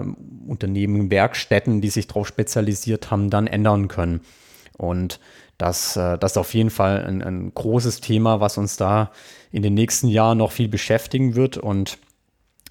Unternehmen, 0.47 1.09
Werkstätten, 1.09 1.81
die 1.81 1.89
sich 1.89 2.05
darauf 2.05 2.27
spezialisiert 2.27 3.09
haben, 3.09 3.31
dann 3.31 3.47
ändern 3.47 3.87
können. 3.87 4.21
Und 4.77 5.19
das, 5.57 5.97
äh, 5.97 6.19
das 6.19 6.33
ist 6.33 6.37
auf 6.37 6.53
jeden 6.53 6.69
Fall 6.69 7.03
ein, 7.03 7.23
ein 7.23 7.51
großes 7.55 7.99
Thema, 8.01 8.41
was 8.41 8.59
uns 8.59 8.77
da 8.77 9.11
in 9.51 9.63
den 9.63 9.73
nächsten 9.73 10.07
Jahren 10.07 10.37
noch 10.37 10.51
viel 10.51 10.67
beschäftigen 10.67 11.35
wird. 11.35 11.57
Und 11.57 11.97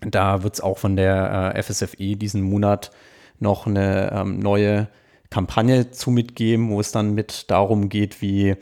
da 0.01 0.42
wird 0.42 0.55
es 0.55 0.61
auch 0.61 0.78
von 0.78 0.97
der 0.97 1.55
äh, 1.55 1.62
FSFE 1.62 2.16
diesen 2.16 2.42
Monat 2.42 2.90
noch 3.38 3.66
eine 3.66 4.12
ähm, 4.12 4.38
neue 4.38 4.88
Kampagne 5.30 5.90
zu 5.90 6.11
mitgeben, 6.11 6.70
wo 6.70 6.80
es 6.80 6.92
dann 6.92 7.14
mit 7.14 7.51
darum 7.51 7.88
geht, 7.88 8.22
wie, 8.22 8.57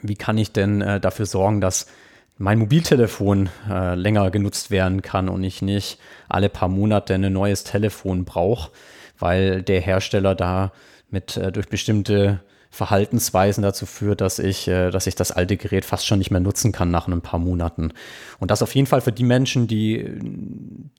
wie 0.00 0.16
kann 0.16 0.38
ich 0.38 0.52
denn 0.52 0.80
äh, 0.80 1.00
dafür 1.00 1.26
sorgen, 1.26 1.60
dass 1.60 1.86
mein 2.38 2.58
Mobiltelefon 2.58 3.48
äh, 3.68 3.94
länger 3.94 4.30
genutzt 4.30 4.70
werden 4.70 5.02
kann 5.02 5.28
und 5.28 5.42
ich 5.42 5.60
nicht 5.60 5.98
alle 6.28 6.48
paar 6.48 6.68
Monate 6.68 7.14
ein 7.14 7.32
neues 7.32 7.64
Telefon 7.64 8.24
brauche, 8.24 8.70
weil 9.18 9.62
der 9.62 9.80
Hersteller 9.80 10.34
da 10.34 10.72
mit 11.10 11.36
äh, 11.36 11.50
durch 11.50 11.68
bestimmte 11.68 12.40
Verhaltensweisen 12.70 13.62
dazu 13.62 13.86
führt, 13.86 14.20
dass 14.20 14.38
ich, 14.38 14.68
äh, 14.68 14.90
dass 14.90 15.06
ich 15.06 15.14
das 15.14 15.32
alte 15.32 15.56
Gerät 15.56 15.84
fast 15.84 16.06
schon 16.06 16.18
nicht 16.18 16.30
mehr 16.30 16.40
nutzen 16.40 16.70
kann 16.72 16.90
nach 16.90 17.08
ein 17.08 17.22
paar 17.22 17.40
Monaten. 17.40 17.92
Und 18.38 18.50
das 18.50 18.62
auf 18.62 18.74
jeden 18.74 18.86
Fall 18.86 19.00
für 19.00 19.12
die 19.12 19.24
Menschen, 19.24 19.66
die, 19.66 20.06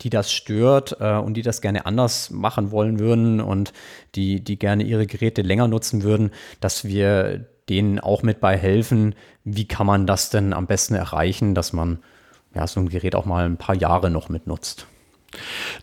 die 0.01 0.09
das 0.09 0.31
stört 0.31 0.97
äh, 0.99 1.17
und 1.17 1.35
die 1.35 1.41
das 1.41 1.61
gerne 1.61 1.85
anders 1.85 2.31
machen 2.31 2.71
wollen 2.71 2.99
würden 2.99 3.39
und 3.39 3.71
die, 4.15 4.43
die 4.43 4.57
gerne 4.57 4.83
ihre 4.83 5.05
Geräte 5.05 5.41
länger 5.41 5.67
nutzen 5.67 6.03
würden, 6.03 6.31
dass 6.59 6.85
wir 6.85 7.45
denen 7.69 7.99
auch 7.99 8.23
mit 8.23 8.39
bei 8.39 8.57
helfen, 8.57 9.13
wie 9.43 9.67
kann 9.67 9.85
man 9.85 10.07
das 10.07 10.31
denn 10.31 10.53
am 10.53 10.65
besten 10.65 10.95
erreichen, 10.95 11.53
dass 11.53 11.71
man 11.71 11.99
ja, 12.55 12.65
so 12.65 12.79
ein 12.79 12.89
Gerät 12.89 13.15
auch 13.15 13.25
mal 13.25 13.45
ein 13.45 13.57
paar 13.57 13.75
Jahre 13.75 14.09
noch 14.09 14.29
mitnutzt. 14.29 14.87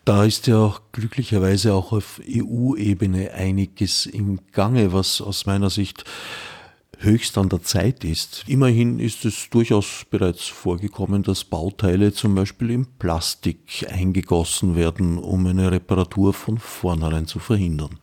Da 0.04 0.24
ist 0.24 0.46
ja 0.46 0.74
glücklicherweise 0.92 1.74
auch 1.74 1.92
auf 1.92 2.20
EU-Ebene 2.28 3.32
einiges 3.32 4.06
im 4.06 4.40
Gange, 4.52 4.92
was 4.92 5.20
aus 5.20 5.46
meiner 5.46 5.70
Sicht 5.70 6.04
höchst 6.98 7.36
an 7.38 7.48
der 7.48 7.62
Zeit 7.62 8.04
ist. 8.04 8.44
Immerhin 8.46 8.98
ist 8.98 9.24
es 9.24 9.50
durchaus 9.50 10.06
bereits 10.10 10.46
vorgekommen, 10.46 11.22
dass 11.22 11.44
Bauteile 11.44 12.12
zum 12.12 12.34
Beispiel 12.34 12.70
in 12.70 12.86
Plastik 12.98 13.86
eingegossen 13.90 14.76
werden, 14.76 15.18
um 15.18 15.46
eine 15.46 15.70
Reparatur 15.70 16.32
von 16.32 16.58
vornherein 16.58 17.26
zu 17.26 17.38
verhindern. 17.38 17.98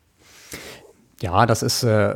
Ja, 1.21 1.45
das 1.45 1.63
ist 1.63 1.83
äh, 1.83 2.15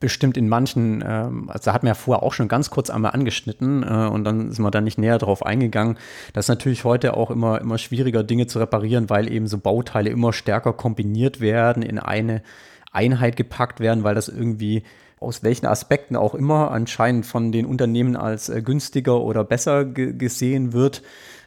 bestimmt 0.00 0.36
in 0.36 0.48
manchen, 0.48 1.04
ähm, 1.06 1.50
also 1.50 1.66
da 1.66 1.74
hat 1.74 1.82
man 1.82 1.88
ja 1.88 1.94
vorher 1.94 2.22
auch 2.22 2.32
schon 2.32 2.48
ganz 2.48 2.70
kurz 2.70 2.90
einmal 2.90 3.12
angeschnitten 3.12 3.82
äh, 3.82 4.08
und 4.08 4.24
dann 4.24 4.50
sind 4.50 4.64
wir 4.64 4.70
da 4.70 4.80
nicht 4.80 4.98
näher 4.98 5.18
drauf 5.18 5.44
eingegangen. 5.44 5.98
Das 6.32 6.46
ist 6.46 6.48
natürlich 6.48 6.84
heute 6.84 7.16
auch 7.16 7.30
immer, 7.30 7.60
immer 7.60 7.78
schwieriger, 7.78 8.24
Dinge 8.24 8.46
zu 8.46 8.58
reparieren, 8.58 9.10
weil 9.10 9.30
eben 9.30 9.46
so 9.46 9.58
Bauteile 9.58 10.10
immer 10.10 10.32
stärker 10.32 10.72
kombiniert 10.72 11.40
werden, 11.40 11.82
in 11.82 11.98
eine 11.98 12.42
Einheit 12.90 13.36
gepackt 13.36 13.78
werden, 13.78 14.02
weil 14.02 14.14
das 14.14 14.28
irgendwie 14.28 14.82
aus 15.20 15.42
welchen 15.42 15.66
Aspekten 15.66 16.16
auch 16.16 16.34
immer 16.34 16.70
anscheinend 16.70 17.26
von 17.26 17.52
den 17.52 17.66
Unternehmen 17.66 18.16
als 18.16 18.48
äh, 18.48 18.62
günstiger 18.62 19.20
oder 19.20 19.44
besser 19.44 19.84
gesehen 19.84 20.72
wird 20.72 21.02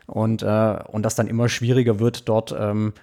und, 0.05 0.43
äh, 0.43 0.79
und 0.87 1.03
das 1.03 1.15
dann 1.15 1.27
immer 1.27 1.49
schwieriger 1.49 1.99
wird, 1.99 2.29
dort 2.29 2.55
ähm, 2.57 2.93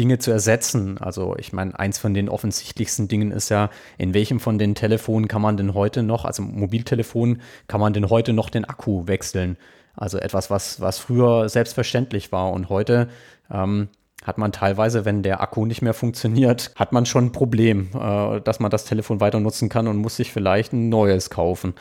Dinge 0.00 0.18
zu 0.18 0.30
ersetzen. 0.30 0.98
Also 0.98 1.36
ich 1.38 1.52
meine, 1.52 1.78
eins 1.78 1.98
von 1.98 2.14
den 2.14 2.28
offensichtlichsten 2.30 3.06
Dingen 3.06 3.30
ist 3.30 3.50
ja, 3.50 3.68
in 3.98 4.14
welchem 4.14 4.40
von 4.40 4.58
den 4.58 4.74
Telefonen 4.74 5.28
kann 5.28 5.42
man 5.42 5.58
denn 5.58 5.74
heute 5.74 6.02
noch, 6.02 6.24
also 6.24 6.42
Mobiltelefon, 6.42 7.42
kann 7.68 7.80
man 7.80 7.92
denn 7.92 8.08
heute 8.08 8.32
noch 8.32 8.48
den 8.48 8.64
Akku 8.64 9.06
wechseln? 9.06 9.58
Also 9.94 10.18
etwas, 10.18 10.50
was, 10.50 10.80
was 10.80 10.98
früher 10.98 11.48
selbstverständlich 11.50 12.32
war 12.32 12.50
und 12.52 12.70
heute 12.70 13.08
ähm, 13.50 13.88
hat 14.24 14.38
man 14.38 14.52
teilweise, 14.52 15.04
wenn 15.04 15.22
der 15.22 15.42
Akku 15.42 15.66
nicht 15.66 15.82
mehr 15.82 15.94
funktioniert, 15.94 16.72
hat 16.76 16.92
man 16.92 17.04
schon 17.04 17.26
ein 17.26 17.32
Problem, 17.32 17.90
äh, 17.94 18.40
dass 18.40 18.58
man 18.58 18.70
das 18.70 18.86
Telefon 18.86 19.20
weiter 19.20 19.40
nutzen 19.40 19.68
kann 19.68 19.86
und 19.86 19.98
muss 19.98 20.16
sich 20.16 20.32
vielleicht 20.32 20.72
ein 20.72 20.88
neues 20.88 21.28
kaufen. 21.28 21.74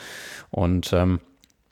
Und 0.50 0.92
ähm, 0.94 1.20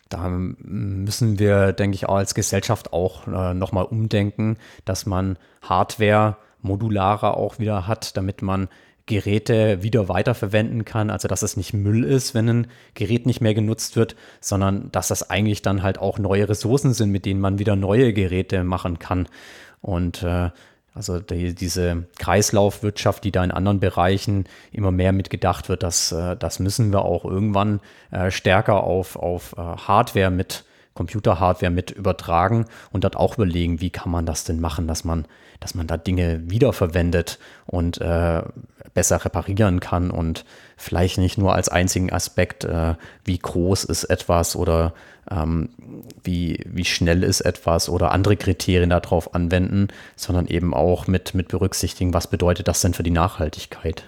da 0.09 0.29
müssen 0.29 1.39
wir, 1.39 1.73
denke 1.73 1.95
ich, 1.95 2.07
auch 2.07 2.15
als 2.15 2.35
Gesellschaft 2.35 2.93
auch 2.93 3.27
äh, 3.27 3.53
nochmal 3.53 3.85
umdenken, 3.85 4.57
dass 4.85 5.05
man 5.05 5.37
Hardware 5.61 6.37
modularer 6.61 7.37
auch 7.37 7.59
wieder 7.59 7.87
hat, 7.87 8.17
damit 8.17 8.41
man 8.41 8.67
Geräte 9.05 9.81
wieder 9.83 10.09
weiterverwenden 10.09 10.85
kann. 10.85 11.09
Also 11.09 11.27
dass 11.27 11.41
es 11.41 11.57
nicht 11.57 11.73
Müll 11.73 12.03
ist, 12.03 12.35
wenn 12.35 12.49
ein 12.49 12.67
Gerät 12.93 13.25
nicht 13.25 13.41
mehr 13.41 13.53
genutzt 13.53 13.95
wird, 13.95 14.15
sondern 14.41 14.91
dass 14.91 15.07
das 15.07 15.29
eigentlich 15.29 15.61
dann 15.61 15.81
halt 15.81 15.97
auch 15.97 16.19
neue 16.19 16.47
Ressourcen 16.49 16.93
sind, 16.93 17.11
mit 17.11 17.25
denen 17.25 17.39
man 17.39 17.57
wieder 17.57 17.75
neue 17.75 18.13
Geräte 18.13 18.63
machen 18.63 18.99
kann. 18.99 19.27
Und 19.81 20.23
äh, 20.23 20.51
also 20.97 21.19
die, 21.19 21.53
diese 21.53 22.05
Kreislaufwirtschaft, 22.17 23.23
die 23.23 23.31
da 23.31 23.43
in 23.43 23.51
anderen 23.51 23.79
Bereichen 23.79 24.45
immer 24.71 24.91
mehr 24.91 25.13
mitgedacht 25.13 25.69
wird, 25.69 25.83
das, 25.83 26.11
äh, 26.11 26.35
das 26.35 26.59
müssen 26.59 26.91
wir 26.91 27.03
auch 27.03 27.23
irgendwann 27.23 27.79
äh, 28.11 28.31
stärker 28.31 28.83
auf, 28.83 29.15
auf 29.15 29.53
äh, 29.53 29.61
Hardware 29.61 30.31
mit, 30.31 30.65
Computerhardware 30.95 31.71
mit 31.71 31.91
übertragen 31.91 32.65
und 32.91 33.03
dort 33.03 33.15
auch 33.15 33.35
überlegen, 33.35 33.79
wie 33.79 33.91
kann 33.91 34.11
man 34.11 34.25
das 34.25 34.43
denn 34.43 34.59
machen, 34.59 34.87
dass 34.87 35.03
man, 35.03 35.25
dass 35.59 35.75
man 35.75 35.85
da 35.85 35.95
Dinge 35.95 36.41
wiederverwendet 36.49 37.37
und 37.67 38.01
äh, 38.01 38.41
besser 38.95 39.23
reparieren 39.23 39.79
kann 39.79 40.09
und 40.09 40.43
vielleicht 40.75 41.19
nicht 41.19 41.37
nur 41.37 41.53
als 41.53 41.69
einzigen 41.69 42.11
Aspekt, 42.11 42.63
äh, 42.63 42.95
wie 43.23 43.37
groß 43.37 43.83
ist 43.83 44.05
etwas 44.05 44.55
oder 44.55 44.93
ähm, 45.31 45.69
wie, 46.23 46.59
wie 46.65 46.85
schnell 46.85 47.23
ist 47.23 47.41
etwas 47.41 47.89
oder 47.89 48.11
andere 48.11 48.37
Kriterien 48.37 48.89
darauf 48.89 49.33
anwenden, 49.35 49.87
sondern 50.15 50.47
eben 50.47 50.73
auch 50.73 51.07
mit, 51.07 51.33
mit 51.33 51.47
berücksichtigen, 51.47 52.13
was 52.13 52.27
bedeutet 52.27 52.67
das 52.67 52.81
denn 52.81 52.93
für 52.93 53.03
die 53.03 53.11
Nachhaltigkeit. 53.11 54.03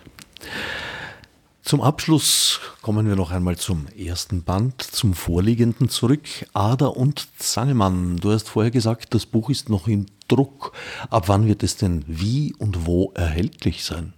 Zum 1.62 1.82
Abschluss 1.82 2.62
kommen 2.82 3.08
wir 3.08 3.16
noch 3.16 3.32
einmal 3.32 3.56
zum 3.58 3.86
ersten 3.96 4.44
Band, 4.44 4.82
zum 4.82 5.14
vorliegenden 5.14 5.90
zurück. 5.90 6.28
Ader 6.54 6.98
und 6.98 7.28
Zangemann, 7.38 8.18
du 8.18 8.32
hast 8.32 8.50
vorher 8.50 8.72
gesagt, 8.72 9.14
das 9.14 9.28
Buch 9.28 9.52
ist 9.52 9.70
noch 9.70 9.88
im 9.88 10.08
Druck. 10.28 10.72
Ab 11.12 11.28
wann 11.28 11.46
wird 11.46 11.62
es 11.62 11.76
denn 11.76 12.04
wie 12.08 12.56
und 12.58 12.88
wo 12.88 13.12
erhältlich 13.14 13.84
sein? 13.84 14.14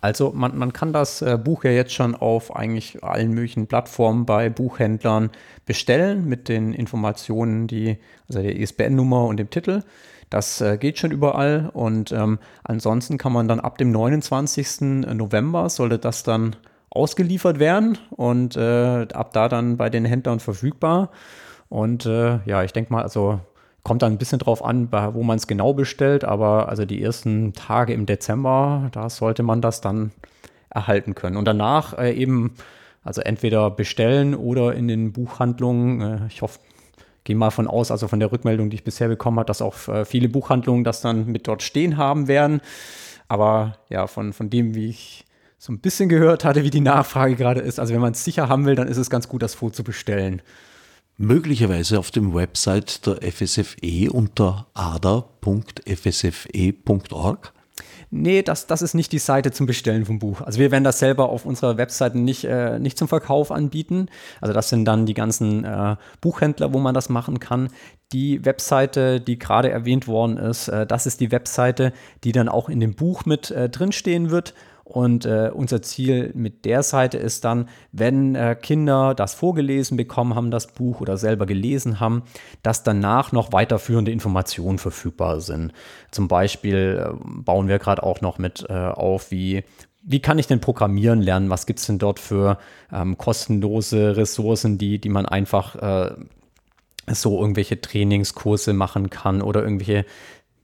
Also 0.00 0.32
man, 0.34 0.56
man 0.56 0.72
kann 0.72 0.92
das 0.92 1.20
äh, 1.20 1.38
Buch 1.42 1.64
ja 1.64 1.70
jetzt 1.70 1.92
schon 1.92 2.14
auf 2.14 2.56
eigentlich 2.56 3.04
allen 3.04 3.32
möglichen 3.32 3.66
Plattformen 3.66 4.24
bei 4.24 4.48
Buchhändlern 4.48 5.30
bestellen 5.66 6.26
mit 6.26 6.48
den 6.48 6.72
Informationen, 6.72 7.66
die, 7.66 7.98
also 8.28 8.40
der 8.40 8.56
ISBN-Nummer 8.56 9.26
und 9.26 9.36
dem 9.36 9.50
Titel. 9.50 9.82
Das 10.30 10.60
äh, 10.60 10.78
geht 10.78 10.98
schon 10.98 11.10
überall 11.10 11.70
und 11.72 12.12
ähm, 12.12 12.38
ansonsten 12.62 13.18
kann 13.18 13.32
man 13.32 13.48
dann 13.48 13.60
ab 13.60 13.78
dem 13.78 13.90
29. 13.90 14.80
November 14.80 15.68
sollte 15.68 15.98
das 15.98 16.22
dann 16.22 16.56
ausgeliefert 16.88 17.58
werden 17.58 17.98
und 18.10 18.56
äh, 18.56 19.06
ab 19.12 19.32
da 19.32 19.48
dann 19.48 19.76
bei 19.76 19.90
den 19.90 20.04
Händlern 20.04 20.40
verfügbar. 20.40 21.10
Und 21.68 22.06
äh, 22.06 22.40
ja, 22.46 22.64
ich 22.64 22.72
denke 22.72 22.92
mal, 22.92 23.02
also 23.02 23.40
Kommt 23.82 24.02
dann 24.02 24.12
ein 24.12 24.18
bisschen 24.18 24.38
drauf 24.38 24.64
an, 24.64 24.92
wo 24.92 25.22
man 25.22 25.38
es 25.38 25.46
genau 25.46 25.72
bestellt, 25.72 26.24
aber 26.24 26.68
also 26.68 26.84
die 26.84 27.02
ersten 27.02 27.54
Tage 27.54 27.94
im 27.94 28.04
Dezember, 28.04 28.88
da 28.92 29.08
sollte 29.08 29.42
man 29.42 29.62
das 29.62 29.80
dann 29.80 30.12
erhalten 30.68 31.14
können. 31.14 31.36
Und 31.36 31.46
danach 31.46 31.98
äh, 31.98 32.12
eben, 32.12 32.54
also 33.04 33.22
entweder 33.22 33.70
bestellen 33.70 34.34
oder 34.34 34.74
in 34.74 34.86
den 34.86 35.12
Buchhandlungen, 35.12 36.00
äh, 36.00 36.26
ich 36.28 36.42
hoffe, 36.42 36.60
gehe 37.24 37.36
mal 37.36 37.50
von 37.50 37.66
aus, 37.66 37.90
also 37.90 38.08
von 38.08 38.20
der 38.20 38.32
Rückmeldung, 38.32 38.70
die 38.70 38.76
ich 38.76 38.84
bisher 38.84 39.08
bekommen 39.08 39.38
habe, 39.38 39.46
dass 39.46 39.62
auch 39.62 39.88
äh, 39.88 40.04
viele 40.04 40.28
Buchhandlungen 40.28 40.84
das 40.84 41.00
dann 41.00 41.26
mit 41.26 41.48
dort 41.48 41.62
stehen 41.62 41.96
haben 41.96 42.28
werden. 42.28 42.60
Aber 43.28 43.78
ja, 43.88 44.06
von, 44.06 44.32
von 44.32 44.50
dem, 44.50 44.74
wie 44.74 44.88
ich 44.88 45.24
so 45.58 45.72
ein 45.72 45.78
bisschen 45.78 46.08
gehört 46.08 46.44
hatte, 46.44 46.64
wie 46.64 46.70
die 46.70 46.80
Nachfrage 46.80 47.36
gerade 47.36 47.60
ist, 47.60 47.78
also 47.78 47.92
wenn 47.92 48.00
man 48.00 48.12
es 48.12 48.24
sicher 48.24 48.48
haben 48.48 48.64
will, 48.64 48.74
dann 48.74 48.88
ist 48.88 48.96
es 48.96 49.10
ganz 49.10 49.28
gut, 49.28 49.42
das 49.42 49.54
vorzubestellen 49.54 50.42
möglicherweise 51.20 51.98
auf 51.98 52.10
dem 52.10 52.34
Website 52.34 53.06
der 53.06 53.18
FSFE 53.30 54.10
unter 54.10 54.66
ada.fsfe.org? 54.72 55.12
Nee, 58.12 58.42
das, 58.42 58.66
das 58.66 58.82
ist 58.82 58.94
nicht 58.94 59.12
die 59.12 59.20
Seite 59.20 59.52
zum 59.52 59.66
Bestellen 59.66 60.04
vom 60.04 60.18
Buch. 60.18 60.40
Also 60.40 60.58
wir 60.58 60.72
werden 60.72 60.82
das 60.82 60.98
selber 60.98 61.28
auf 61.28 61.44
unserer 61.44 61.76
Webseite 61.76 62.18
nicht, 62.18 62.44
äh, 62.44 62.80
nicht 62.80 62.98
zum 62.98 63.06
Verkauf 63.06 63.52
anbieten. 63.52 64.08
Also 64.40 64.52
das 64.52 64.68
sind 64.68 64.84
dann 64.84 65.06
die 65.06 65.14
ganzen 65.14 65.64
äh, 65.64 65.94
Buchhändler, 66.20 66.72
wo 66.72 66.78
man 66.78 66.94
das 66.94 67.08
machen 67.08 67.38
kann. 67.38 67.68
Die 68.12 68.44
Webseite, 68.44 69.20
die 69.20 69.38
gerade 69.38 69.70
erwähnt 69.70 70.08
worden 70.08 70.38
ist, 70.38 70.66
äh, 70.68 70.86
das 70.86 71.06
ist 71.06 71.20
die 71.20 71.30
Webseite, 71.30 71.92
die 72.24 72.32
dann 72.32 72.48
auch 72.48 72.68
in 72.68 72.80
dem 72.80 72.94
Buch 72.94 73.26
mit 73.26 73.52
äh, 73.52 73.68
drinstehen 73.68 74.30
wird. 74.30 74.54
Und 74.90 75.24
äh, 75.24 75.52
unser 75.54 75.82
Ziel 75.82 76.32
mit 76.34 76.64
der 76.64 76.82
Seite 76.82 77.16
ist 77.16 77.44
dann, 77.44 77.68
wenn 77.92 78.34
äh, 78.34 78.56
Kinder 78.60 79.14
das 79.14 79.34
vorgelesen 79.34 79.96
bekommen 79.96 80.34
haben, 80.34 80.50
das 80.50 80.66
Buch 80.66 81.00
oder 81.00 81.16
selber 81.16 81.46
gelesen 81.46 82.00
haben, 82.00 82.24
dass 82.64 82.82
danach 82.82 83.30
noch 83.30 83.52
weiterführende 83.52 84.10
Informationen 84.10 84.78
verfügbar 84.78 85.40
sind. 85.40 85.72
Zum 86.10 86.26
Beispiel 86.26 87.06
äh, 87.06 87.14
bauen 87.22 87.68
wir 87.68 87.78
gerade 87.78 88.02
auch 88.02 88.20
noch 88.20 88.38
mit 88.38 88.66
äh, 88.68 88.72
auf, 88.72 89.30
wie 89.30 89.62
wie 90.02 90.20
kann 90.20 90.38
ich 90.38 90.46
denn 90.46 90.60
programmieren 90.60 91.20
lernen? 91.20 91.50
Was 91.50 91.66
gibt 91.66 91.78
es 91.78 91.86
denn 91.86 91.98
dort 91.98 92.18
für 92.18 92.58
ähm, 92.90 93.18
kostenlose 93.18 94.16
Ressourcen, 94.16 94.78
die, 94.78 94.98
die 94.98 95.10
man 95.10 95.26
einfach 95.26 95.76
äh, 95.76 96.14
so 97.06 97.38
irgendwelche 97.38 97.80
Trainingskurse 97.80 98.72
machen 98.72 99.10
kann 99.10 99.42
oder 99.42 99.62
irgendwelche 99.62 100.04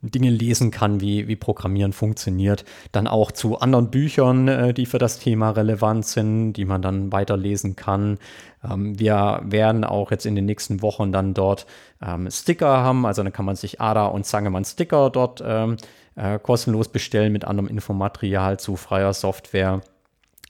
Dinge 0.03 0.31
lesen 0.31 0.71
kann, 0.71 1.01
wie, 1.01 1.29
wie 1.29 1.37
Programmieren 1.37 1.93
funktioniert. 1.93 2.65
Dann 2.93 3.07
auch 3.07 3.33
zu 3.33 3.59
anderen 3.59 3.91
Büchern, 3.91 4.49
äh, 4.49 4.75
die 4.75 4.87
für 4.87 4.99
das 4.99 5.19
Thema 5.19 5.51
relevant 5.51 6.07
sind, 6.07 6.55
die 6.55 6.65
man 6.65 6.83
dann 6.83 7.13
weiterlesen 7.13 7.77
kann. 7.77 8.19
Ähm, 8.65 8.99
wir 8.99 9.41
werden 9.45 9.85
auch 9.85 10.11
jetzt 10.11 10.27
in 10.27 10.35
den 10.35 10.47
nächsten 10.47 10.83
Wochen 10.83 11.13
dann 11.13 11.35
dort 11.35 11.67
ähm, 12.05 12.31
Sticker 12.31 12.79
haben. 12.79 13.07
Also 13.07 13.23
dann 13.23 13.33
kann 13.33 13.45
man 13.47 13.57
sich 13.57 13.81
ADA 13.81 14.07
und 14.07 14.27
Zangemann 14.27 14.65
Sticker 14.65 15.11
dort 15.11 15.43
ähm, 15.45 15.77
äh, 16.15 16.39
kostenlos 16.39 16.89
bestellen 16.89 17.33
mit 17.33 17.45
anderem 17.45 17.69
Infomaterial 17.69 18.59
zu 18.59 18.77
freier 18.77 19.13
Software. 19.13 19.81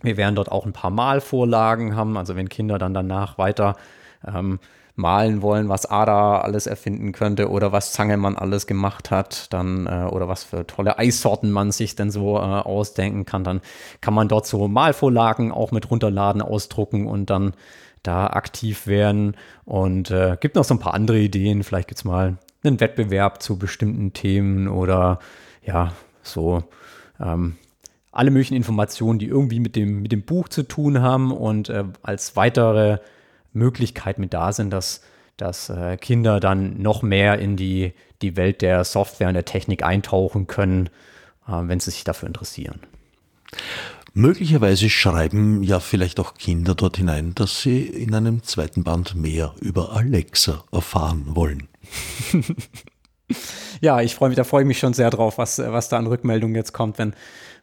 Wir 0.02 0.16
werden 0.16 0.34
dort 0.34 0.52
auch 0.52 0.66
ein 0.66 0.72
paar 0.72 0.90
Malvorlagen 0.90 1.96
haben. 1.96 2.16
Also 2.16 2.36
wenn 2.36 2.48
Kinder 2.48 2.78
dann 2.78 2.94
danach 2.94 3.38
weiter 3.38 3.76
ähm, 4.26 4.58
malen 4.96 5.42
wollen, 5.42 5.68
was 5.68 5.86
Ada 5.86 6.40
alles 6.40 6.66
erfinden 6.66 7.12
könnte 7.12 7.50
oder 7.50 7.70
was 7.70 7.92
Zangemann 7.92 8.36
alles 8.36 8.66
gemacht 8.66 9.10
hat, 9.10 9.52
dann 9.52 9.86
äh, 9.86 10.08
oder 10.10 10.26
was 10.26 10.44
für 10.44 10.66
tolle 10.66 10.98
Eissorten 10.98 11.50
man 11.52 11.70
sich 11.70 11.94
denn 11.94 12.10
so 12.10 12.36
äh, 12.36 12.40
ausdenken 12.40 13.26
kann, 13.26 13.44
dann 13.44 13.60
kann 14.00 14.14
man 14.14 14.28
dort 14.28 14.46
so 14.46 14.68
Malvorlagen 14.68 15.52
auch 15.52 15.70
mit 15.70 15.90
runterladen, 15.90 16.42
ausdrucken 16.42 17.06
und 17.06 17.30
dann 17.30 17.52
da 18.02 18.28
aktiv 18.28 18.86
werden. 18.86 19.36
Und 19.64 20.10
äh, 20.10 20.36
gibt 20.40 20.56
noch 20.56 20.64
so 20.64 20.74
ein 20.74 20.80
paar 20.80 20.94
andere 20.94 21.18
Ideen. 21.18 21.62
Vielleicht 21.62 21.88
gibt 21.88 21.98
es 21.98 22.04
mal 22.04 22.38
einen 22.64 22.80
Wettbewerb 22.80 23.42
zu 23.42 23.58
bestimmten 23.58 24.12
Themen 24.12 24.68
oder 24.68 25.18
ja, 25.62 25.92
so 26.22 26.64
ähm, 27.20 27.56
alle 28.12 28.30
möglichen 28.30 28.56
Informationen, 28.56 29.18
die 29.18 29.26
irgendwie 29.26 29.60
mit 29.60 29.76
dem, 29.76 30.00
mit 30.00 30.12
dem 30.12 30.22
Buch 30.22 30.48
zu 30.48 30.62
tun 30.62 31.02
haben 31.02 31.32
und 31.32 31.68
äh, 31.68 31.84
als 32.02 32.34
weitere 32.34 32.98
Möglichkeit 33.56 34.18
mit 34.18 34.32
da 34.32 34.52
sind, 34.52 34.70
dass, 34.70 35.00
dass 35.36 35.68
äh, 35.68 35.96
Kinder 35.96 36.40
dann 36.40 36.80
noch 36.80 37.02
mehr 37.02 37.38
in 37.38 37.56
die, 37.56 37.92
die 38.22 38.36
Welt 38.36 38.62
der 38.62 38.84
Software 38.84 39.28
und 39.28 39.34
der 39.34 39.44
Technik 39.44 39.82
eintauchen 39.82 40.46
können, 40.46 40.88
äh, 41.48 41.52
wenn 41.62 41.80
sie 41.80 41.90
sich 41.90 42.04
dafür 42.04 42.28
interessieren. 42.28 42.80
Möglicherweise 44.14 44.88
schreiben 44.88 45.62
ja 45.62 45.78
vielleicht 45.78 46.18
auch 46.20 46.34
Kinder 46.34 46.74
dort 46.74 46.96
hinein, 46.96 47.34
dass 47.34 47.60
sie 47.60 47.82
in 47.82 48.14
einem 48.14 48.42
zweiten 48.42 48.82
Band 48.82 49.14
mehr 49.14 49.54
über 49.60 49.92
Alexa 49.92 50.64
erfahren 50.72 51.36
wollen. 51.36 51.68
ja, 53.82 54.00
ich 54.00 54.14
freue 54.14 54.30
mich, 54.30 54.36
da 54.36 54.44
freue 54.44 54.62
ich 54.62 54.68
mich 54.68 54.78
schon 54.78 54.94
sehr 54.94 55.10
drauf, 55.10 55.36
was, 55.36 55.58
was 55.58 55.90
da 55.90 55.98
an 55.98 56.06
Rückmeldungen 56.06 56.56
jetzt 56.56 56.72
kommt, 56.72 56.96
wenn, 56.98 57.14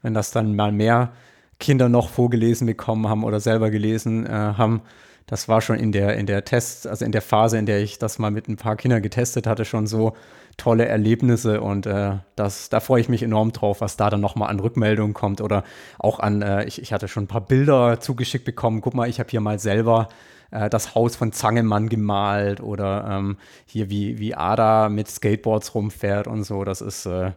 wenn 0.04 0.14
das 0.14 0.30
dann 0.30 0.56
mal 0.56 0.72
mehr 0.72 1.14
Kinder 1.60 1.90
noch 1.90 2.10
vorgelesen 2.10 2.68
bekommen 2.68 3.08
haben 3.08 3.24
oder 3.24 3.40
selber 3.40 3.72
gelesen 3.72 4.28
äh, 4.28 4.30
haben 4.30 4.84
das 5.28 5.48
war 5.48 5.62
schon 5.62 5.78
in 5.78 5.92
der, 5.92 6.18
in 6.18 6.26
der 6.26 6.46
Test, 6.46 6.88
also 6.88 7.06
in 7.06 7.12
der 7.12 7.22
Phase, 7.22 7.58
in 7.58 7.66
der 7.66 7.82
ich 7.82 7.98
das 8.00 8.20
mal 8.20 8.32
mit 8.32 8.48
ein 8.48 8.58
paar 8.58 8.76
Kindern 8.76 9.02
getestet 9.02 9.48
hatte, 9.48 9.66
schon 9.66 9.88
so 9.88 10.14
tolle 10.58 10.86
Erlebnisse 10.86 11.62
und 11.62 11.86
äh, 11.86 12.18
das, 12.36 12.70
da 12.70 12.80
freue 12.80 13.02
ich 13.02 13.10
mich 13.10 13.24
enorm 13.24 13.52
drauf, 13.52 13.82
was 13.82 13.98
da 13.98 14.10
dann 14.10 14.22
nochmal 14.22 14.50
an 14.50 14.60
Rückmeldungen 14.60 15.14
kommt 15.14 15.42
oder 15.42 15.64
auch 15.98 16.20
an, 16.20 16.42
äh, 16.42 16.66
ich, 16.66 16.82
ich 16.82 16.94
hatte 16.94 17.08
schon 17.08 17.24
ein 17.24 17.28
paar 17.28 17.42
Bilder 17.42 18.00
zugeschickt 18.00 18.46
bekommen. 18.46 18.82
Guck 18.82 18.94
mal, 18.94 19.10
ich 19.10 19.20
habe 19.20 19.30
hier 19.30 19.42
mal 19.42 19.58
selber 19.58 20.10
äh, 20.52 20.70
das 20.70 20.94
Haus 20.96 21.16
von 21.16 21.32
Zangemann 21.32 21.90
gemalt 21.90 22.62
oder 22.62 23.08
ähm, 23.10 23.38
hier 23.66 23.90
wie, 23.90 24.20
wie 24.20 24.36
Ada 24.36 24.90
mit 24.90 25.08
Skateboards 25.08 25.74
rumfährt 25.74 26.28
und 26.28 26.44
so. 26.44 26.64
Das 26.64 26.82
ist, 26.82 27.06
äh, 27.06 27.32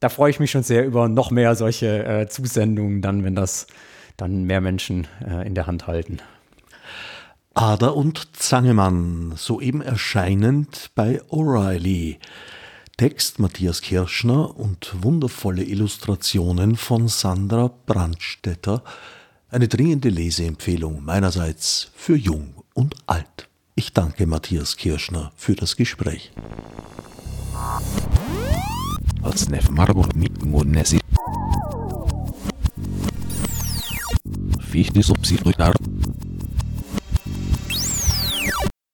da 0.00 0.08
freue 0.08 0.30
ich 0.30 0.40
mich 0.40 0.50
schon 0.50 0.62
sehr 0.62 0.84
über 0.84 1.08
noch 1.08 1.30
mehr 1.30 1.54
solche 1.54 2.04
äh, 2.04 2.28
Zusendungen 2.28 3.00
dann, 3.00 3.24
wenn 3.24 3.34
das 3.34 3.66
dann 4.16 4.44
mehr 4.44 4.60
Menschen 4.60 5.06
äh, 5.26 5.46
in 5.46 5.54
der 5.54 5.66
Hand 5.66 5.86
halten. 5.86 6.18
Ader 7.58 7.96
und 7.96 8.36
Zangemann, 8.36 9.32
soeben 9.34 9.82
erscheinend 9.82 10.92
bei 10.94 11.20
O'Reilly. 11.22 12.18
Text 12.96 13.40
Matthias 13.40 13.80
Kirschner 13.80 14.56
und 14.56 15.02
wundervolle 15.02 15.64
Illustrationen 15.64 16.76
von 16.76 17.08
Sandra 17.08 17.68
Brandstetter. 17.84 18.84
Eine 19.50 19.66
dringende 19.66 20.08
Leseempfehlung 20.08 21.04
meinerseits 21.04 21.90
für 21.96 22.14
Jung 22.14 22.54
und 22.74 22.94
Alt. 23.06 23.48
Ich 23.74 23.92
danke 23.92 24.28
Matthias 24.28 24.76
Kirschner 24.76 25.32
für 25.34 25.56
das 25.56 25.74
Gespräch. 25.74 26.30
Fichte 34.60 35.02
subsidiar 35.02 35.74